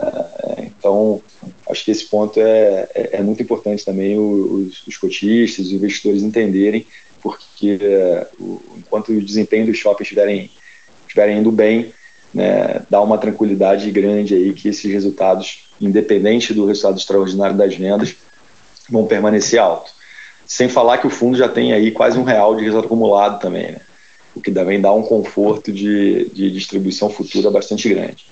Então, 0.59 1.23
acho 1.69 1.85
que 1.85 1.91
esse 1.91 2.05
ponto 2.05 2.41
é, 2.41 2.89
é, 2.95 3.17
é 3.19 3.23
muito 3.23 3.43
importante 3.43 3.85
também 3.85 4.19
os, 4.19 4.87
os 4.87 4.97
cotistas, 4.97 5.67
os 5.67 5.73
investidores 5.73 6.23
entenderem, 6.23 6.87
porque 7.23 7.79
é, 7.81 8.27
o, 8.39 8.61
enquanto 8.77 9.13
o 9.13 9.23
desempenho 9.23 9.67
dos 9.67 9.77
shoppings 9.77 10.07
estiverem, 10.07 10.51
estiverem 11.07 11.39
indo 11.39 11.53
bem, 11.53 11.93
né, 12.33 12.83
dá 12.91 13.01
uma 13.01 13.19
tranquilidade 13.19 13.91
grande 13.91 14.35
aí 14.35 14.53
que 14.53 14.69
esses 14.69 14.91
resultados, 14.91 15.69
independente 15.81 16.53
do 16.53 16.67
resultado 16.67 16.99
extraordinário 16.99 17.57
das 17.57 17.75
vendas, 17.75 18.17
vão 18.89 19.07
permanecer 19.07 19.61
altos. 19.61 19.93
Sem 20.47 20.69
falar 20.69 20.99
que 20.99 21.07
o 21.07 21.11
fundo 21.11 21.37
já 21.37 21.49
tem 21.49 21.73
aí 21.73 21.91
quase 21.91 22.19
um 22.19 22.25
real 22.25 22.57
de 22.57 22.63
resultado 22.63 22.87
acumulado 22.87 23.41
também, 23.41 23.73
né? 23.73 23.81
o 24.35 24.41
que 24.41 24.51
também 24.51 24.81
dá 24.81 24.93
um 24.93 25.03
conforto 25.03 25.73
de, 25.73 26.31
de 26.31 26.51
distribuição 26.51 27.11
futura 27.11 27.51
bastante 27.51 27.89
grande. 27.89 28.25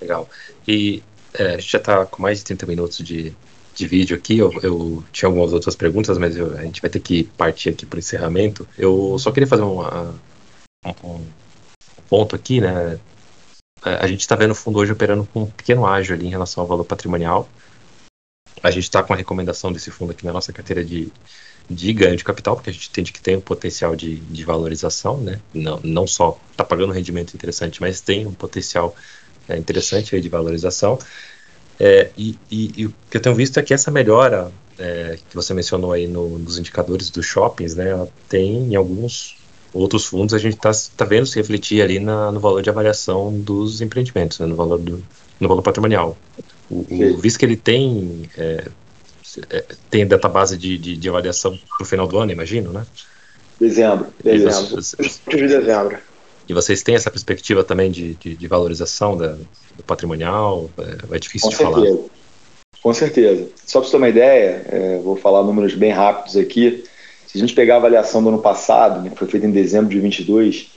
Legal. 0.00 0.28
E 0.66 1.02
é, 1.34 1.54
a 1.54 1.58
gente 1.58 1.70
já 1.70 1.78
está 1.78 2.06
com 2.06 2.22
mais 2.22 2.38
de 2.38 2.44
30 2.44 2.66
minutos 2.66 2.98
de, 2.98 3.34
de 3.74 3.86
vídeo 3.86 4.16
aqui. 4.16 4.38
Eu, 4.38 4.52
eu 4.62 5.04
tinha 5.12 5.28
algumas 5.28 5.52
outras 5.52 5.74
perguntas, 5.74 6.18
mas 6.18 6.36
eu, 6.36 6.56
a 6.56 6.62
gente 6.62 6.80
vai 6.80 6.90
ter 6.90 7.00
que 7.00 7.24
partir 7.24 7.70
aqui 7.70 7.86
para 7.86 7.96
o 7.96 8.00
encerramento. 8.00 8.68
Eu 8.76 9.18
só 9.18 9.30
queria 9.30 9.46
fazer 9.46 9.62
uma, 9.62 10.14
um, 11.04 11.24
ponto 12.08 12.36
aqui, 12.36 12.60
né? 12.60 12.98
É, 13.84 13.94
a 13.94 14.06
gente 14.06 14.20
está 14.20 14.36
vendo 14.36 14.52
o 14.52 14.54
fundo 14.54 14.78
hoje 14.78 14.92
operando 14.92 15.26
com 15.32 15.42
um 15.42 15.50
pequeno 15.50 15.86
ágio 15.86 16.14
ali 16.14 16.26
em 16.26 16.30
relação 16.30 16.62
ao 16.62 16.68
valor 16.68 16.84
patrimonial. 16.84 17.48
A 18.62 18.70
gente 18.70 18.84
está 18.84 19.02
com 19.02 19.12
a 19.12 19.16
recomendação 19.16 19.72
desse 19.72 19.90
fundo 19.90 20.12
aqui 20.12 20.24
na 20.24 20.32
nossa 20.32 20.52
carteira 20.52 20.84
de, 20.84 21.10
de 21.68 21.92
ganho 21.92 22.16
de 22.16 22.22
capital, 22.22 22.54
porque 22.54 22.70
a 22.70 22.72
gente 22.72 22.88
entende 22.88 23.12
que 23.12 23.20
tem 23.20 23.36
um 23.36 23.40
potencial 23.40 23.96
de, 23.96 24.16
de 24.16 24.44
valorização, 24.44 25.16
né? 25.16 25.40
Não, 25.52 25.80
não 25.82 26.06
só 26.06 26.38
está 26.50 26.62
pagando 26.62 26.90
um 26.90 26.94
rendimento 26.94 27.34
interessante, 27.34 27.80
mas 27.80 28.00
tem 28.00 28.26
um 28.26 28.34
potencial 28.34 28.94
é, 29.48 29.56
interessante 29.56 30.14
aí 30.14 30.20
de 30.20 30.28
valorização. 30.28 30.98
É, 31.78 32.10
e, 32.16 32.38
e, 32.50 32.72
e, 32.76 32.86
o 32.86 32.94
que 33.10 33.16
eu 33.16 33.20
tenho 33.20 33.34
visto 33.34 33.58
é 33.58 33.62
que 33.62 33.74
essa 33.74 33.90
melhora 33.90 34.52
é, 34.78 35.18
que 35.28 35.34
você 35.34 35.52
mencionou 35.54 35.92
aí 35.92 36.06
no, 36.06 36.38
nos 36.38 36.58
indicadores 36.58 37.10
dos 37.10 37.26
shoppings, 37.26 37.74
né, 37.74 37.90
ela 37.90 38.08
tem 38.28 38.72
em 38.72 38.76
alguns 38.76 39.36
outros 39.72 40.04
fundos 40.04 40.34
a 40.34 40.38
gente 40.38 40.54
está 40.54 40.70
tá 40.96 41.04
vendo 41.04 41.24
se 41.26 41.36
refletir 41.36 41.80
ali 41.80 41.98
na, 41.98 42.30
no 42.30 42.38
valor 42.38 42.62
de 42.62 42.68
avaliação 42.68 43.32
dos 43.32 43.80
empreendimentos, 43.80 44.38
né, 44.38 44.46
no 44.46 44.54
valor 44.54 44.78
do 44.78 45.02
no 45.40 45.48
valor 45.48 45.62
patrimonial. 45.62 46.16
O, 46.70 46.86
o 46.88 47.18
visto 47.18 47.38
que 47.38 47.44
ele 47.44 47.56
tem 47.56 48.30
é, 48.36 48.68
é, 49.50 49.64
tem 49.90 50.06
database 50.06 50.56
de, 50.56 50.78
de, 50.78 50.96
de 50.96 51.08
avaliação 51.08 51.58
para 51.76 51.84
o 51.84 51.86
final 51.86 52.06
do 52.06 52.18
ano, 52.18 52.32
imagino, 52.32 52.72
né? 52.72 52.86
Dezembro, 53.58 54.12
dezembro. 54.22 54.80
de 55.28 55.48
dezembro. 55.48 55.98
E 56.52 56.54
vocês 56.54 56.82
têm 56.82 56.94
essa 56.94 57.10
perspectiva 57.10 57.64
também 57.64 57.90
de, 57.90 58.12
de, 58.14 58.36
de 58.36 58.46
valorização 58.46 59.16
da, 59.16 59.28
do 59.74 59.82
patrimonial? 59.86 60.68
É, 60.78 61.16
é 61.16 61.18
difícil 61.18 61.48
Com 61.48 61.50
de 61.50 61.56
certeza. 61.56 61.96
falar. 61.96 62.08
Com 62.82 62.94
certeza. 62.94 63.48
Só 63.66 63.80
para 63.80 63.86
você 63.86 63.92
ter 63.92 63.96
uma 63.96 64.08
ideia, 64.10 64.66
é, 64.68 65.00
vou 65.02 65.16
falar 65.16 65.42
números 65.44 65.74
bem 65.74 65.92
rápidos 65.92 66.36
aqui. 66.36 66.84
Se 67.26 67.38
a 67.38 67.40
gente 67.40 67.54
pegar 67.54 67.74
a 67.74 67.76
avaliação 67.78 68.22
do 68.22 68.28
ano 68.28 68.38
passado, 68.38 69.00
né, 69.00 69.08
que 69.08 69.16
foi 69.16 69.28
feita 69.28 69.46
em 69.46 69.50
dezembro 69.50 69.88
de 69.88 69.98
22, 69.98 70.68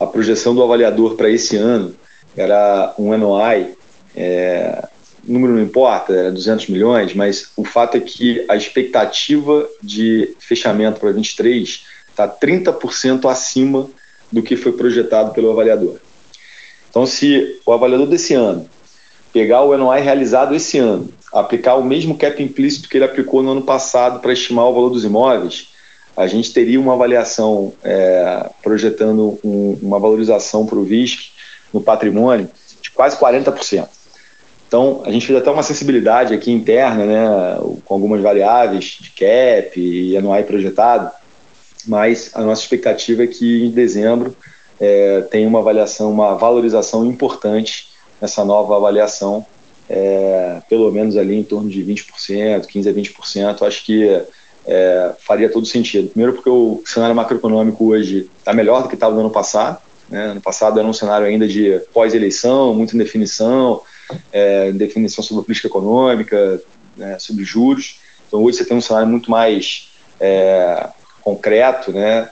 a 0.00 0.06
projeção 0.06 0.54
do 0.54 0.62
avaliador 0.62 1.14
para 1.14 1.28
esse 1.28 1.56
ano 1.56 1.94
era 2.34 2.94
um 2.98 3.14
NOI, 3.14 3.74
é, 4.16 4.82
número 5.22 5.52
não 5.52 5.60
importa, 5.60 6.14
era 6.14 6.32
200 6.32 6.68
milhões, 6.68 7.12
mas 7.12 7.50
o 7.54 7.64
fato 7.64 7.98
é 7.98 8.00
que 8.00 8.46
a 8.48 8.56
expectativa 8.56 9.68
de 9.82 10.34
fechamento 10.38 11.00
para 11.00 11.12
23 11.12 11.84
está 12.08 12.26
30% 12.26 13.30
acima 13.30 13.90
do 14.30 14.42
que 14.42 14.56
foi 14.56 14.72
projetado 14.72 15.32
pelo 15.32 15.50
avaliador. 15.50 15.96
Então, 16.90 17.06
se 17.06 17.60
o 17.64 17.72
avaliador 17.72 18.06
desse 18.06 18.34
ano 18.34 18.68
pegar 19.32 19.62
o 19.62 19.76
NOI 19.76 20.00
realizado 20.00 20.54
esse 20.54 20.78
ano, 20.78 21.08
aplicar 21.32 21.76
o 21.76 21.84
mesmo 21.84 22.16
cap 22.16 22.42
implícito 22.42 22.88
que 22.88 22.96
ele 22.96 23.04
aplicou 23.04 23.42
no 23.42 23.52
ano 23.52 23.62
passado 23.62 24.20
para 24.20 24.32
estimar 24.32 24.66
o 24.66 24.74
valor 24.74 24.90
dos 24.90 25.04
imóveis, 25.04 25.68
a 26.16 26.26
gente 26.26 26.52
teria 26.52 26.80
uma 26.80 26.94
avaliação 26.94 27.72
é, 27.84 28.50
projetando 28.62 29.38
um, 29.44 29.78
uma 29.80 30.00
valorização 30.00 30.66
para 30.66 30.78
o 30.78 30.82
VISC 30.82 31.30
no 31.72 31.80
patrimônio 31.80 32.48
de 32.82 32.90
quase 32.90 33.16
40%. 33.16 33.86
Então, 34.66 35.02
a 35.06 35.10
gente 35.10 35.26
fez 35.26 35.38
até 35.38 35.50
uma 35.50 35.62
sensibilidade 35.62 36.34
aqui 36.34 36.50
interna, 36.50 37.06
né, 37.06 37.58
com 37.84 37.94
algumas 37.94 38.20
variáveis 38.20 38.98
de 39.00 39.10
cap 39.10 39.80
e 39.80 40.20
NOI 40.20 40.42
projetado, 40.42 41.10
mas 41.88 42.30
a 42.34 42.42
nossa 42.42 42.62
expectativa 42.62 43.24
é 43.24 43.26
que 43.26 43.64
em 43.64 43.70
dezembro 43.70 44.36
é, 44.78 45.22
tenha 45.22 45.48
uma 45.48 45.58
avaliação, 45.58 46.10
uma 46.12 46.34
valorização 46.34 47.04
importante 47.04 47.88
nessa 48.20 48.44
nova 48.44 48.76
avaliação, 48.76 49.44
é, 49.88 50.60
pelo 50.68 50.90
menos 50.92 51.16
ali 51.16 51.36
em 51.36 51.42
torno 51.42 51.68
de 51.68 51.82
20%, 51.82 52.66
15% 52.66 52.88
a 52.88 52.92
20%, 52.92 53.66
acho 53.66 53.84
que 53.84 54.22
é, 54.66 55.12
faria 55.18 55.50
todo 55.50 55.66
sentido. 55.66 56.10
Primeiro 56.10 56.34
porque 56.34 56.50
o 56.50 56.82
cenário 56.84 57.16
macroeconômico 57.16 57.86
hoje 57.86 58.30
está 58.38 58.52
melhor 58.52 58.82
do 58.82 58.88
que 58.88 58.94
estava 58.94 59.14
no 59.14 59.20
ano 59.20 59.30
passado, 59.30 59.80
né? 60.10 60.26
ano 60.26 60.40
passado 60.40 60.78
era 60.78 60.86
um 60.86 60.92
cenário 60.92 61.26
ainda 61.26 61.48
de 61.48 61.80
pós-eleição, 61.92 62.74
muita 62.74 62.94
indefinição, 62.94 63.80
é, 64.30 64.70
definição 64.72 65.24
sobre 65.24 65.42
a 65.42 65.44
política 65.44 65.68
econômica, 65.68 66.60
né, 66.96 67.18
sobre 67.18 67.44
juros. 67.44 68.00
Então 68.26 68.42
hoje 68.42 68.58
você 68.58 68.64
tem 68.64 68.76
um 68.76 68.80
cenário 68.80 69.08
muito 69.08 69.30
mais 69.30 69.90
é, 70.20 70.88
concreto, 71.28 71.92
né? 71.92 72.30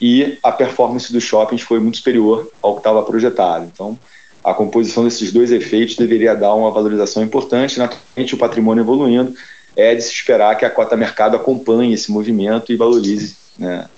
E 0.00 0.38
a 0.42 0.52
performance 0.52 1.12
dos 1.12 1.22
shoppings 1.22 1.62
foi 1.62 1.78
muito 1.78 1.96
superior 1.96 2.50
ao 2.60 2.74
que 2.74 2.80
estava 2.80 3.02
projetado. 3.02 3.70
Então 3.72 3.98
a 4.42 4.52
composição 4.52 5.04
desses 5.04 5.32
dois 5.32 5.50
efeitos 5.50 5.96
deveria 5.96 6.34
dar 6.34 6.54
uma 6.54 6.70
valorização 6.70 7.22
importante. 7.22 7.78
Naturalmente 7.78 8.34
o 8.34 8.38
patrimônio 8.38 8.82
evoluindo 8.82 9.34
é 9.74 9.94
de 9.94 10.02
se 10.02 10.12
esperar 10.12 10.56
que 10.56 10.64
a 10.64 10.70
cota 10.70 10.96
mercado 10.96 11.36
acompanhe 11.36 11.94
esse 11.94 12.12
movimento 12.12 12.70
e 12.70 12.76
valorize 12.76 13.36
né, 13.58 13.88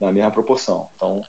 na 0.00 0.10
mesma 0.10 0.32
proporção. 0.32 0.88
Então 0.96 1.24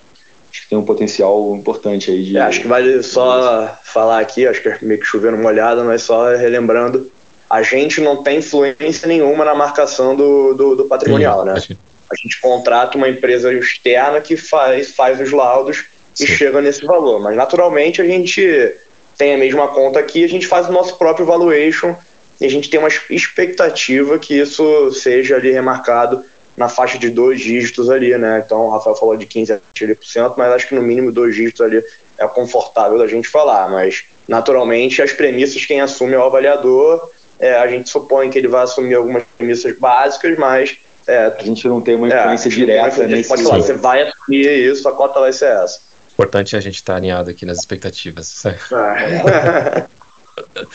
acho 0.51 0.63
que 0.63 0.69
tem 0.69 0.77
um 0.77 0.85
potencial 0.85 1.55
importante 1.55 2.09
aí 2.09 2.23
de. 2.23 2.37
É, 2.37 2.41
acho 2.41 2.61
que 2.61 2.67
vale 2.67 3.03
só 3.03 3.77
falar 3.83 4.19
aqui, 4.19 4.47
acho 4.47 4.61
que 4.61 4.69
é 4.69 4.77
meio 4.81 4.99
que 4.99 5.05
chovendo 5.05 5.37
molhado, 5.37 5.83
mas 5.83 6.01
só 6.01 6.35
relembrando, 6.35 7.11
a 7.47 7.61
gente 7.61 8.01
não 8.01 8.23
tem 8.23 8.39
influência 8.39 9.07
nenhuma 9.07 9.45
na 9.45 9.53
marcação 9.53 10.15
do, 10.15 10.53
do, 10.55 10.75
do 10.77 10.85
patrimonial, 10.85 11.41
Sim, 11.59 11.73
né? 11.73 11.77
A 12.11 12.15
gente 12.15 12.39
contrata 12.39 12.97
uma 12.97 13.09
empresa 13.09 13.53
externa 13.53 14.21
que 14.21 14.37
faz, 14.37 14.91
faz 14.91 15.19
os 15.19 15.31
laudos 15.31 15.85
Sim. 16.13 16.23
e 16.23 16.27
chega 16.27 16.61
nesse 16.61 16.85
valor. 16.85 17.19
Mas 17.19 17.35
naturalmente 17.35 18.01
a 18.01 18.05
gente 18.05 18.75
tem 19.17 19.33
a 19.33 19.37
mesma 19.37 19.67
conta 19.67 19.99
aqui, 19.99 20.23
a 20.23 20.29
gente 20.29 20.47
faz 20.47 20.69
o 20.69 20.71
nosso 20.71 20.97
próprio 20.97 21.25
valuation 21.25 21.95
e 22.39 22.45
a 22.45 22.49
gente 22.49 22.69
tem 22.69 22.79
uma 22.79 22.89
expectativa 23.09 24.19
que 24.19 24.39
isso 24.39 24.91
seja 24.91 25.35
ali 25.35 25.51
remarcado 25.51 26.23
na 26.55 26.69
faixa 26.69 26.97
de 26.97 27.09
dois 27.09 27.39
dígitos 27.39 27.89
ali, 27.89 28.17
né? 28.17 28.43
Então 28.45 28.65
o 28.65 28.69
Rafael 28.69 28.95
falou 28.95 29.15
de 29.15 29.25
15% 29.25 29.55
a 29.55 29.79
20%, 29.79 30.33
mas 30.37 30.51
acho 30.53 30.67
que 30.67 30.75
no 30.75 30.81
mínimo 30.81 31.11
dois 31.11 31.35
dígitos 31.35 31.61
ali 31.61 31.83
é 32.17 32.27
confortável 32.27 32.97
da 32.97 33.07
gente 33.07 33.27
falar. 33.27 33.69
Mas 33.69 34.05
naturalmente 34.27 35.01
as 35.01 35.13
premissas 35.13 35.65
quem 35.65 35.81
assume 35.81 36.13
é 36.13 36.17
o 36.17 36.23
avaliador. 36.23 37.09
É, 37.39 37.55
a 37.55 37.67
gente 37.67 37.89
supõe 37.89 38.31
que 38.31 38.37
ele 38.39 38.47
vai 38.47 38.63
assumir 38.63 38.95
algumas 38.95 39.23
premissas 39.37 39.77
básicas, 39.77 40.35
mas 40.37 40.77
é, 41.07 41.33
a 41.39 41.43
gente 41.43 41.67
não 41.67 41.81
tem 41.81 41.95
uma 41.95 42.11
é, 42.11 42.19
influência 42.19 42.49
é, 42.49 42.51
direta 42.51 43.07
nesse 43.07 43.29
pode 43.29 43.43
falar, 43.43 43.61
Você 43.61 43.73
vai 43.73 44.07
assumir 44.07 44.45
isso, 44.45 44.87
a 44.87 44.91
cota 44.91 45.19
vai 45.19 45.31
ser 45.31 45.51
essa. 45.51 45.79
Importante 46.13 46.55
a 46.55 46.59
gente 46.59 46.75
estar 46.75 46.93
tá 46.93 46.97
alinhado 46.97 47.29
aqui 47.29 47.45
nas 47.45 47.59
expectativas. 47.59 48.43
É. 48.71 49.87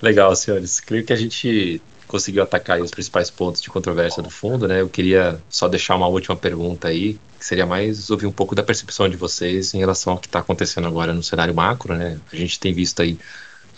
Legal, 0.00 0.34
senhores. 0.36 0.80
Creio 0.80 1.04
que 1.04 1.12
a 1.12 1.16
gente 1.16 1.80
conseguiu 2.06 2.42
atacar 2.42 2.80
os 2.80 2.90
principais 2.90 3.30
pontos 3.30 3.60
de 3.60 3.70
controvérsia 3.70 4.22
do 4.22 4.30
fundo, 4.30 4.68
né? 4.68 4.80
Eu 4.80 4.88
queria 4.88 5.40
só 5.48 5.68
deixar 5.68 5.96
uma 5.96 6.06
última 6.06 6.36
pergunta 6.36 6.88
aí, 6.88 7.18
que 7.38 7.44
seria 7.44 7.66
mais 7.66 8.10
ouvir 8.10 8.26
um 8.26 8.32
pouco 8.32 8.54
da 8.54 8.62
percepção 8.62 9.08
de 9.08 9.16
vocês 9.16 9.74
em 9.74 9.78
relação 9.78 10.12
ao 10.12 10.18
que 10.18 10.26
está 10.26 10.38
acontecendo 10.38 10.86
agora 10.86 11.12
no 11.12 11.22
cenário 11.22 11.54
macro, 11.54 11.94
né? 11.94 12.18
A 12.32 12.36
gente 12.36 12.60
tem 12.60 12.72
visto 12.72 13.02
aí 13.02 13.18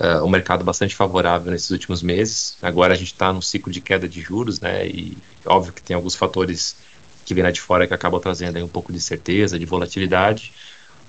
uh, 0.00 0.24
um 0.24 0.28
mercado 0.28 0.64
bastante 0.64 0.94
favorável 0.94 1.52
nesses 1.52 1.70
últimos 1.70 2.02
meses. 2.02 2.56
Agora 2.62 2.94
a 2.94 2.96
gente 2.96 3.12
está 3.12 3.32
num 3.32 3.40
ciclo 3.40 3.72
de 3.72 3.80
queda 3.80 4.08
de 4.08 4.20
juros, 4.20 4.60
né? 4.60 4.86
E 4.86 5.16
óbvio 5.44 5.72
que 5.72 5.82
tem 5.82 5.96
alguns 5.96 6.14
fatores 6.14 6.76
que 7.24 7.34
vêm 7.34 7.42
lá 7.42 7.50
de 7.50 7.60
fora 7.60 7.86
que 7.86 7.94
acabam 7.94 8.20
trazendo 8.20 8.56
aí 8.56 8.62
um 8.62 8.68
pouco 8.68 8.92
de 8.92 9.00
certeza, 9.00 9.58
de 9.58 9.66
volatilidade. 9.66 10.52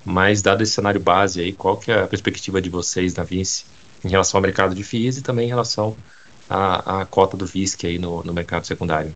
Mas 0.03 0.41
dado 0.41 0.63
esse 0.63 0.71
cenário 0.71 0.99
base 0.99 1.41
aí, 1.41 1.51
qual 1.51 1.77
que 1.77 1.91
é 1.91 2.01
a 2.01 2.07
perspectiva 2.07 2.61
de 2.61 2.69
vocês 2.69 3.13
na 3.15 3.23
Vinci 3.23 3.65
em 4.03 4.09
relação 4.09 4.37
ao 4.37 4.41
mercado 4.41 4.73
de 4.73 4.83
FIIs 4.83 5.17
e 5.17 5.21
também 5.21 5.45
em 5.45 5.49
relação 5.49 5.95
a, 6.49 7.01
a 7.01 7.05
cota 7.05 7.35
do 7.35 7.45
VISC 7.45 7.85
aí 7.85 7.99
no, 7.99 8.23
no 8.23 8.33
mercado 8.33 8.65
secundário. 8.65 9.13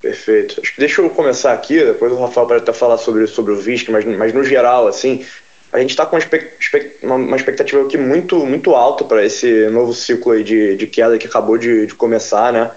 Perfeito. 0.00 0.60
Acho 0.60 0.74
que 0.74 0.80
deixa 0.80 1.02
eu 1.02 1.10
começar 1.10 1.52
aqui, 1.52 1.82
depois 1.84 2.12
o 2.12 2.20
Rafael 2.20 2.46
vai 2.46 2.58
até 2.58 2.72
falar 2.72 2.98
sobre, 2.98 3.26
sobre 3.26 3.52
o 3.52 3.56
VISC, 3.56 3.90
mas, 3.90 4.04
mas 4.04 4.32
no 4.32 4.42
geral, 4.44 4.86
assim, 4.86 5.26
a 5.72 5.78
gente 5.78 5.90
está 5.90 6.04
com 6.04 6.18
uma, 7.02 7.36
expectativa 7.36 7.82
aqui 7.82 7.96
muito, 7.96 8.44
muito 8.44 8.74
alta 8.74 9.04
para 9.04 9.24
esse 9.24 9.68
novo 9.68 9.92
ciclo 9.94 10.42
de, 10.42 10.76
de 10.76 10.86
queda 10.86 11.18
que 11.18 11.26
acabou 11.26 11.56
de, 11.56 11.86
de 11.86 11.94
começar, 11.94 12.52
né? 12.52 12.70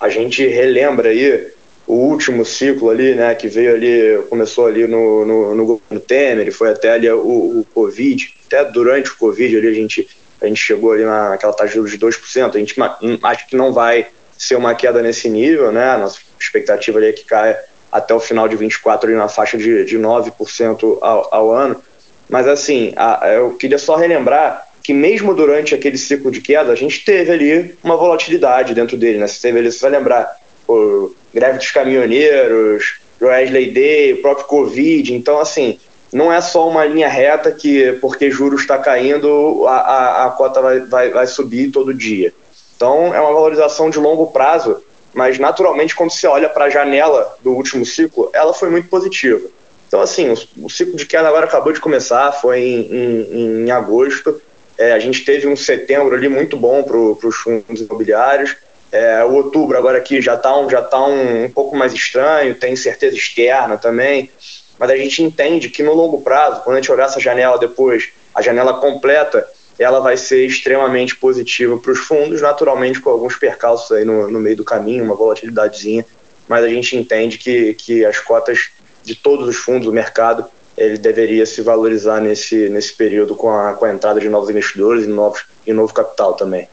A 0.00 0.08
gente 0.08 0.46
relembra 0.46 1.10
aí 1.10 1.52
o 1.86 1.94
último 1.94 2.44
ciclo 2.44 2.90
ali, 2.90 3.14
né, 3.14 3.34
que 3.34 3.48
veio 3.48 3.74
ali, 3.74 4.22
começou 4.28 4.66
ali 4.66 4.86
no, 4.86 5.24
no, 5.26 5.54
no 5.54 5.66
governo 5.66 6.00
Temer, 6.00 6.52
foi 6.52 6.70
até 6.70 6.92
ali 6.92 7.10
o, 7.10 7.18
o 7.60 7.66
Covid, 7.74 8.32
até 8.46 8.64
durante 8.64 9.10
o 9.10 9.16
Covid 9.16 9.56
ali 9.56 9.68
a 9.68 9.74
gente 9.74 10.08
a 10.40 10.46
gente 10.46 10.60
chegou 10.60 10.92
ali 10.92 11.04
na, 11.04 11.30
naquela 11.30 11.52
taxa 11.52 11.68
de 11.68 11.74
juros 11.74 11.90
de 11.90 11.98
2%, 11.98 12.54
a 12.54 12.58
gente 12.58 12.74
acha 13.22 13.46
que 13.46 13.56
não 13.56 13.72
vai 13.72 14.06
ser 14.38 14.56
uma 14.56 14.74
queda 14.74 15.02
nesse 15.02 15.28
nível, 15.28 15.70
né? 15.70 15.96
Nossa 15.98 16.18
expectativa 16.40 16.98
ali 16.98 17.08
é 17.08 17.12
que 17.12 17.24
caia 17.24 17.58
até 17.92 18.14
o 18.14 18.20
final 18.20 18.48
de 18.48 18.56
24 18.56 19.08
ali 19.08 19.18
na 19.18 19.28
faixa 19.28 19.58
de, 19.58 19.84
de 19.84 19.98
9% 19.98 20.98
ao, 21.02 21.28
ao 21.30 21.52
ano. 21.52 21.82
Mas 22.30 22.46
assim, 22.46 22.92
a, 22.96 23.28
eu 23.34 23.50
queria 23.54 23.78
só 23.78 23.96
relembrar 23.96 24.66
que 24.82 24.94
mesmo 24.94 25.34
durante 25.34 25.74
aquele 25.74 25.98
ciclo 25.98 26.30
de 26.30 26.40
queda, 26.40 26.72
a 26.72 26.76
gente 26.76 27.04
teve 27.04 27.30
ali 27.30 27.76
uma 27.82 27.96
volatilidade 27.96 28.72
dentro 28.72 28.96
dele, 28.96 29.18
né? 29.18 29.26
Você 29.26 29.40
teve 29.40 29.58
ali, 29.58 29.70
você 29.70 29.80
vai 29.80 29.90
lembrar, 29.90 30.36
o 30.66 31.12
greve 31.34 31.58
dos 31.58 31.70
caminhoneiros, 31.70 33.00
Wesley 33.20 33.70
Day, 33.72 34.12
o 34.14 34.22
próprio 34.22 34.46
Covid. 34.46 35.14
Então, 35.14 35.38
assim, 35.38 35.78
não 36.12 36.32
é 36.32 36.40
só 36.40 36.68
uma 36.68 36.84
linha 36.84 37.08
reta 37.08 37.52
que, 37.52 37.92
porque 38.00 38.30
juros 38.30 38.62
está 38.62 38.78
caindo, 38.78 39.66
a, 39.66 39.76
a, 39.76 40.26
a 40.26 40.30
cota 40.30 40.62
vai, 40.62 40.80
vai, 40.80 41.10
vai 41.10 41.26
subir 41.26 41.70
todo 41.70 41.92
dia. 41.92 42.32
Então, 42.76 43.14
é 43.14 43.20
uma 43.20 43.32
valorização 43.32 43.90
de 43.90 43.98
longo 43.98 44.28
prazo, 44.28 44.82
mas 45.12 45.38
naturalmente, 45.38 45.94
quando 45.94 46.10
você 46.10 46.26
olha 46.26 46.48
para 46.48 46.66
a 46.66 46.70
janela 46.70 47.36
do 47.42 47.52
último 47.52 47.84
ciclo, 47.84 48.30
ela 48.32 48.54
foi 48.54 48.70
muito 48.70 48.88
positiva. 48.88 49.48
Então, 49.90 50.00
assim, 50.00 50.28
o, 50.28 50.66
o, 50.66 50.70
ciclo 50.70 50.94
de 50.94 51.04
queda 51.04 51.26
agora 51.26 51.46
acabou 51.46 51.72
de 51.72 51.80
começar, 51.80 52.30
foi 52.30 52.60
em, 52.60 52.94
em, 52.94 53.64
em 53.64 53.70
agosto. 53.72 54.40
É, 54.78 54.92
a 54.92 55.00
gente 55.00 55.24
teve 55.24 55.48
um 55.48 55.56
setembro 55.56 56.14
ali 56.14 56.28
muito 56.28 56.56
bom 56.56 56.84
para 56.84 56.96
os 56.96 57.34
fundos 57.34 57.80
imobiliários. 57.80 58.56
É, 58.92 59.24
o 59.24 59.32
outubro 59.32 59.76
agora 59.76 59.98
aqui 59.98 60.22
já 60.22 60.36
está 60.36 60.56
um, 60.56 60.70
já 60.70 60.80
tá 60.80 61.04
um, 61.04 61.46
um 61.46 61.50
pouco 61.50 61.76
mais 61.76 61.92
estranho, 61.92 62.54
tem 62.54 62.74
incerteza 62.74 63.16
externa 63.16 63.76
também, 63.76 64.30
mas 64.78 64.90
a 64.90 64.96
gente 64.96 65.24
entende 65.24 65.68
que 65.68 65.82
no 65.82 65.92
longo 65.92 66.20
prazo, 66.20 66.62
quando 66.62 66.76
a 66.76 66.80
gente 66.80 66.92
olhar 66.92 67.06
essa 67.06 67.18
janela 67.18 67.58
depois, 67.58 68.10
a 68.32 68.40
janela 68.40 68.74
completa, 68.74 69.44
ela 69.76 69.98
vai 69.98 70.16
ser 70.16 70.46
extremamente 70.46 71.16
positiva 71.16 71.76
para 71.78 71.90
os 71.90 71.98
fundos, 71.98 72.40
naturalmente 72.40 73.00
com 73.00 73.10
alguns 73.10 73.34
percalços 73.34 73.90
aí 73.90 74.04
no, 74.04 74.30
no 74.30 74.38
meio 74.38 74.56
do 74.56 74.64
caminho, 74.64 75.02
uma 75.02 75.16
volatilidadezinha, 75.16 76.06
mas 76.46 76.64
a 76.64 76.68
gente 76.68 76.96
entende 76.96 77.38
que, 77.38 77.74
que 77.74 78.04
as 78.04 78.20
cotas 78.20 78.70
de 79.02 79.14
todos 79.14 79.48
os 79.48 79.56
fundos 79.56 79.86
do 79.86 79.92
mercado 79.92 80.46
ele 80.80 80.96
deveria 80.96 81.44
se 81.44 81.60
valorizar 81.60 82.20
nesse, 82.20 82.68
nesse 82.70 82.94
período 82.94 83.34
com 83.34 83.50
a, 83.50 83.74
com 83.74 83.84
a 83.84 83.92
entrada 83.92 84.18
de 84.18 84.28
novos 84.28 84.48
investidores 84.48 85.04
e, 85.04 85.08
novos, 85.08 85.44
e 85.66 85.72
novo 85.72 85.92
capital 85.92 86.32
também. 86.32 86.68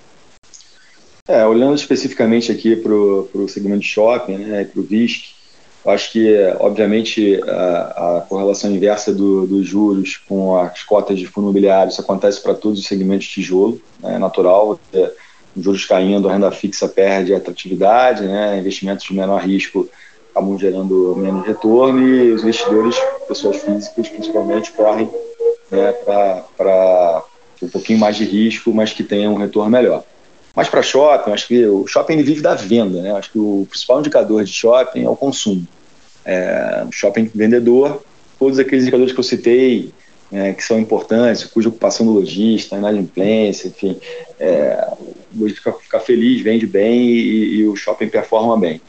É, 1.28 1.46
olhando 1.46 1.76
especificamente 1.76 2.50
aqui 2.50 2.76
para 2.78 2.94
o 2.94 3.50
segmento 3.50 3.82
de 3.82 3.88
shopping, 3.88 4.38
né, 4.38 4.64
para 4.64 4.80
o 4.80 4.84
VISC, 4.84 5.36
acho 5.86 6.12
que, 6.14 6.34
obviamente, 6.60 7.42
a, 7.44 8.18
a 8.18 8.22
correlação 8.22 8.72
inversa 8.72 9.14
do, 9.14 9.46
dos 9.46 9.68
juros 9.68 10.16
com 10.16 10.58
as 10.58 10.84
cotas 10.84 11.20
de 11.20 11.28
fundo 11.28 11.46
imobiliário, 11.46 11.92
isso 11.92 12.00
acontece 12.00 12.42
para 12.42 12.54
todos 12.54 12.80
os 12.80 12.86
segmentos 12.86 13.28
de 13.28 13.34
tijolo, 13.34 13.82
né, 14.02 14.16
é 14.16 14.18
natural, 14.18 14.80
é, 14.94 15.12
os 15.54 15.64
juros 15.64 15.84
caindo, 15.84 16.30
a 16.30 16.34
renda 16.34 16.50
fixa 16.50 16.88
perde 16.88 17.34
atratividade, 17.34 18.24
né, 18.24 18.58
investimentos 18.58 19.06
de 19.06 19.14
menor 19.14 19.42
risco 19.42 19.90
acabam 20.38 20.58
gerando 20.58 21.16
menos 21.18 21.46
retorno 21.46 22.08
e 22.08 22.32
os 22.32 22.44
investidores, 22.44 22.96
pessoas 23.28 23.58
físicas 23.58 24.08
principalmente, 24.08 24.72
correm 24.72 25.10
né, 25.72 25.92
para 26.56 27.24
um 27.62 27.70
pouquinho 27.70 28.00
mais 28.00 28.16
de 28.16 28.24
risco, 28.24 28.72
mas 28.72 28.94
que 28.94 29.04
tenham 29.04 29.34
um 29.34 29.38
retorno 29.38 29.72
melhor. 29.72 30.04
Mas 30.56 30.70
para 30.70 30.82
shopping, 30.82 31.32
acho 31.32 31.48
que 31.48 31.66
o 31.66 31.86
shopping 31.88 32.22
vive 32.22 32.42
da 32.42 32.56
venda, 32.56 33.02
né? 33.02 33.12
Acho 33.12 33.32
que 33.32 33.38
o 33.38 33.68
principal 33.70 34.00
indicador 34.00 34.44
de 34.44 34.52
shopping 34.52 35.06
é 35.06 35.10
o 35.10 35.16
consumo. 35.16 35.68
É, 36.26 36.86
shopping 36.92 37.30
vendedor, 37.34 38.04
todos 38.40 38.58
aqueles 38.58 38.84
indicadores 38.84 39.14
que 39.14 39.20
eu 39.20 39.24
citei, 39.24 39.92
é, 40.32 40.54
que 40.54 40.64
são 40.64 40.80
importantes, 40.80 41.46
cuja 41.46 41.70
ocupação 41.70 42.06
do 42.06 42.14
lojista, 42.14 42.76
inadimplência, 42.76 43.68
enfim, 43.68 44.00
é, 44.40 44.88
o 45.36 45.42
lojista 45.42 45.72
fica 45.74 46.00
feliz, 46.00 46.42
vende 46.42 46.66
bem 46.66 47.02
e, 47.02 47.58
e, 47.58 47.68
o 47.68 47.76
shopping 47.76 48.10
performa 48.10 48.58
bem. 48.58 48.82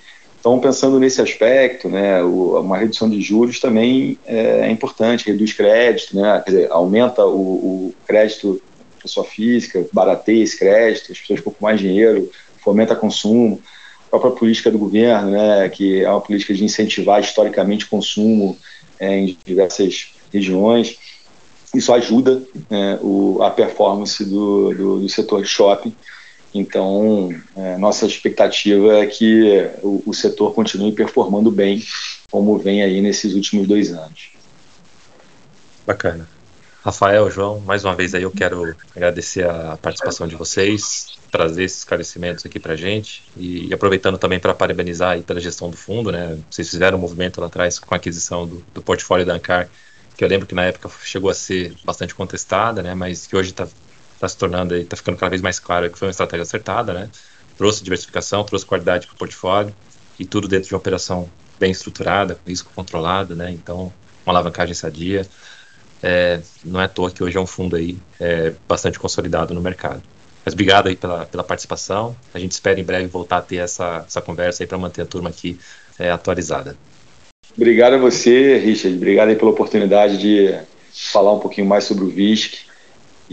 Então, 0.49 0.61
pensando 0.61 0.99
nesse 0.99 1.21
aspecto, 1.21 1.91
né, 1.91 2.23
o, 2.23 2.59
uma 2.59 2.79
redução 2.79 3.11
de 3.11 3.21
juros 3.21 3.61
também 3.61 4.19
é, 4.25 4.61
é 4.61 4.71
importante, 4.71 5.27
reduz 5.27 5.53
crédito, 5.53 6.17
né, 6.17 6.41
quer 6.43 6.51
dizer, 6.51 6.73
aumenta 6.73 7.23
o, 7.27 7.39
o 7.91 7.95
crédito 8.07 8.59
pessoa 8.99 9.27
física, 9.27 9.87
barateia 9.93 10.43
esse 10.43 10.59
crédito, 10.59 11.13
as 11.13 11.19
pessoas 11.19 11.41
com 11.41 11.53
mais 11.61 11.79
dinheiro, 11.79 12.31
fomenta 12.65 12.97
consumo. 12.97 13.61
A 14.07 14.11
própria 14.13 14.31
política 14.31 14.71
do 14.71 14.79
governo, 14.79 15.33
né, 15.33 15.69
que 15.69 16.03
é 16.03 16.11
uma 16.11 16.23
política 16.23 16.55
de 16.55 16.65
incentivar 16.65 17.21
historicamente 17.21 17.85
consumo 17.85 18.57
é, 18.99 19.19
em 19.19 19.37
diversas 19.45 20.15
regiões, 20.33 20.99
isso 21.75 21.93
ajuda 21.93 22.43
né, 22.71 22.99
o, 23.03 23.43
a 23.43 23.51
performance 23.51 24.25
do, 24.25 24.73
do, 24.75 25.01
do, 25.01 25.09
setor 25.11 25.45
shopping. 25.45 25.95
Então, 26.55 27.35
é, 27.57 27.77
nossa 27.77 28.07
expectativa 28.07 28.99
é 28.99 29.07
que 29.07 29.69
o, 29.83 30.03
o 30.07 30.15
setor 30.15 30.55
continue 30.55 30.93
performando 30.93 31.51
bem, 31.51 31.83
como 32.31 32.59
vem 32.59 32.83
aí 32.83 33.01
nesses 33.01 33.35
últimos 33.35 33.67
dois 33.67 33.93
anos. 33.93 34.31
Bacana. 35.87 36.29
Rafael, 36.83 37.31
João, 37.31 37.61
mais 37.61 37.85
uma 37.85 37.95
vez 37.95 38.15
aí 38.15 38.23
eu 38.23 38.31
quero 38.31 38.75
agradecer 38.95 39.49
a 39.49 39.77
participação 39.77 40.27
de 40.27 40.37
vocês, 40.37 41.19
trazer 41.31 41.65
esses 41.65 41.79
esclarecimentos 41.79 42.47
aqui 42.47 42.59
para 42.59 42.77
gente 42.77 43.23
e, 43.37 43.73
aproveitando 43.75 44.17
também 44.17 44.41
para 44.41 44.55
parabenizar 44.55 45.11
aí 45.11 45.23
pela 45.23 45.41
gestão 45.41 45.69
do 45.71 45.77
fundo, 45.77 46.11
né? 46.11 46.39
Vocês 46.51 46.71
fizeram 46.71 46.97
um 46.97 47.01
movimento 47.01 47.41
lá 47.41 47.49
atrás 47.49 47.79
com 47.79 47.95
a 47.95 47.97
aquisição 47.97 48.47
do, 48.47 48.65
do 48.73 48.81
portfólio 48.81 49.27
da 49.27 49.35
Ancar, 49.35 49.69
que 50.17 50.25
eu 50.25 50.29
lembro 50.29 50.47
que 50.47 50.55
na 50.55 50.65
época 50.65 50.91
chegou 51.05 51.29
a 51.29 51.35
ser 51.35 51.75
bastante 51.85 52.15
contestada, 52.15 52.83
né? 52.83 52.95
Mas 52.95 53.27
que 53.27 53.37
hoje 53.37 53.51
está 53.51 53.69
tá 54.19 54.29
se 54.29 54.37
tornando 54.37 54.75
aí, 54.75 54.83
está 54.83 54.97
ficando 54.97 55.17
cada 55.17 55.31
vez 55.31 55.43
mais 55.43 55.59
claro 55.59 55.91
que 55.91 55.99
foi 55.99 56.09
uma 56.09 56.13
estratégia 56.13 56.43
acertada, 56.43 56.93
né? 56.93 57.11
Trouxe 57.57 57.83
diversificação, 57.83 58.45
trouxe 58.45 58.67
qualidade 58.67 59.07
para 59.07 59.15
o 59.15 59.19
portfólio 59.19 59.75
e 60.19 60.25
tudo 60.25 60.49
dentro 60.49 60.69
de 60.69 60.75
uma 60.75 60.79
operação 60.79 61.29
bem 61.59 61.71
estruturada, 61.71 62.35
com 62.35 62.51
risco 62.51 62.71
controlado, 62.75 63.35
né? 63.35 63.51
Então, 63.51 63.93
uma 64.25 64.33
alavancagem 64.33 64.75
sadia. 64.75 65.27
É, 66.03 66.41
não 66.65 66.81
é 66.81 66.85
à 66.85 66.89
toa 66.89 67.11
que 67.11 67.23
hoje 67.23 67.37
é 67.37 67.41
um 67.41 67.47
fundo 67.47 67.75
aí 67.75 67.99
é, 68.21 68.53
bastante 68.69 68.99
consolidado 68.99 69.53
no 69.53 69.61
mercado. 69.61 70.03
Mas 70.45 70.55
obrigado 70.55 70.87
aí 70.87 70.97
pela, 70.97 71.27
pela 71.27 71.43
participação. 71.43 72.17
A 72.33 72.39
gente 72.39 72.53
espera 72.53 72.79
em 72.79 72.85
breve 72.85 73.07
voltar 73.07 73.39
a 73.39 73.43
ter 73.43 73.57
essa, 73.57 74.05
essa 74.07 74.21
conversa 74.23 74.63
aí 74.63 74.67
para 74.67 74.79
manter 74.79 75.03
a 75.03 75.07
turma 75.07 75.29
aqui 75.29 75.59
é, 75.99 76.11
atualizada. 76.11 76.77
Obrigado 77.57 77.95
a 77.95 77.99
você, 77.99 78.57
Richard. 78.59 78.97
Obrigado 78.97 79.29
aí 79.29 79.37
pela 79.37 79.51
oportunidade 79.51 80.17
de 80.17 80.57
falar 80.93 81.33
um 81.33 81.41
pouquinho 81.41 81.67
mais 81.67 81.85
sobre 81.85 82.05
o 82.05 82.09
VISC 82.09 82.68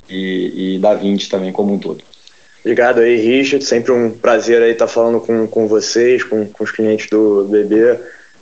e, 0.10 0.76
e 0.76 0.80
da 0.80 0.94
Vint 0.94 1.30
também 1.30 1.52
como 1.52 1.74
um 1.74 1.80
todo. 1.80 2.04
Obrigado 2.62 3.00
aí, 3.00 3.16
Richard. 3.18 3.64
Sempre 3.64 3.92
um 3.92 4.10
prazer 4.10 4.62
aí 4.62 4.72
estar 4.72 4.88
falando 4.88 5.20
com, 5.20 5.46
com 5.46 5.68
vocês, 5.68 6.24
com, 6.24 6.48
com 6.48 6.64
os 6.64 6.72
clientes 6.72 7.08
do 7.10 7.46
BB. 7.46 8.00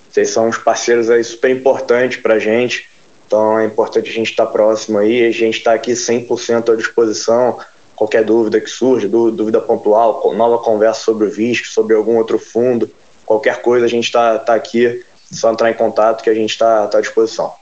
Vocês 0.10 0.30
são 0.30 0.48
uns 0.48 0.58
parceiros 0.58 1.10
aí 1.10 1.24
super 1.24 1.52
importantes 1.52 2.22
para 2.22 2.36
a 2.36 2.40
gente. 2.40 2.90
Então 3.28 3.60
é 3.60 3.66
importante 3.66 4.10
a 4.10 4.14
gente 4.14 4.30
estar 4.30 4.46
próximo 4.46 4.98
aí, 4.98 5.26
a 5.26 5.32
gente 5.32 5.58
está 5.58 5.74
aqui 5.74 5.94
100% 5.94 6.72
à 6.72 6.76
disposição. 6.76 7.60
Qualquer 7.96 8.24
dúvida 8.24 8.62
que 8.62 8.70
surja, 8.70 9.08
dúvida 9.08 9.60
pontual, 9.60 10.34
nova 10.36 10.58
conversa 10.60 11.02
sobre 11.02 11.28
o 11.28 11.32
VISC, 11.32 11.66
sobre 11.66 11.96
algum 11.96 12.16
outro 12.16 12.40
fundo, 12.40 12.90
qualquer 13.26 13.62
coisa 13.62 13.86
a 13.86 13.90
gente 13.90 14.06
está 14.06 14.40
tá 14.40 14.56
aqui, 14.56 15.04
só 15.32 15.52
entrar 15.52 15.70
em 15.70 15.76
contato 15.76 16.24
que 16.24 16.30
a 16.30 16.34
gente 16.34 16.52
está 16.52 16.88
tá 16.88 16.98
à 16.98 17.02
disposição. 17.02 17.54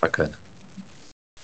Bacana. 0.00 0.43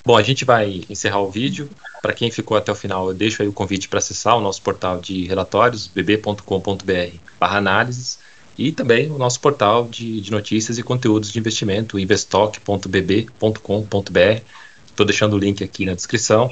Bom, 0.05 0.17
a 0.17 0.23
gente 0.23 0.45
vai 0.45 0.83
encerrar 0.89 1.21
o 1.21 1.29
vídeo. 1.31 1.69
Para 2.01 2.15
quem 2.15 2.31
ficou 2.31 2.57
até 2.57 2.73
o 2.73 2.75
final, 2.75 3.09
eu 3.09 3.15
deixo 3.15 3.43
aí 3.43 3.49
o 3.49 3.53
convite 3.53 3.87
para 3.89 3.99
acessar 3.99 4.35
o 4.37 4.41
nosso 4.41 4.63
portal 4.63 4.99
de 4.99 5.27
relatórios, 5.27 5.87
bb.com.br/análises 5.87 8.19
e 8.57 8.73
também 8.73 9.11
o 9.11 9.19
nosso 9.19 9.39
portal 9.41 9.87
de, 9.89 10.21
de 10.21 10.31
notícias 10.31 10.79
e 10.79 10.83
conteúdos 10.83 11.33
de 11.33 11.39
investimento, 11.39 11.99
investoc.bb.com.br. 11.99 14.43
Estou 14.87 15.07
deixando 15.07 15.35
o 15.35 15.39
link 15.39 15.63
aqui 15.63 15.87
na 15.87 15.95
descrição. 15.95 16.51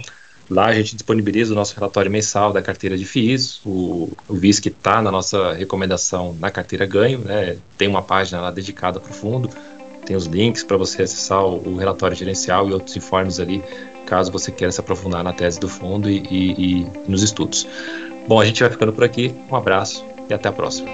Lá 0.51 0.67
a 0.67 0.75
gente 0.75 0.95
disponibiliza 0.95 1.53
o 1.53 1.55
nosso 1.55 1.75
relatório 1.75 2.11
mensal 2.11 2.53
da 2.53 2.63
carteira 2.63 2.97
de 2.97 3.05
FIIs, 3.05 3.61
o, 3.65 4.11
o 4.27 4.35
VIS 4.35 4.61
que 4.61 4.71
está 4.71 5.03
na 5.03 5.11
nossa 5.11 5.53
recomendação 5.53 6.35
na 6.41 6.51
carteira 6.51 6.87
ganho, 6.87 7.19
né? 7.19 7.59
tem 7.77 7.87
uma 7.87 8.03
página 8.03 8.41
lá 8.41 8.51
dedicada 8.51 8.99
para 8.99 9.11
o 9.11 9.15
fundo, 9.15 9.51
tem 10.05 10.17
os 10.17 10.27
links 10.27 10.63
para 10.63 10.77
você 10.77 11.03
acessar 11.03 11.45
o, 11.45 11.69
o, 11.69 11.77
relatório 11.77 12.17
gerencial 12.17 12.69
e 12.69 12.73
outros 12.73 12.97
informes 12.97 13.39
ali, 13.41 13.63
caso 14.07 14.33
você 14.33 14.51
queira 14.51 14.73
se 14.73 14.81
aprofundar 14.81 15.23
na 15.23 15.33
tese 15.33 15.61
do 15.61 15.69
fundo 15.69 16.09
e, 16.11 16.23
e, 16.31 16.81
e 16.81 16.87
nos 17.07 17.23
estudos. 17.23 17.67
Bom, 18.27 18.41
a 18.41 18.45
gente 18.45 18.61
vai 18.61 18.71
ficando 18.71 18.93
por 18.93 19.05
aqui, 19.05 19.35
um 19.51 19.57
abraço 19.57 20.05
e 20.29 20.35
até 20.35 20.49
a 20.49 20.53
próxima. 20.53 20.89